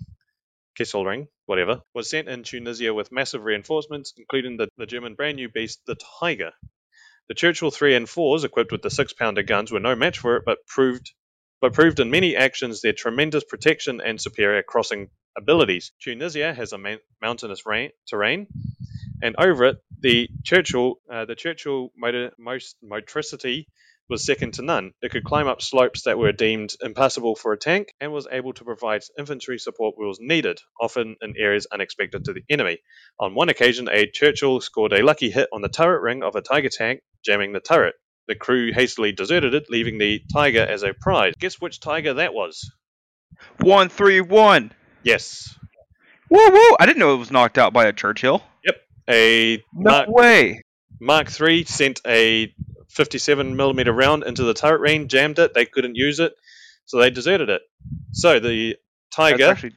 [0.80, 5.50] Kesselring, whatever, was sent in Tunisia with massive reinforcements, including the, the German brand new
[5.50, 6.52] beast, the Tiger.
[7.30, 10.38] The Churchill 3 and 4s, equipped with the 6 pounder guns, were no match for
[10.38, 11.14] it, but proved
[11.62, 15.92] but proved in many actions their tremendous protection and superior crossing abilities.
[16.02, 18.48] Tunisia has a man- mountainous rain- terrain,
[19.22, 23.68] and over it, the Churchill, uh, the Churchill motor- most motricity
[24.12, 24.94] was second to none.
[25.02, 28.54] It could climb up slopes that were deemed impassable for a tank and was able
[28.54, 32.80] to provide infantry support where it was needed, often in areas unexpected to the enemy.
[33.20, 36.42] On one occasion, a Churchill scored a lucky hit on the turret ring of a
[36.42, 37.96] Tiger tank, jamming the turret.
[38.28, 41.34] The crew hastily deserted it, leaving the Tiger as a prize.
[41.40, 42.72] Guess which Tiger that was?
[43.62, 44.74] One three one.
[45.04, 45.56] Yes,
[46.32, 46.76] Woo woo!
[46.80, 48.42] I didn't know it was knocked out by a Churchill.
[48.64, 48.76] Yep.
[49.10, 50.62] A No Mark, way.
[51.02, 52.54] Mark III sent a
[52.92, 55.54] 57 millimeter round into the turret ring, jammed it.
[55.54, 56.34] They couldn't use it,
[56.86, 57.62] so they deserted it.
[58.12, 58.78] So the
[59.12, 59.74] Tiger, actually.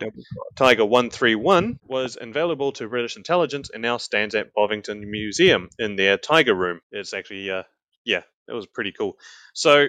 [0.55, 6.17] Tiger 131, was invaluable to British intelligence and now stands at Bovington Museum in their
[6.17, 6.81] Tiger room.
[6.93, 7.65] It's actually, uh,
[8.05, 9.19] yeah, it was pretty cool.
[9.53, 9.89] So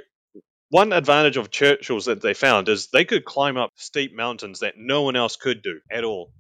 [0.70, 4.74] one advantage of Churchill's that they found is they could climb up steep mountains that
[4.78, 6.32] no one else could do at all.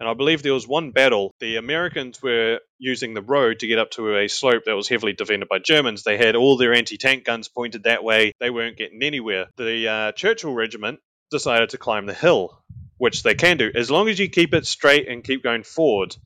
[0.00, 3.78] And I believe there was one battle, the Americans were using the road to get
[3.78, 6.02] up to a slope that was heavily defended by Germans.
[6.02, 8.32] They had all their anti tank guns pointed that way.
[8.40, 9.48] They weren't getting anywhere.
[9.58, 12.58] The uh, Churchill Regiment decided to climb the hill,
[12.96, 16.16] which they can do, as long as you keep it straight and keep going forward.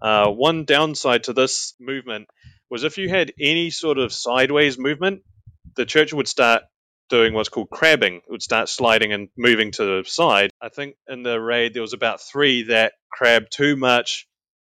[0.00, 2.28] Uh, one downside to this movement
[2.70, 5.22] was if you had any sort of sideways movement,
[5.74, 6.62] the Churchill would start
[7.10, 8.16] doing what's called crabbing.
[8.16, 10.50] It would start sliding and moving to the side.
[10.60, 14.26] I think in the raid there was about three that crabbed too much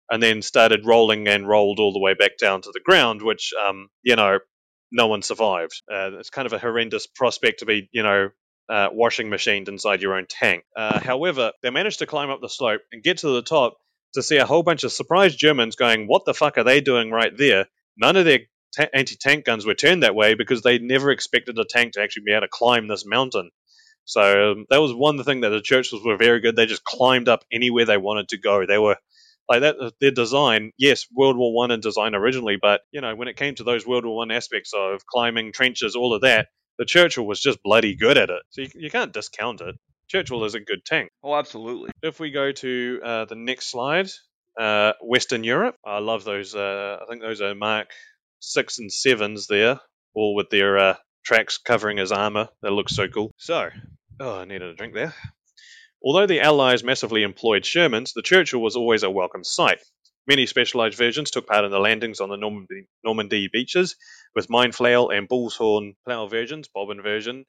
[0.10, 3.54] and then started rolling and rolled all the way back down to the ground, which,
[3.54, 4.40] um, you know,
[4.92, 5.82] no one survived.
[5.92, 8.30] Uh, it's kind of a horrendous prospect to be, you know,
[8.70, 10.64] uh, washing machined inside your own tank.
[10.76, 13.78] Uh, however, they managed to climb up the slope and get to the top
[14.14, 17.12] to see a whole bunch of surprised Germans going, What the fuck are they doing
[17.12, 17.68] right there?
[17.98, 18.40] None of their
[18.76, 22.02] ta- anti tank guns were turned that way because they never expected a tank to
[22.02, 23.50] actually be able to climb this mountain.
[24.06, 26.56] So um, that was one thing that the Churchills were very good.
[26.56, 28.66] They just climbed up anywhere they wanted to go.
[28.66, 28.98] They were
[29.50, 29.94] like that.
[30.00, 33.56] Their design, yes, World War One in design originally, but you know when it came
[33.56, 36.48] to those World War One aspects of climbing trenches, all of that,
[36.78, 38.42] the Churchill was just bloody good at it.
[38.52, 39.76] So you, you can't discount it.
[40.08, 41.10] Churchill is a good tank.
[41.24, 41.90] Oh, absolutely.
[42.04, 44.10] If we go to uh, the next slide,
[44.60, 45.76] uh, Western Europe.
[45.86, 46.56] I love those.
[46.56, 47.90] Uh, I think those are Mark
[48.40, 49.80] six and sevens there,
[50.14, 52.50] all with their uh, tracks covering his armor.
[52.62, 53.32] That looks so cool.
[53.38, 53.70] So,
[54.20, 55.14] oh, I needed a drink there.
[56.04, 59.80] Although the Allies massively employed Shermans, the Churchill was always a welcome sight.
[60.28, 63.96] Many specialized versions took part in the landings on the Normandy, Normandy beaches,
[64.36, 67.46] with mine flail and bull's horn plough versions, bobbin version,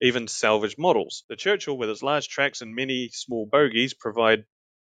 [0.00, 1.24] even salvaged models.
[1.28, 4.44] The Churchill, with its large tracks and many small bogies, provide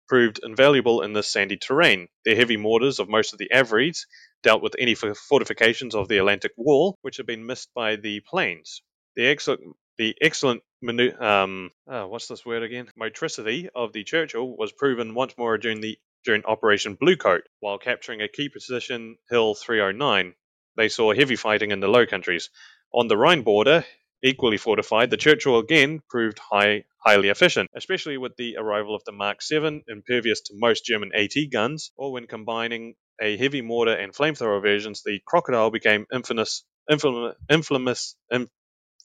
[0.08, 2.08] proved invaluable in this sandy terrain.
[2.26, 4.06] Their heavy mortars of most of the AVREs
[4.44, 8.82] dealt with any fortifications of the Atlantic Wall, which had been missed by the planes.
[9.16, 9.62] The excellent,
[9.98, 12.88] the excellent manu- um, oh, what's this word again?
[12.98, 18.22] Motricity of the Churchill was proven once more during the during Operation Bluecoat, while capturing
[18.22, 20.36] a key position, Hill 309.
[20.76, 22.50] They saw heavy fighting in the Low Countries.
[22.94, 23.86] On the Rhine border,
[24.24, 29.12] equally fortified, the Churchill again proved high, highly efficient, especially with the arrival of the
[29.12, 34.14] Mark VII, impervious to most German AT guns, or when combining a heavy mortar and
[34.14, 38.48] flamethrower versions, the Crocodile became infamous, infamous, infamous, in,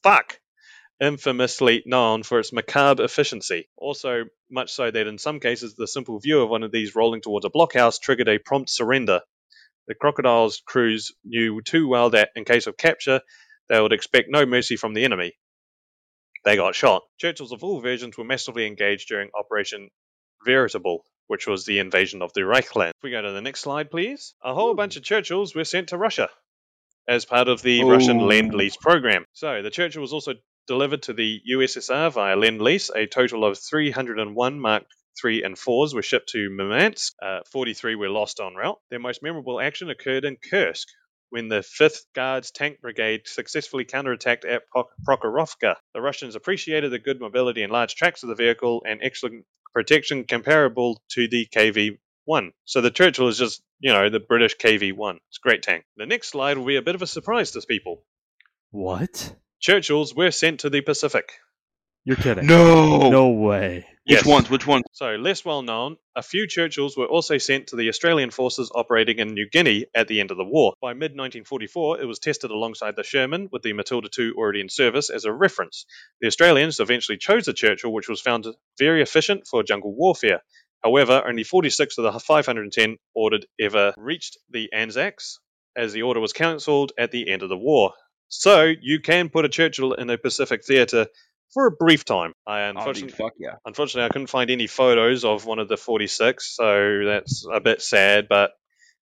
[0.03, 0.39] fuck,
[1.01, 3.67] infamously known for its macabre efficiency.
[3.77, 7.21] Also, much so that in some cases, the simple view of one of these rolling
[7.21, 9.21] towards a blockhouse triggered a prompt surrender.
[9.87, 13.21] The Crocodile's crews knew too well that, in case of capture,
[13.69, 15.33] they would expect no mercy from the enemy.
[16.45, 17.03] They got shot.
[17.17, 19.89] Churchills of all versions were massively engaged during Operation
[20.45, 22.91] Veritable, which was the invasion of the Reichland.
[22.91, 24.33] If we go to the next slide, please.
[24.43, 26.29] A whole bunch of Churchills were sent to Russia
[27.07, 28.25] as part of the Russian Ooh.
[28.25, 29.25] Lend Lease program.
[29.33, 30.33] So the Churchill was also
[30.67, 32.89] delivered to the USSR via Lend Lease.
[32.89, 34.85] A total of 301 Mark
[35.19, 37.13] 3 and 4s were shipped to Murmansk.
[37.21, 38.79] Uh, 43 were lost en route.
[38.89, 40.87] Their most memorable action occurred in Kursk,
[41.29, 45.75] when the 5th Guards Tank Brigade successfully counterattacked at Prok- Prokhorovka.
[45.93, 50.23] The Russians appreciated the good mobility and large tracks of the vehicle and excellent protection
[50.25, 52.51] comparable to the KV 1.
[52.65, 55.15] So the Churchill is just, you know, the British KV 1.
[55.15, 55.85] It's a great tank.
[55.97, 58.03] The next slide will be a bit of a surprise to people.
[58.71, 59.35] What?
[59.61, 61.33] Churchills were sent to the Pacific.
[62.05, 62.47] You're kidding.
[62.47, 63.09] No.
[63.09, 63.85] No way.
[64.05, 64.25] Which Yes.
[64.25, 64.49] ones?
[64.49, 64.83] Which ones?
[64.91, 69.19] So, less well known, a few Churchills were also sent to the Australian forces operating
[69.19, 70.73] in New Guinea at the end of the war.
[70.81, 74.67] By mid 1944, it was tested alongside the Sherman, with the Matilda II already in
[74.67, 75.85] service, as a reference.
[76.19, 78.45] The Australians eventually chose the Churchill, which was found
[78.77, 80.41] very efficient for jungle warfare.
[80.83, 85.39] However, only 46 of the 510 ordered ever reached the Anzacs,
[85.77, 87.93] as the order was cancelled at the end of the war.
[88.27, 91.07] So, you can put a Churchill in a Pacific theatre
[91.53, 92.33] for a brief time.
[92.47, 93.15] I Oh, dude, unfortunately.
[93.15, 93.55] fuck yeah.
[93.65, 97.81] Unfortunately, I couldn't find any photos of one of the 46, so that's a bit
[97.81, 98.51] sad, but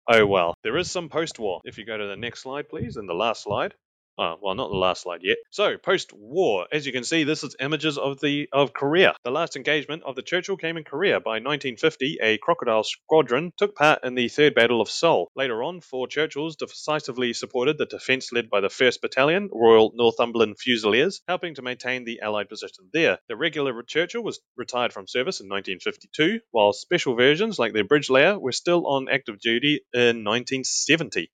[0.10, 0.56] oh well.
[0.64, 1.62] There is some post war.
[1.66, 3.74] If you go to the next slide, please, and the last slide.
[4.18, 5.38] Oh, well, not the last slide yet.
[5.50, 9.14] So, post-war, as you can see, this is images of the of Korea.
[9.26, 11.20] The last engagement of the Churchill came in Korea.
[11.20, 15.32] By 1950, a Crocodile squadron took part in the Third Battle of Seoul.
[15.36, 20.60] Later on, four Churchills decisively supported the defence led by the 1st Battalion, Royal Northumberland
[20.60, 23.20] Fusiliers, helping to maintain the Allied position there.
[23.28, 28.10] The regular Churchill was retired from service in 1952, while special versions like the Bridge
[28.10, 31.30] Layer were still on active duty in 1970.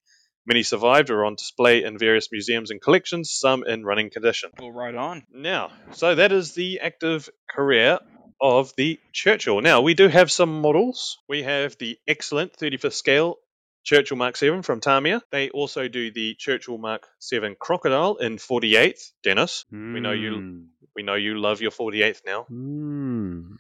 [0.52, 4.50] Many survived or are on display in various museums and collections, some in running condition.
[4.60, 5.24] Well, right on.
[5.34, 8.00] Now, so that is the active career
[8.42, 9.62] of the Churchill.
[9.62, 11.20] Now, we do have some models.
[11.30, 13.38] We have the excellent 35th scale
[13.86, 15.22] Churchill Mark 7 from Tamiya.
[15.32, 19.14] They also do the Churchill Mark 7 Crocodile in 48th.
[19.24, 20.66] Dennis, we know you
[20.98, 22.44] we know you love your 48th now.
[22.44, 23.54] Hmm.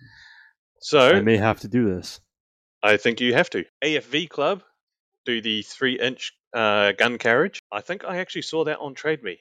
[0.81, 2.19] So, I may have to do this.
[2.83, 3.63] I think you have to.
[3.81, 4.61] AFV Club
[5.23, 7.61] do the 3 inch uh, gun carriage.
[7.71, 9.39] I think I actually saw that on TradeMe.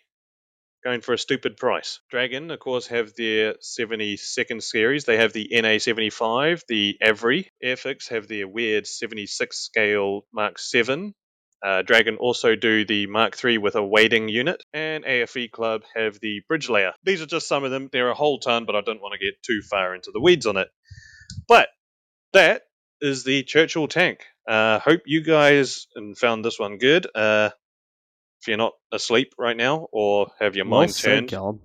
[0.82, 2.00] Going for a stupid price.
[2.10, 5.04] Dragon, of course, have their 72nd series.
[5.04, 7.48] They have the NA75, the AVRE.
[7.62, 11.14] Airfix have their weird 76 scale Mark 7.
[11.62, 16.18] Uh, Dragon also do the Mark III with a wading unit, and AFV Club have
[16.20, 16.94] the Bridge Layer.
[17.04, 17.90] These are just some of them.
[17.92, 20.20] There are a whole ton, but I don't want to get too far into the
[20.20, 20.68] weeds on it.
[21.46, 21.68] But
[22.32, 22.62] that
[23.00, 24.20] is the Churchill tank.
[24.48, 27.06] Uh, hope you guys and found this one good.
[27.14, 27.50] Uh,
[28.40, 31.60] if you're not asleep right now or have your Well mind said, turned, Callum.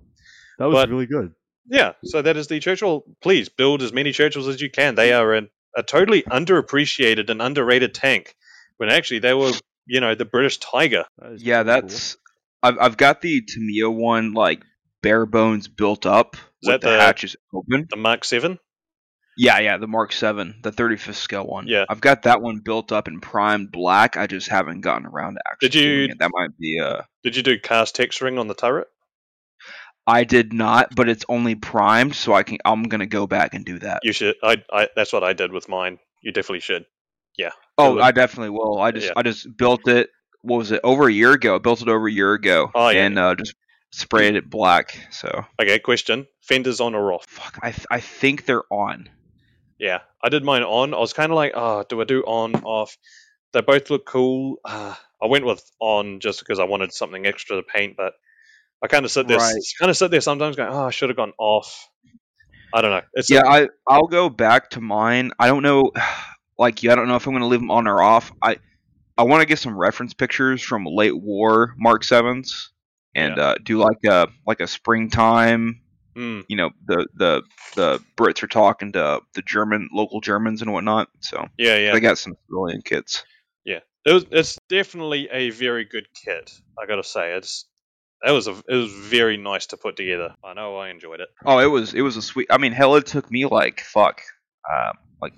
[0.58, 1.32] That was But- really good.
[1.68, 3.02] Yeah, so that is the Churchill.
[3.22, 4.94] Please build as many Churchills as you can.
[4.94, 8.36] They are an, a totally underappreciated and underrated tank.
[8.76, 9.50] When actually they were,
[9.86, 11.06] you know, the British Tiger.
[11.18, 11.88] That is Yeah, pretty cool.
[11.88, 12.16] that's.
[12.62, 14.62] I've I've got the Tamiya one like
[15.02, 17.86] bare bones built up Is with that the, the- hatches open.
[17.90, 18.58] The Mark Seven.
[19.38, 21.66] Yeah, yeah, the Mark Seven, the 35th scale one.
[21.68, 21.84] Yeah.
[21.88, 24.16] I've got that one built up in primed black.
[24.16, 25.68] I just haven't gotten around to actually.
[25.68, 25.74] Did
[26.08, 26.14] you-.
[26.18, 26.80] That might be.
[26.82, 28.88] Uh, Did you do cast texturing on the turret?
[30.06, 32.58] I did not, but it's only primed, so I can.
[32.64, 34.00] I'm gonna go back and do that.
[34.04, 34.36] You should.
[34.42, 34.88] I, I.
[34.94, 35.98] That's what I did with mine.
[36.22, 36.86] You definitely should.
[37.36, 37.50] Yeah.
[37.76, 37.98] Oh.
[38.00, 38.80] I definitely will.
[38.80, 39.12] I just Yeah.
[39.16, 40.10] I just built it.
[40.42, 40.80] What was it?
[40.84, 41.56] Over a year ago.
[41.56, 42.70] I built it over a year ago.
[42.74, 43.04] Oh, yeah.
[43.04, 43.54] And uh, just
[43.90, 44.96] sprayed it black.
[45.10, 47.26] So Okay, question: fenders on or off?
[47.28, 47.58] fuck.
[47.60, 49.08] I th- I think they're on.
[49.78, 50.94] Yeah, I did mine on.
[50.94, 52.96] I was kind of like, oh, do I do on, off?
[53.52, 54.56] They both look cool.
[54.64, 58.14] Uh, I went with on just because I wanted something extra to paint, but
[58.82, 59.54] I kind of sit there, Right.
[59.78, 61.88] kind of sit there sometimes going, oh, I should have gone off.
[62.74, 63.02] I don't know.
[63.14, 65.32] It's Yeah, I I'll go back to mine.
[65.38, 65.92] I don't know,
[66.58, 66.90] like you.
[66.90, 68.32] I don't know if I'm gonna leave them on or off.
[68.42, 68.56] I
[69.16, 72.70] I want to get some reference pictures from late war Mark Sevens
[73.14, 75.80] and uh, do like a like a springtime.
[76.16, 77.42] Mm, You know, the the
[77.74, 81.08] the Brits are talking to the German local Germans and whatnot.
[81.20, 81.92] So yeah, yeah.
[81.92, 83.24] they got some civilian kits.
[83.64, 86.52] Yeah, it was, it's definitely a very good kit.
[86.80, 87.66] I gotta say, it's
[88.22, 90.34] that was a it was very nice to put together.
[90.44, 91.28] I know I enjoyed it.
[91.44, 92.48] Oh, it was it was a sweet.
[92.50, 94.22] I mean, hell, it took me like fuck,
[94.70, 95.34] um, like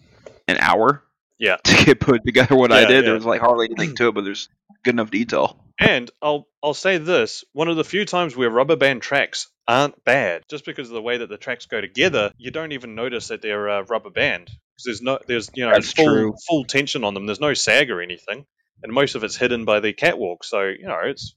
[0.47, 1.03] an hour.
[1.39, 1.57] Yeah.
[1.65, 3.01] To get put together what I did, yeah.
[3.03, 4.49] there was like hardly anything to it, but there's
[4.85, 5.65] good enough detail.
[5.79, 10.03] And I'll I'll say this: one of the few times where rubber band tracks aren't
[10.05, 13.29] bad, just because of the way that the tracks go together, you don't even notice
[13.29, 16.35] that they're uh, rubber band because there's no there's you know That's full true.
[16.49, 17.27] full tension on them.
[17.27, 18.45] There's no sag or anything,
[18.83, 20.43] and most of it's hidden by the catwalk.
[20.43, 21.35] So you know it's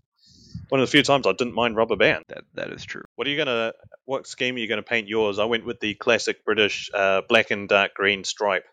[0.70, 2.26] one of the few times I didn't mind rubber band.
[2.30, 3.04] That that is true.
[3.16, 3.74] What are you gonna?
[4.06, 5.38] What scheme are you gonna paint yours?
[5.38, 8.66] I went with the classic British uh, black and dark green stripe.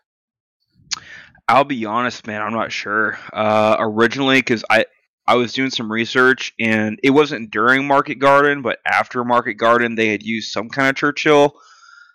[1.47, 2.41] I'll be honest, man.
[2.41, 3.19] I'm not sure.
[3.33, 4.85] Uh, originally, because I
[5.29, 9.93] I was doing some research, and it wasn't during Market Garden, but after Market Garden,
[9.93, 11.55] they had used some kind of Churchill.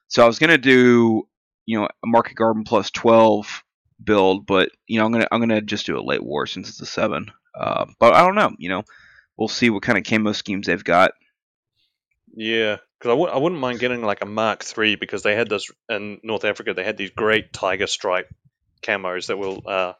[0.08, 1.28] So I was gonna do,
[1.64, 3.62] you know, a Market Garden plus 12
[4.02, 6.80] build, but you know, I'm gonna I'm gonna just do a late war since it's
[6.80, 7.30] a seven.
[7.56, 8.50] Uh, but I don't know.
[8.58, 8.82] You know,
[9.36, 11.12] we'll see what kind of camo schemes they've got.
[12.34, 15.48] Yeah, because I w- I wouldn't mind getting like a Mark Three because they had
[15.48, 16.74] this in North Africa.
[16.74, 18.28] They had these great tiger stripe
[18.82, 19.92] camos that will, uh,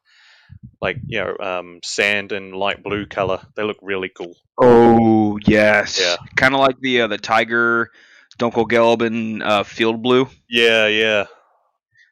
[0.81, 3.41] like you know, um, sand and light blue color.
[3.57, 4.35] They look really cool.
[4.61, 6.17] Oh yes, Yeah.
[6.37, 7.91] kind of like the uh, the Tiger
[8.39, 10.29] Dunkelgelb uh, Field Blue.
[10.49, 11.25] Yeah, yeah,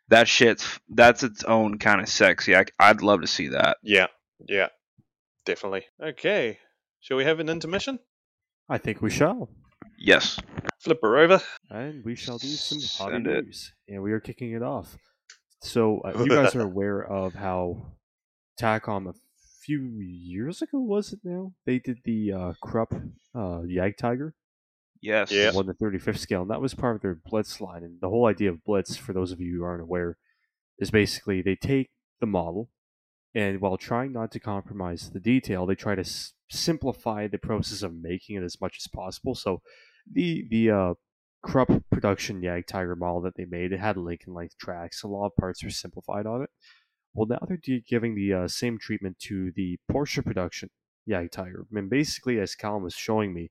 [0.09, 2.57] that shit's that's its own kind of sexy.
[2.57, 3.78] I, I'd love to see that.
[3.82, 4.07] yeah,
[4.48, 4.68] yeah,
[5.46, 5.84] definitely.
[6.03, 6.59] Okay,
[7.00, 7.98] shall we have an intermission?
[8.68, 9.48] I think we shall.
[9.98, 10.38] Yes.
[10.80, 11.40] Flip her over.
[11.70, 13.44] And we shall do some hobby Send it.
[13.44, 13.72] news.
[13.88, 14.96] And we are kicking it off.
[15.61, 17.92] So, uh, you guys are aware of how
[18.62, 19.14] Takom a
[19.60, 21.52] few years ago, was it now?
[21.66, 22.92] They did the uh, Krupp
[23.34, 24.32] uh, Jagdtiger,
[25.00, 25.32] Yes.
[25.32, 25.50] Yeah.
[25.50, 27.82] the one to 35th scale, and that was part of their Blitz line.
[27.82, 30.16] And the whole idea of Blitz, for those of you who aren't aware,
[30.78, 31.90] is basically they take
[32.20, 32.70] the model,
[33.34, 37.82] and while trying not to compromise the detail, they try to s- simplify the process
[37.82, 39.34] of making it as much as possible.
[39.34, 39.60] So,
[40.10, 40.94] the the uh,
[41.42, 45.02] Krupp production Jagdtiger model that they made, it had link and length tracks.
[45.02, 46.50] A lot of parts were simplified on it.
[47.14, 50.70] Well, now they're giving the uh, same treatment to the Porsche production
[51.08, 51.62] Jagdtiger.
[51.62, 53.50] I mean, basically, as Colin was showing me,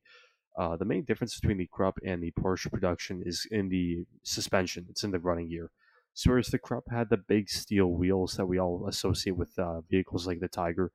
[0.57, 4.87] uh, the main difference between the Krupp and the Porsche production is in the suspension.
[4.89, 5.71] It's in the running gear.
[6.13, 9.81] So whereas the Krupp had the big steel wheels that we all associate with uh,
[9.89, 10.91] vehicles like the Tiger,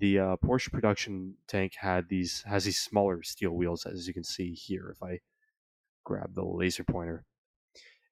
[0.00, 4.24] the uh, Porsche production tank had these has these smaller steel wheels, as you can
[4.24, 4.90] see here.
[4.94, 5.20] If I
[6.04, 7.27] grab the laser pointer, in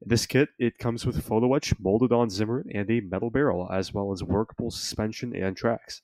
[0.01, 3.93] this kit it comes with photo etch molded on Zimmer and a metal barrel, as
[3.93, 6.03] well as workable suspension and tracks.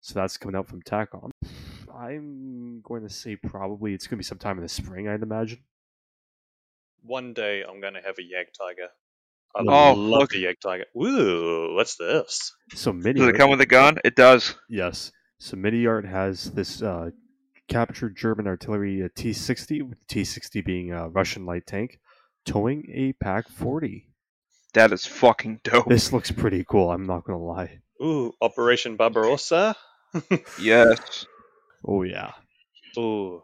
[0.00, 1.30] So that's coming out from Takom.
[1.94, 5.58] I'm going to say probably it's going to be sometime in the spring, I'd imagine.
[7.02, 8.88] One day I'm going to have a Yag Tiger.
[9.54, 10.30] I Oh, love look.
[10.30, 10.84] the Jagdtiger.
[10.96, 12.54] Ooh, what's this?
[12.74, 13.18] So mini.
[13.20, 13.98] Does it come with a gun?
[14.04, 14.54] It does.
[14.68, 15.10] Yes.
[15.38, 17.10] So mini art has this uh,
[17.68, 21.98] captured German artillery uh, T60, with T60 being a Russian light tank,
[22.44, 24.06] towing a PaK 40.
[24.74, 25.88] That is fucking dope.
[25.88, 26.90] This looks pretty cool.
[26.90, 27.80] I'm not gonna lie.
[28.02, 29.76] Ooh, Operation Barbarossa.
[30.60, 31.24] Yes.
[31.86, 32.32] Oh yeah.
[32.98, 33.42] Ooh.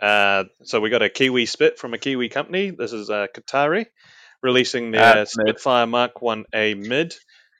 [0.00, 2.70] Uh, so we got a Kiwi Spit from a Kiwi company.
[2.70, 3.86] This is uh, Kotare
[4.42, 5.48] releasing their That's mid.
[5.48, 7.14] Spitfire Mark 1A mid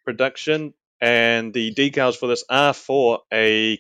[0.05, 3.79] production, and the decals for this are for a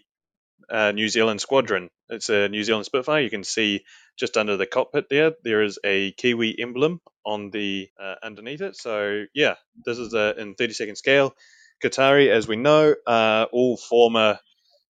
[0.71, 1.91] uh, New Zealand squadron.
[2.11, 3.23] It's a New Zealand Spitfire.
[3.23, 3.85] You can see
[4.19, 8.77] just under the cockpit there, there is a Kiwi emblem on the uh, underneath it.
[8.77, 9.55] So yeah,
[9.85, 11.35] this is a in 30 second scale.
[11.83, 14.39] Kotare, as we know, uh, all former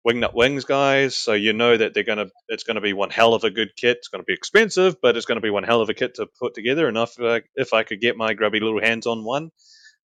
[0.07, 3.45] Wingnut Wings guys, so you know that they're gonna it's gonna be one hell of
[3.45, 3.99] a good kit.
[3.99, 6.55] It's gonna be expensive, but it's gonna be one hell of a kit to put
[6.55, 6.89] together.
[6.89, 9.51] And if uh, if I could get my grubby little hands on one,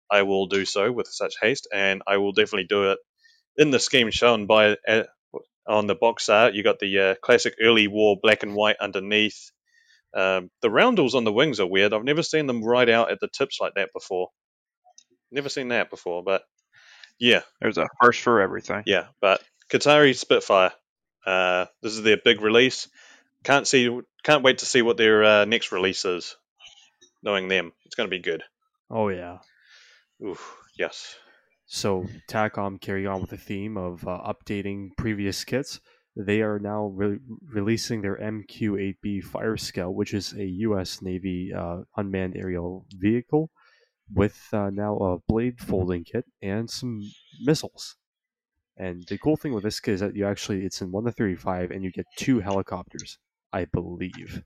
[0.10, 3.00] I will do so with such haste, and I will definitely do it
[3.58, 5.04] in the scheme shown by uh,
[5.70, 6.54] on the box art.
[6.56, 9.52] You got the uh, classic early war black and white underneath.
[10.14, 11.94] Um, the roundels on the wings are weird.
[11.94, 14.30] I've never seen them right out at the tips like that before.
[15.32, 16.42] Never seen that before, but
[17.20, 18.84] yeah, There's a first for everything.
[18.88, 19.08] yeah.
[19.22, 19.42] But
[19.72, 20.72] Kotare Spitfire,
[21.26, 22.88] uh, this is their big release.
[23.44, 26.36] Can't see, can't wait to see what their uh, next release is.
[27.22, 28.44] Knowing them, it's going to be good.
[28.90, 29.38] Oh yeah.
[30.26, 31.16] Oof, yes.
[31.72, 35.80] So Takom carry on with the theme of uh, updating previous kits.
[36.16, 41.04] They are now re- releasing their MQ-8B Fire Scout, which is a U.S.
[41.04, 43.52] Navy uh, unmanned aerial vehicle,
[44.12, 47.02] with uh, now a blade folding kit and some
[47.44, 47.96] missiles.
[48.76, 51.12] And the cool thing with this kit is that you actually it's in one to
[51.12, 53.20] thirty-five, and you get two helicopters,
[53.54, 54.42] I believe.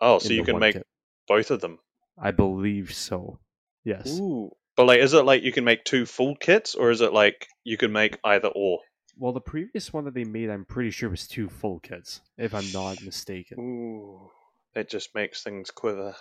[0.00, 0.86] Oh, so you can make kit.
[1.28, 1.78] both of them.
[2.18, 3.38] I believe so.
[3.84, 4.18] Yes.
[4.18, 4.50] Ooh.
[4.76, 7.48] But like, is it like you can make two full kits, or is it like
[7.64, 8.80] you can make either or?
[9.18, 12.54] Well, the previous one that they made, I'm pretty sure was two full kits, if
[12.54, 13.58] I'm not mistaken.
[13.58, 14.30] Ooh,
[14.74, 16.14] that just makes things quiver.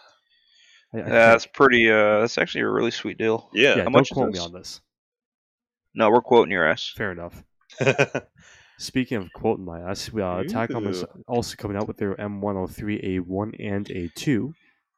[0.93, 1.91] I, I Yeah, that's pretty.
[1.91, 3.49] Uh, that's actually a really sweet deal.
[3.53, 3.70] Yeah.
[3.70, 4.80] yeah, how don't much is quote me on this.
[5.93, 6.93] No, we're quoting your ass.
[6.95, 7.43] Fair enough.
[8.78, 13.56] Speaking of quoting my ass, we, uh, Takom is also coming out with their M103A1
[13.60, 14.53] and A2.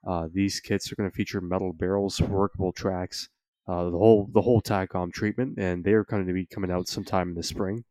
[0.06, 3.30] Uh, these kits are going to feature metal barrels, workable tracks,
[3.68, 6.88] uh, the whole the whole Takom treatment, and they are going to be coming out
[6.88, 7.84] sometime in the spring.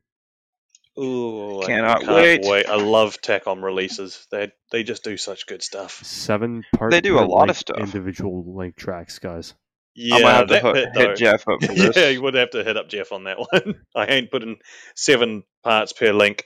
[0.99, 2.67] Ooh, I Cannot can't wait.
[2.67, 4.27] I love Takom releases.
[4.31, 6.03] They they just do such good stuff.
[6.03, 6.91] Seven part.
[6.91, 7.79] They do a lot of stuff.
[7.79, 9.55] Individual link tracks, guys.
[9.95, 11.17] Yeah, I might have to hook, bit, hit.
[11.17, 11.97] Jeff up for this.
[11.97, 13.83] Yeah, you would have to hit up Jeff on that one.
[13.95, 14.57] I ain't putting
[14.95, 16.45] seven parts per link.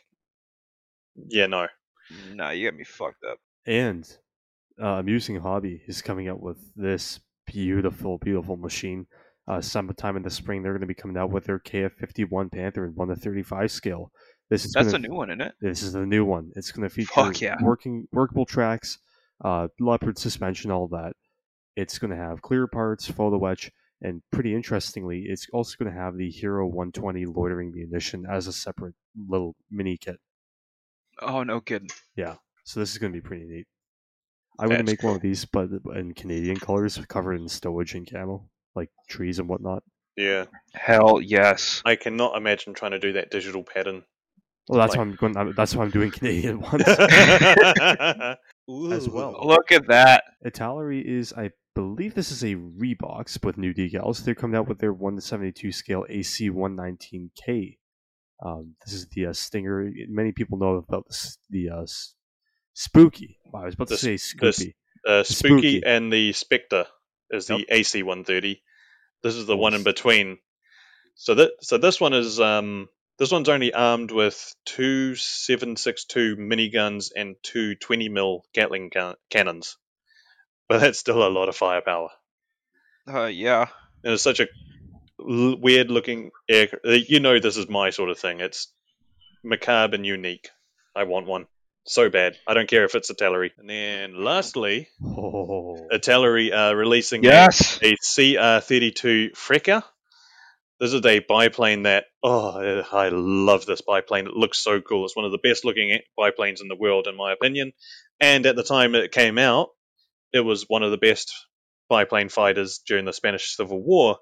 [1.29, 1.67] Yeah, no.
[2.33, 3.39] No, you got me fucked up.
[3.67, 4.09] And
[4.83, 9.07] uh, Amusing Hobby is coming out with this beautiful, beautiful machine.
[9.51, 12.85] Uh, sometime in the spring, they're going to be coming out with their KF51 Panther
[12.85, 14.13] in 1 to 35 scale.
[14.49, 15.55] This is That's gonna, a new one, isn't it?
[15.61, 16.53] This is the new one.
[16.55, 17.57] It's going to feature yeah.
[17.61, 18.99] working workable tracks,
[19.45, 21.15] uh, leopard suspension, all that.
[21.75, 25.99] It's going to have clear parts, photo etch, and pretty interestingly, it's also going to
[25.99, 30.21] have the Hero 120 loitering munition as a separate little mini kit.
[31.21, 31.91] Oh no, kidding.
[32.15, 32.37] Yeah.
[32.63, 33.67] So this is going to be pretty neat.
[34.61, 38.09] I want to make one of these, but in Canadian colors, covered in stowage and
[38.09, 39.83] camo, like trees and whatnot.
[40.17, 40.47] Yeah.
[40.75, 41.83] Hell yes.
[41.85, 44.05] I cannot imagine trying to do that digital pattern.
[44.69, 45.55] Well, that's Like- why I'm going.
[45.55, 46.85] That's why I'm doing Canadian ones.
[46.87, 48.37] As
[49.09, 49.37] well.
[49.43, 50.25] Look at that.
[50.47, 54.23] Italeri is, I believe, this is a Rebox with new decals.
[54.25, 57.79] They're coming out with their one to seventy-two scale AC one nineteen K.
[58.45, 59.91] Um, this is the uh, Stinger.
[60.09, 61.87] Many people know about this, the uh,
[62.75, 63.39] Spooky.
[63.47, 64.75] Wow, I was about to say this- Scoopy.
[65.07, 65.83] Uh, Spooky, Spooky.
[65.85, 66.87] and the Spectre
[67.31, 67.67] is the Yep.
[67.71, 68.63] AC 130.
[69.23, 70.39] This is the one in between.
[71.15, 72.89] So that so this one is um
[73.19, 79.77] this one's only armed with two 762 miniguns and two 20 mil Gatling gun- cannons,
[80.69, 82.09] but that's still a lot of firepower.
[83.07, 83.67] Uh, yeah.
[84.05, 84.47] And it's such a
[85.21, 86.69] l- weird looking air.
[86.87, 88.41] uh, You know, this is my sort of thing.
[88.41, 88.73] It's
[89.43, 90.49] macabre and unique.
[90.97, 91.47] I want one
[91.87, 92.37] so bad.
[92.47, 93.51] I don't care if it's a Tallery.
[93.59, 97.79] And then lastly, Oh, Italeri uh, releasing a- Yes.
[97.83, 99.85] a, CR32 Freccia.
[100.79, 104.27] This is a biplane that, oh, I love this biplane.
[104.27, 105.05] It looks so cool.
[105.05, 107.73] It's one of the best looking biplanes in the world, in my opinion.
[108.19, 109.69] And at the time it came out,
[110.33, 111.35] it was one of the best
[111.91, 114.19] biplane fighters during the Spanish Civil War.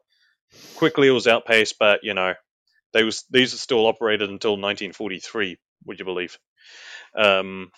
[0.76, 2.34] Quickly it was outpaced, but, you know,
[2.92, 6.38] they was these are still operated until 1943, would you believe?
[7.16, 7.70] Um,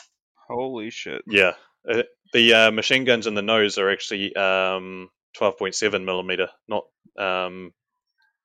[0.48, 1.22] Holy shit.
[1.26, 1.52] yeah,
[1.88, 2.02] uh,
[2.32, 5.08] the uh, machine guns in the nose are actually um,
[5.38, 6.84] 12.7 millimeter, not
[7.18, 7.72] um,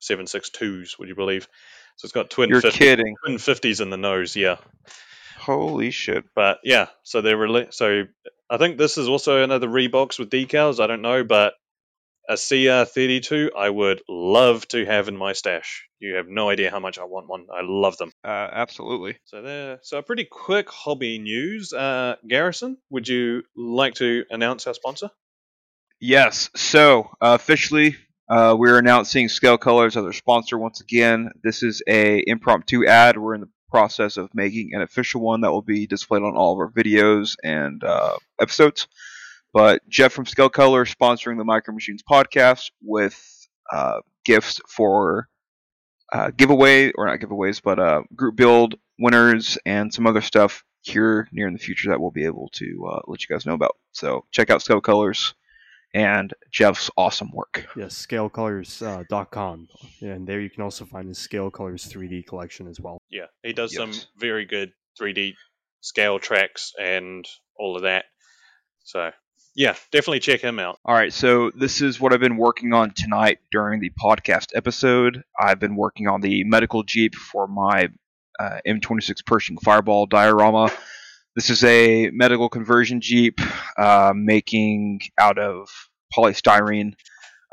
[0.02, 1.00] 7.62s.
[1.00, 1.48] Would you believe?
[1.98, 3.16] So it's got twin You're 50, kidding.
[3.26, 4.36] twin 50s in the nose.
[4.36, 4.58] Yeah,
[5.38, 6.26] Holy shit.
[6.36, 6.88] but yeah.
[7.04, 8.04] So they're rela- so
[8.50, 10.80] I think this is also another Rebox with decals.
[10.80, 11.54] I don't know, but
[12.30, 15.88] a CR32 I would love to have in my stash.
[16.00, 17.48] You have no idea how much I want one.
[17.54, 18.12] I love them.
[18.24, 19.18] Uh, absolutely.
[19.26, 19.80] So there.
[19.84, 21.74] So a pretty quick hobby news.
[21.74, 25.10] Uh, Garrison, would you like to announce our sponsor?
[26.00, 26.50] Yes.
[26.56, 27.96] So uh, officially,
[28.30, 31.32] uh, we're announcing Scale Colors as our sponsor once again.
[31.44, 33.18] This is a impromptu ad.
[33.18, 36.54] We're in the process of making an official one that will be displayed on all
[36.54, 38.88] of our videos and uh, episodes.
[39.56, 45.30] But Jeff from Scale Color sponsoring the Micro Machines podcast with uh, gifts for
[46.12, 51.30] uh, giveaway or not giveaways, but uh, group build winners and some other stuff here
[51.32, 53.78] near in the future that we'll be able to uh, let you guys know about.
[53.94, 55.34] So check out Scale Colors
[55.94, 57.66] and Jeff's awesome work.
[57.78, 59.70] Yes, scalecolors.com.
[60.02, 62.98] and there you can also find his Scale Colors 3D collection as well.
[63.10, 65.36] Yeah, he does some very good 3D
[65.80, 67.26] scale tracks and
[67.58, 68.04] all of that.
[68.84, 69.12] So,
[69.56, 70.80] yeah, definitely check him out.
[70.84, 75.24] All right, so this is what I've been working on tonight during the podcast episode.
[75.40, 77.90] I've been working on the medical Jeep for my
[78.38, 80.70] uh, M26 Pershing Fireball diorama.
[81.38, 83.40] This is a medical conversion Jeep
[83.78, 85.70] uh, making out of
[86.16, 86.94] polystyrene.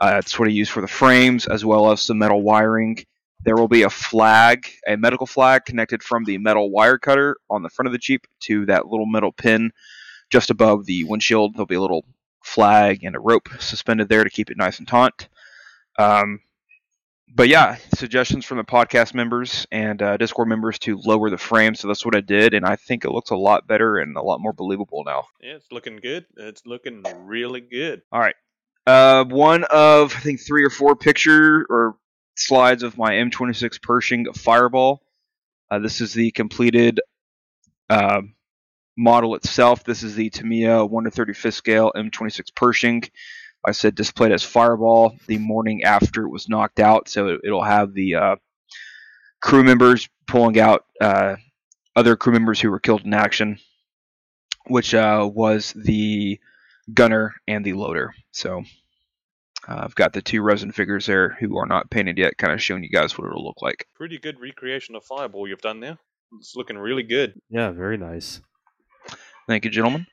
[0.00, 2.98] Uh, what I use for the frames as well as some metal wiring.
[3.44, 7.62] There will be a flag, a medical flag connected from the metal wire cutter on
[7.62, 9.70] the front of the Jeep to that little metal pin
[10.32, 11.54] just above the windshield.
[11.54, 12.04] There'll be a little
[12.42, 15.28] flag and a rope suspended there to keep it nice and taut.
[15.98, 16.40] Um,
[17.34, 21.74] but yeah, suggestions from the podcast members and uh, Discord members to lower the frame.
[21.74, 24.22] So that's what I did, and I think it looks a lot better and a
[24.22, 25.24] lot more believable now.
[25.40, 26.26] Yeah, it's looking good.
[26.36, 28.02] It's looking really good.
[28.10, 28.34] All right.
[28.86, 31.96] Uh, one of I think three or four picture or
[32.36, 35.02] slides of my M26 Pershing Fireball.
[35.70, 37.00] Uh, this is the completed
[37.88, 38.22] uh,
[38.96, 39.84] model itself.
[39.84, 43.02] This is the Tamiya 1 to 35th scale M26 Pershing.
[43.64, 47.62] I said displayed as Fireball the morning after it was knocked out, so it, it'll
[47.62, 48.36] have the uh,
[49.40, 51.36] crew members pulling out uh,
[51.94, 53.58] other crew members who were killed in action,
[54.66, 56.40] which uh, was the
[56.92, 58.14] gunner and the loader.
[58.32, 58.64] So
[59.68, 62.60] uh, I've got the two resin figures there who are not painted yet, kind of
[62.60, 63.86] showing you guys what it'll look like.
[63.94, 65.98] Pretty good recreation of Fireball you've done there.
[66.38, 67.34] It's looking really good.
[67.48, 68.40] Yeah, very nice.
[69.52, 70.06] Thank you, gentlemen.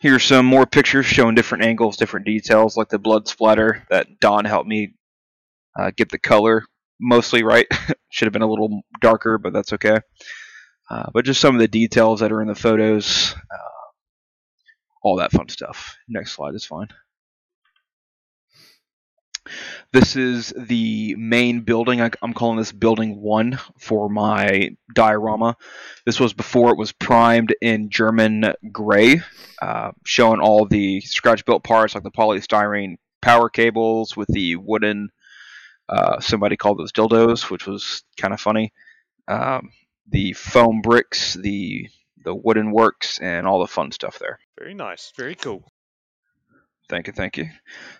[0.00, 4.44] Here's some more pictures showing different angles, different details, like the blood splatter that Don
[4.44, 4.92] helped me
[5.80, 6.62] uh, get the color
[7.00, 7.66] mostly right.
[8.10, 9.96] Should have been a little darker, but that's okay.
[10.90, 13.88] Uh, but just some of the details that are in the photos, uh,
[15.02, 15.96] all that fun stuff.
[16.06, 16.88] Next slide is fine.
[19.92, 22.00] This is the main building.
[22.00, 25.56] I, I'm calling this building one for my diorama.
[26.04, 29.22] This was before it was primed in German gray,
[29.62, 35.10] uh, showing all the scratch built parts like the polystyrene power cables with the wooden.
[35.88, 38.72] Uh, somebody called those dildos, which was kind of funny.
[39.28, 39.70] Um,
[40.10, 41.88] the foam bricks, the
[42.24, 44.40] the wooden works, and all the fun stuff there.
[44.58, 45.12] Very nice.
[45.16, 45.70] Very cool.
[46.88, 47.48] Thank you, thank you.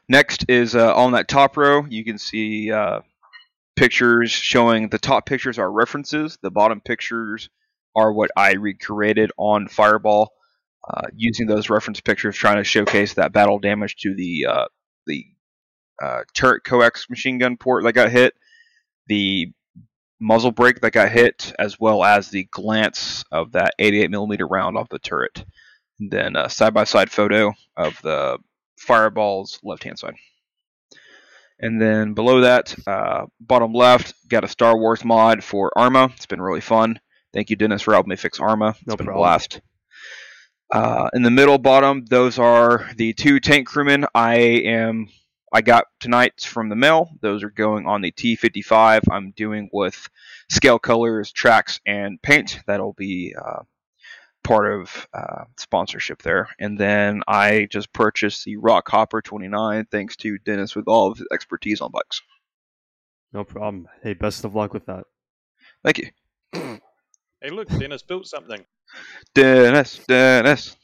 [0.09, 3.01] Next is uh, on that top row, you can see uh,
[3.75, 6.39] pictures showing the top pictures are references.
[6.43, 7.49] The bottom pictures
[7.97, 10.33] are what I recreated on Fireball,
[10.89, 14.67] uh, using those reference pictures, trying to showcase that battle damage to the uh,
[15.07, 15.25] the
[16.03, 18.35] uh, turret coax machine gun port that got hit,
[19.09, 19.53] the
[20.21, 24.77] muzzle brake that got hit, as well as the glance of that 88 millimeter round
[24.77, 25.45] off the turret.
[25.99, 28.39] And then a side by side photo of the
[28.87, 30.15] fireball's left hand side.
[31.59, 36.11] And then below that, uh, bottom left, got a Star Wars mod for Arma.
[36.15, 37.01] It's been really fun.
[37.33, 38.71] Thank you, Dennis, for helping me fix Arma.
[38.71, 39.23] It's No been problem.
[39.25, 39.61] a blast.
[40.73, 45.09] Uh, in the middle bottom, those are the two tank crewmen I am
[45.53, 47.09] I got tonight from the mail.
[47.21, 49.05] Those are going on the T55.
[49.11, 50.09] I'm doing with
[50.51, 52.61] scale colors, tracks, and paint.
[52.67, 53.63] That'll be uh,
[54.47, 56.49] part of uh, sponsorship there.
[56.59, 61.27] And then I just purchased the Rockhopper 29 thanks to Dennis with all of his
[61.33, 62.23] expertise on bikes.
[63.33, 63.89] No problem.
[64.03, 65.05] Hey, best of luck with that.
[65.85, 66.79] Thank you.
[67.43, 68.65] Hey, look, Dennis built something.
[69.35, 70.75] Dennis, Dennis.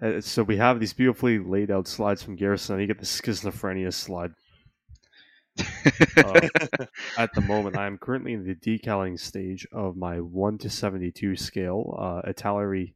[0.00, 2.80] Uh, so we have these beautifully laid out slides from Garrison.
[2.80, 4.32] you get the schizophrenia slide.
[5.58, 6.48] Uh,
[7.18, 11.36] at the moment, I am currently in the decaling stage of my 1 to 72
[11.36, 12.94] scale uh, Italeri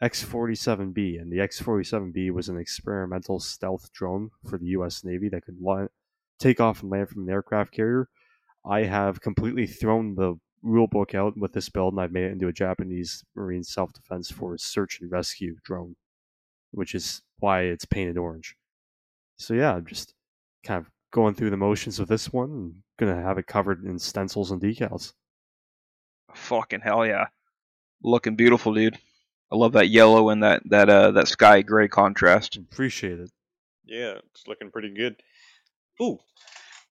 [0.00, 5.04] X-47B, and the X-47B was an experimental stealth drone for the U.S.
[5.04, 5.86] Navy that could li-
[6.40, 8.08] take off and land from an aircraft carrier.
[8.64, 12.48] I have completely thrown the rulebook out with this build, and I've made it into
[12.48, 15.94] a Japanese Marine self-defense force search and rescue drone,
[16.72, 18.56] which is why it's painted orange.
[19.36, 20.14] So yeah, I'm just
[20.64, 23.98] kind of going through the motions of this one and gonna have it covered in
[23.98, 25.12] stencils and decals.
[26.34, 27.26] Fucking hell yeah.
[28.02, 28.98] Looking beautiful, dude.
[29.52, 32.56] I love that yellow and that that uh that sky gray contrast.
[32.56, 33.30] Appreciate it.
[33.84, 35.16] Yeah, it's looking pretty good.
[36.00, 36.18] Ooh.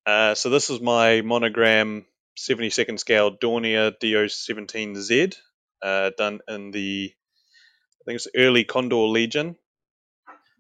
[0.06, 2.06] Uh, so this is my monogram
[2.38, 5.36] 72nd scale Dornier Do17Z,
[5.82, 9.56] uh, done in the, I think it's early Condor Legion.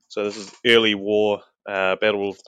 [0.10, 2.40] So this is early war, uh, Battle of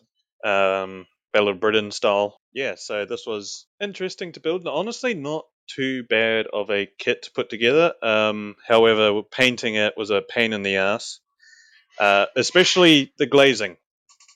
[0.44, 2.40] um, of Britain style.
[2.54, 4.68] Yeah, so this was interesting to build.
[4.68, 7.94] Honestly, not too bad of a kit to put together.
[8.02, 11.20] Um, however, painting it was a pain in the ass,
[12.00, 13.78] uh, especially the glazing.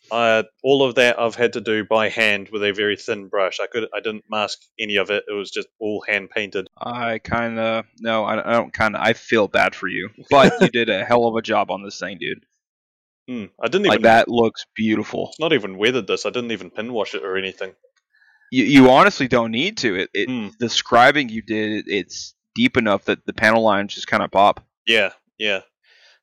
[0.09, 3.59] Uh, all of that I've had to do by hand with a very thin brush.
[3.59, 5.25] I could I didn't mask any of it.
[5.27, 6.67] It was just all hand painted.
[6.77, 9.01] I kind of no, I, I don't kind of.
[9.01, 11.99] I feel bad for you, but you did a hell of a job on this
[11.99, 12.45] thing, dude.
[13.27, 13.89] Hmm, I didn't even.
[13.89, 15.27] Like that looks beautiful.
[15.29, 16.25] It's not even weathered this.
[16.25, 17.73] I didn't even pin wash it or anything.
[18.51, 19.95] You, you honestly don't need to.
[19.95, 20.47] It, it Hmm.
[20.59, 24.65] the scribing you did, it's deep enough that the panel lines just kind of pop.
[24.85, 25.61] Yeah, yeah.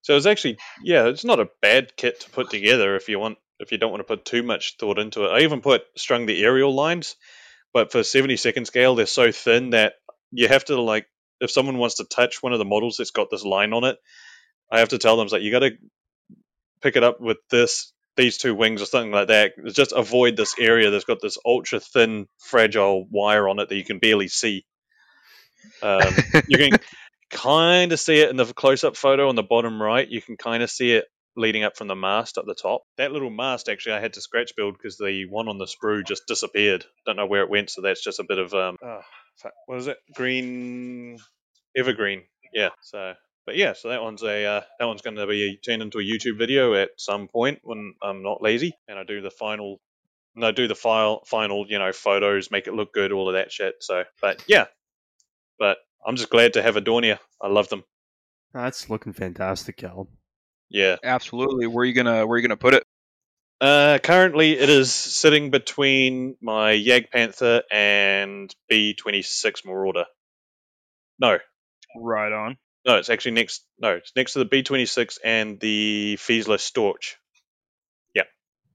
[0.03, 3.39] So it's actually yeah, it's not a bad kit to put together if you want
[3.61, 5.29] if you don't want to put too much thought into it.
[5.29, 7.17] I even put strung the aerial lines,
[7.73, 9.95] but for 70 second scale they're so thin that
[10.31, 11.07] you have to like
[11.41, 13.99] if someone wants to touch one of the models that's got this line on it,
[14.71, 15.73] I have to tell them it's like you got to
[16.85, 19.53] pick it up with this these two wings or something like that.
[19.73, 23.85] Just avoid this area that's got this ultra thin fragile wire on it that you
[23.85, 24.65] can barely see.
[25.83, 26.15] Um,
[26.49, 26.79] you can
[27.31, 30.09] kind of see it in the close-up photo on the bottom right.
[30.09, 31.07] You can kind of see it
[31.37, 32.83] leading up from the mast at the top.
[32.99, 36.07] That little mast actually I had to scratch build because the one on the sprue
[36.07, 36.85] just disappeared.
[37.07, 38.77] Don't know where it went, so that's just a bit of um.
[38.85, 39.01] Oh,
[39.67, 39.97] what is it?
[40.15, 41.19] Green
[41.77, 42.23] evergreen.
[42.53, 42.69] Yeah.
[42.83, 43.15] So,
[43.47, 46.03] but yeah, so that one's a uh, that one's going to be turned into a
[46.03, 49.81] YouTube video at some point when I'm not lazy and I do the final.
[50.35, 53.35] and I do the file final, you know, photos, make it look good, all of
[53.35, 53.77] that shit.
[53.81, 54.67] So, but yeah,
[55.59, 57.19] but I'm just glad to have a Dornier.
[57.41, 57.85] I love them.
[58.53, 60.09] That's looking fantastic, Cal.
[60.71, 60.97] Yeah.
[61.05, 61.67] Absolutely.
[61.67, 62.85] Where are you gonna Where are you gonna put it?
[63.61, 70.05] Uh, currently, it is sitting between my Jagdpanther and B26 Marauder.
[71.19, 71.39] No,
[71.97, 72.57] Right on.
[72.87, 73.65] No, it's actually next.
[73.79, 77.15] No, it's next to the B26 and the Fieseler Storch.
[78.15, 78.25] Yeah.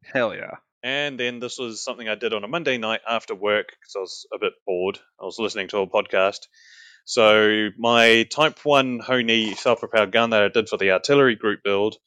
[0.04, 0.56] Hell yeah.
[0.82, 4.00] And then this was something I did on a Monday night after work because I
[4.00, 4.98] was a bit bored.
[5.20, 6.48] I was listening to a podcast.
[7.06, 11.98] So my Type 1 Ho-Ni self-propelled gun that I did for the artillery group build,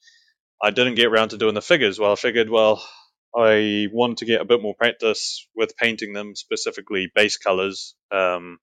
[0.61, 1.99] I didn't get around to doing the figures.
[1.99, 2.83] Well, I figured, well,
[3.35, 7.95] I wanted to get a bit more practice with painting them, specifically base colors.
[8.11, 8.59] Um,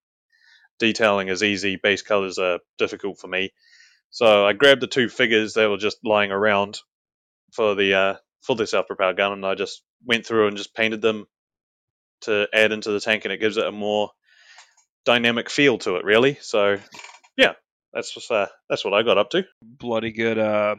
[0.80, 3.52] detailing is easy, base colors are difficult for me.
[4.10, 6.80] So I grabbed the two figures that were just lying around
[7.52, 11.00] for the uh, for the self-propelled gun, and I just went through and just painted
[11.00, 11.26] them
[12.22, 14.10] to add into the tank, and it gives it a more
[15.04, 16.38] dynamic feel to it, really.
[16.40, 16.78] So,
[17.36, 17.52] yeah,
[17.92, 19.44] that's just, uh, that's what I got up to.
[19.62, 20.38] Bloody good.
[20.38, 20.76] Uh,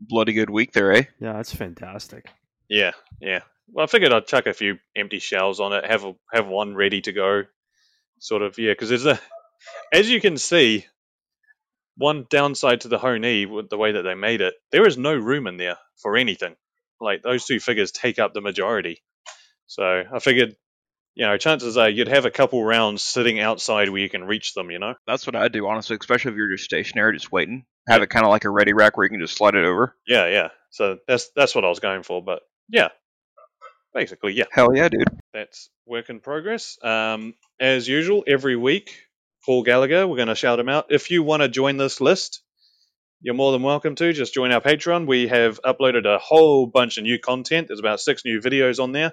[0.00, 1.04] bloody good week there, eh?
[1.20, 2.30] Yeah, that's fantastic.
[2.68, 3.40] Yeah, yeah.
[3.68, 6.74] Well, I figured I'd chuck a few empty shells on it, have a, have one
[6.74, 7.42] ready to go,
[8.20, 8.56] sort of.
[8.58, 9.18] Yeah, because there's a,
[9.92, 10.86] as you can see,
[11.96, 15.14] one downside to the Ho-Ni with the way that they made it, there is no
[15.14, 16.54] room in there for anything.
[17.00, 19.02] Like those two figures take up the majority.
[19.66, 20.56] So I figured,
[21.14, 24.54] you know, chances are you'd have a couple rounds sitting outside where you can reach
[24.54, 24.70] them.
[24.70, 24.94] You know.
[25.06, 25.96] That's what I do, honestly.
[26.00, 27.64] Especially if you're just stationary, just waiting.
[27.88, 29.96] Have it kind of like a ready rack where you can just slide it over.
[30.06, 30.48] Yeah, yeah.
[30.70, 32.22] So that's that's what I was going for.
[32.22, 32.88] But yeah,
[33.94, 34.44] basically, yeah.
[34.50, 35.04] Hell yeah, dude.
[35.32, 36.78] that's work in progress.
[36.82, 38.94] Um, as usual, every week,
[39.44, 40.86] Paul Gallagher, we're going to shout him out.
[40.90, 42.42] If you want to join this list,
[43.22, 44.12] you're more than welcome to.
[44.12, 45.06] Just join our Patreon.
[45.06, 47.68] We have uploaded a whole bunch of new content.
[47.68, 49.12] There's about six new videos on there.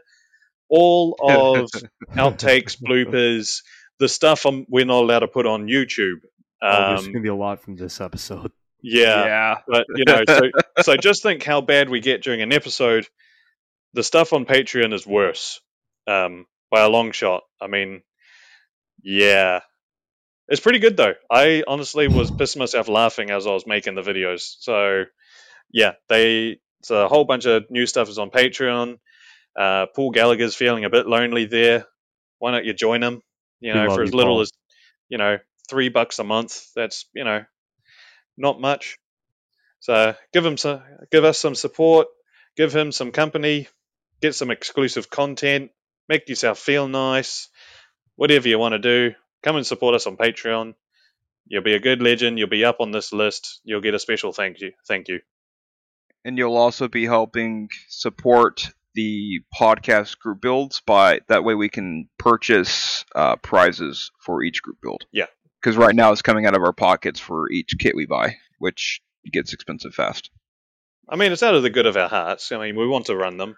[0.69, 1.69] All of
[2.13, 3.61] outtakes, bloopers,
[3.99, 6.17] the stuff i we're not allowed to put on YouTube.
[6.61, 8.51] oh, there's Um, gonna be a lot from this episode.
[8.81, 9.55] yeah, yeah.
[9.67, 10.41] but you know, so
[10.81, 13.07] so just think how bad we get during an episode.
[13.98, 15.60] The stuff on Patreon is worse,
[16.06, 17.41] um, by a long shot.
[17.60, 18.03] I mean,
[19.02, 19.61] yeah,
[20.48, 21.15] it's pretty good though.
[21.32, 24.56] I honestly was pissing myself laughing as I was making the videos.
[24.60, 25.06] So
[25.74, 28.99] yeah, they it's a whole bunch of new stuff is on Patreon.
[29.60, 31.88] Uh, Paul Gallagher's feeling a bit lonely there.
[32.38, 33.24] Why don't you join him?
[33.61, 34.41] You know, for as little Paul.
[34.41, 34.52] as
[35.10, 36.68] you know, three bucks a month.
[36.76, 37.45] That's you know,
[38.38, 38.99] not much.
[39.80, 42.10] So give him some, give us some support,
[42.56, 43.68] give him some company,
[44.22, 45.72] get some exclusive content,
[46.10, 47.49] make yourself feel nice,
[48.15, 49.15] whatever you want to do.
[49.44, 50.73] Come and support us on Patreon.
[51.48, 52.38] You'll be a good legend.
[52.39, 53.61] You'll be up on this list.
[53.64, 54.72] You'll get a special thank you.
[54.88, 55.19] Thank you.
[56.26, 62.10] and you'll also be helping support the podcast group builds by that way we can
[62.18, 65.06] purchase uh, prizes for each group build.
[65.14, 65.27] Yeah.
[65.61, 69.02] Because right now it's coming out of our pockets for each kit we buy, which
[69.31, 70.31] gets expensive fast.
[71.07, 72.52] I mean, it's out of the good of our hearts.
[72.52, 73.56] I mean, we want to run them,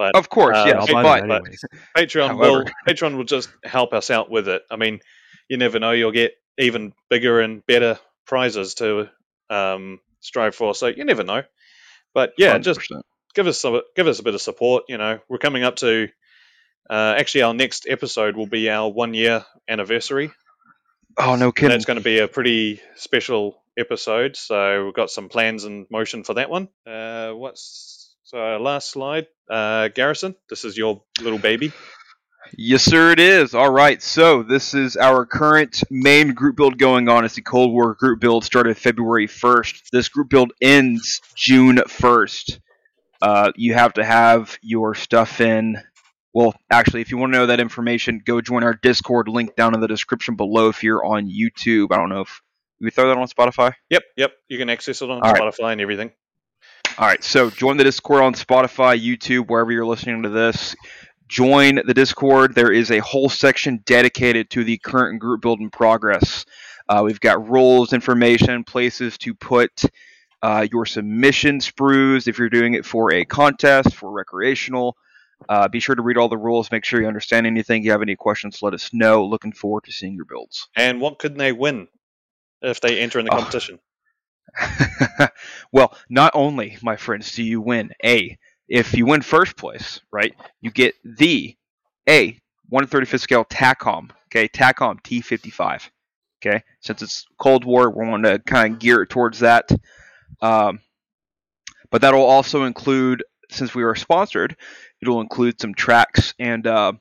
[0.00, 0.76] But Of course, Uh, yes.
[0.88, 4.48] I'll buy but them but- Patreon However- will Patreon will just help us out with
[4.48, 4.62] it.
[4.70, 5.00] I mean,
[5.48, 9.10] you never know; you'll get even bigger and better prizes to
[9.50, 10.74] um, strive for.
[10.74, 11.42] So you never know.
[12.14, 13.02] But yeah, just 100%.
[13.34, 14.84] give us some, give us a bit of support.
[14.88, 16.08] You know, we're coming up to
[16.88, 20.30] uh, actually our next episode will be our one year anniversary.
[21.18, 21.68] Oh no And kidding.
[21.70, 24.34] That's going to be a pretty special episode.
[24.36, 26.68] So we've got some plans in motion for that one.
[26.86, 27.99] Uh, what's
[28.30, 29.26] so last slide?
[29.50, 31.72] Uh, Garrison, this is your little baby.
[32.56, 33.54] Yes, sir, it is.
[33.54, 37.24] All right, so this is our current main group build going on.
[37.24, 39.90] It's the Cold War group build started February 1st.
[39.92, 42.60] This group build ends June 1st.
[43.20, 45.76] Uh, you have to have your stuff in.
[46.32, 49.74] Well, actually, if you want to know that information, go join our Discord link down
[49.74, 51.88] in the description below if you're on YouTube.
[51.90, 52.40] I don't know if
[52.80, 53.74] we throw that on Spotify.
[53.90, 54.32] Yep, yep.
[54.48, 55.42] You can access it on All right.
[55.42, 56.12] Spotify and everything.
[56.98, 60.76] All right, so join the Discord on Spotify, YouTube, wherever you're listening to this.
[61.28, 62.54] Join the Discord.
[62.54, 66.44] There is a whole section dedicated to the current group build in progress.
[66.88, 69.84] Uh, we've got rules, information, places to put
[70.42, 74.96] uh, your submission sprues if you're doing it for a contest, for recreational.
[75.48, 76.70] Uh, be sure to read all the rules.
[76.70, 77.82] Make sure you understand anything.
[77.82, 79.24] If you have any questions, let us know.
[79.24, 80.68] Looking forward to seeing your builds.
[80.76, 81.88] And what could they win
[82.60, 83.78] if they enter in the competition?
[85.72, 90.34] well, not only, my friends, do you win A, if you win first place, right,
[90.60, 91.56] you get the
[92.08, 92.38] A
[92.72, 95.90] 135th scale Takom, okay, Takom T55,
[96.40, 96.62] okay.
[96.80, 99.70] Since it's Cold War, we're going to kind of gear it towards that.
[100.40, 100.80] Um,
[101.90, 104.56] but that'll also include, since we are sponsored,
[105.02, 106.92] it'll include some tracks and uh,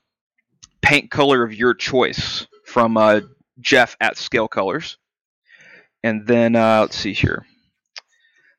[0.82, 3.22] paint color of your choice from uh,
[3.60, 4.98] Jeff at Scale Colors.
[6.04, 7.46] And then uh, let's see here.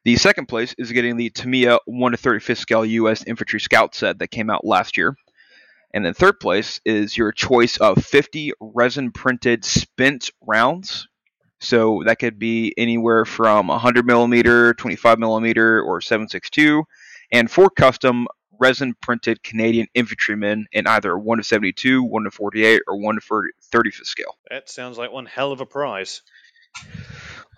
[0.04, 3.24] The second place is getting the Tamiya 1 to 35th scale U.S.
[3.26, 5.14] Infantry Scout set that came out last year.
[5.92, 11.08] And then third place is your choice of 50 resin printed spent rounds.
[11.58, 16.84] So that could be anywhere from 100 millimeter, 25 millimeter, or 7.62,
[17.32, 22.82] and four custom resin printed Canadian infantrymen in either 1 to 72, 1 to 48,
[22.86, 24.36] or 1 to 35th scale.
[24.48, 26.22] That sounds like one hell of a prize.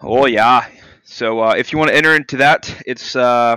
[0.01, 0.67] Oh yeah.
[1.05, 3.57] So uh, if you want to enter into that, it's uh,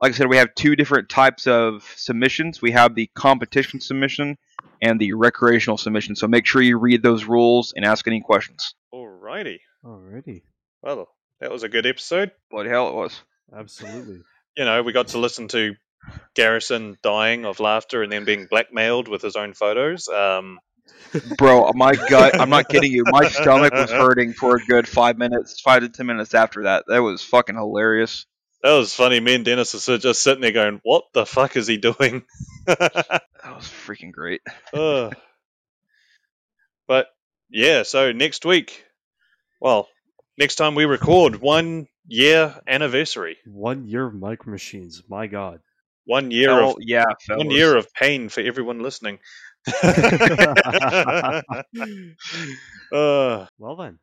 [0.00, 2.62] like I said, we have two different types of submissions.
[2.62, 4.38] We have the competition submission
[4.82, 6.16] and the recreational submission.
[6.16, 8.74] So make sure you read those rules and ask any questions.
[8.94, 9.58] Alrighty.
[9.84, 10.42] Alrighty.
[10.82, 11.08] Well,
[11.40, 12.32] that was a good episode.
[12.50, 13.22] Bloody hell, it was.
[13.54, 14.22] Absolutely.
[14.56, 15.76] You know, we got to listen to
[16.34, 20.08] Garrison dying of laughter and then being blackmailed with his own photos.
[20.08, 20.58] Um,
[21.38, 23.04] Bro, my gut, I'm not kidding you.
[23.06, 26.84] My stomach was hurting for a good five minutes, five to ten minutes after that.
[26.86, 28.26] That was fucking hilarious.
[28.62, 29.18] that was funny.
[29.18, 32.22] Me and Dennis are just sitting there going, "What the fuck is he doing?"
[32.66, 34.42] That was freaking great.
[34.74, 35.16] Ugh.
[36.86, 37.06] but
[37.48, 38.84] yeah, so next week,
[39.60, 39.88] well,
[40.38, 45.02] next time we record, one year anniversary, One year of micro machines.
[45.08, 45.60] My God.
[46.10, 47.44] One year Hell of yeah, fellas.
[47.46, 49.18] one year of pain for everyone listening.
[52.92, 53.98] uh, Well then,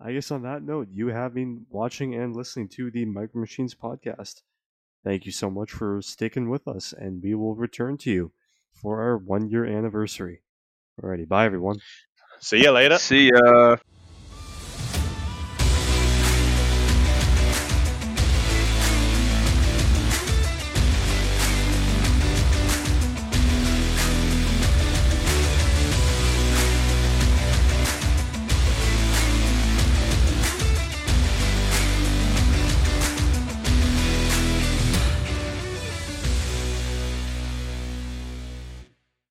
[0.00, 3.74] I guess on that note, you have been watching and listening to the Micro Machines
[3.74, 4.42] podcast.
[5.04, 8.32] Thank you so much for sticking with us, and we will return to you
[8.72, 10.42] for our one year anniversary.
[11.00, 11.80] Alrighty, bye everyone.
[12.40, 12.98] see you later.
[12.98, 13.76] See ya.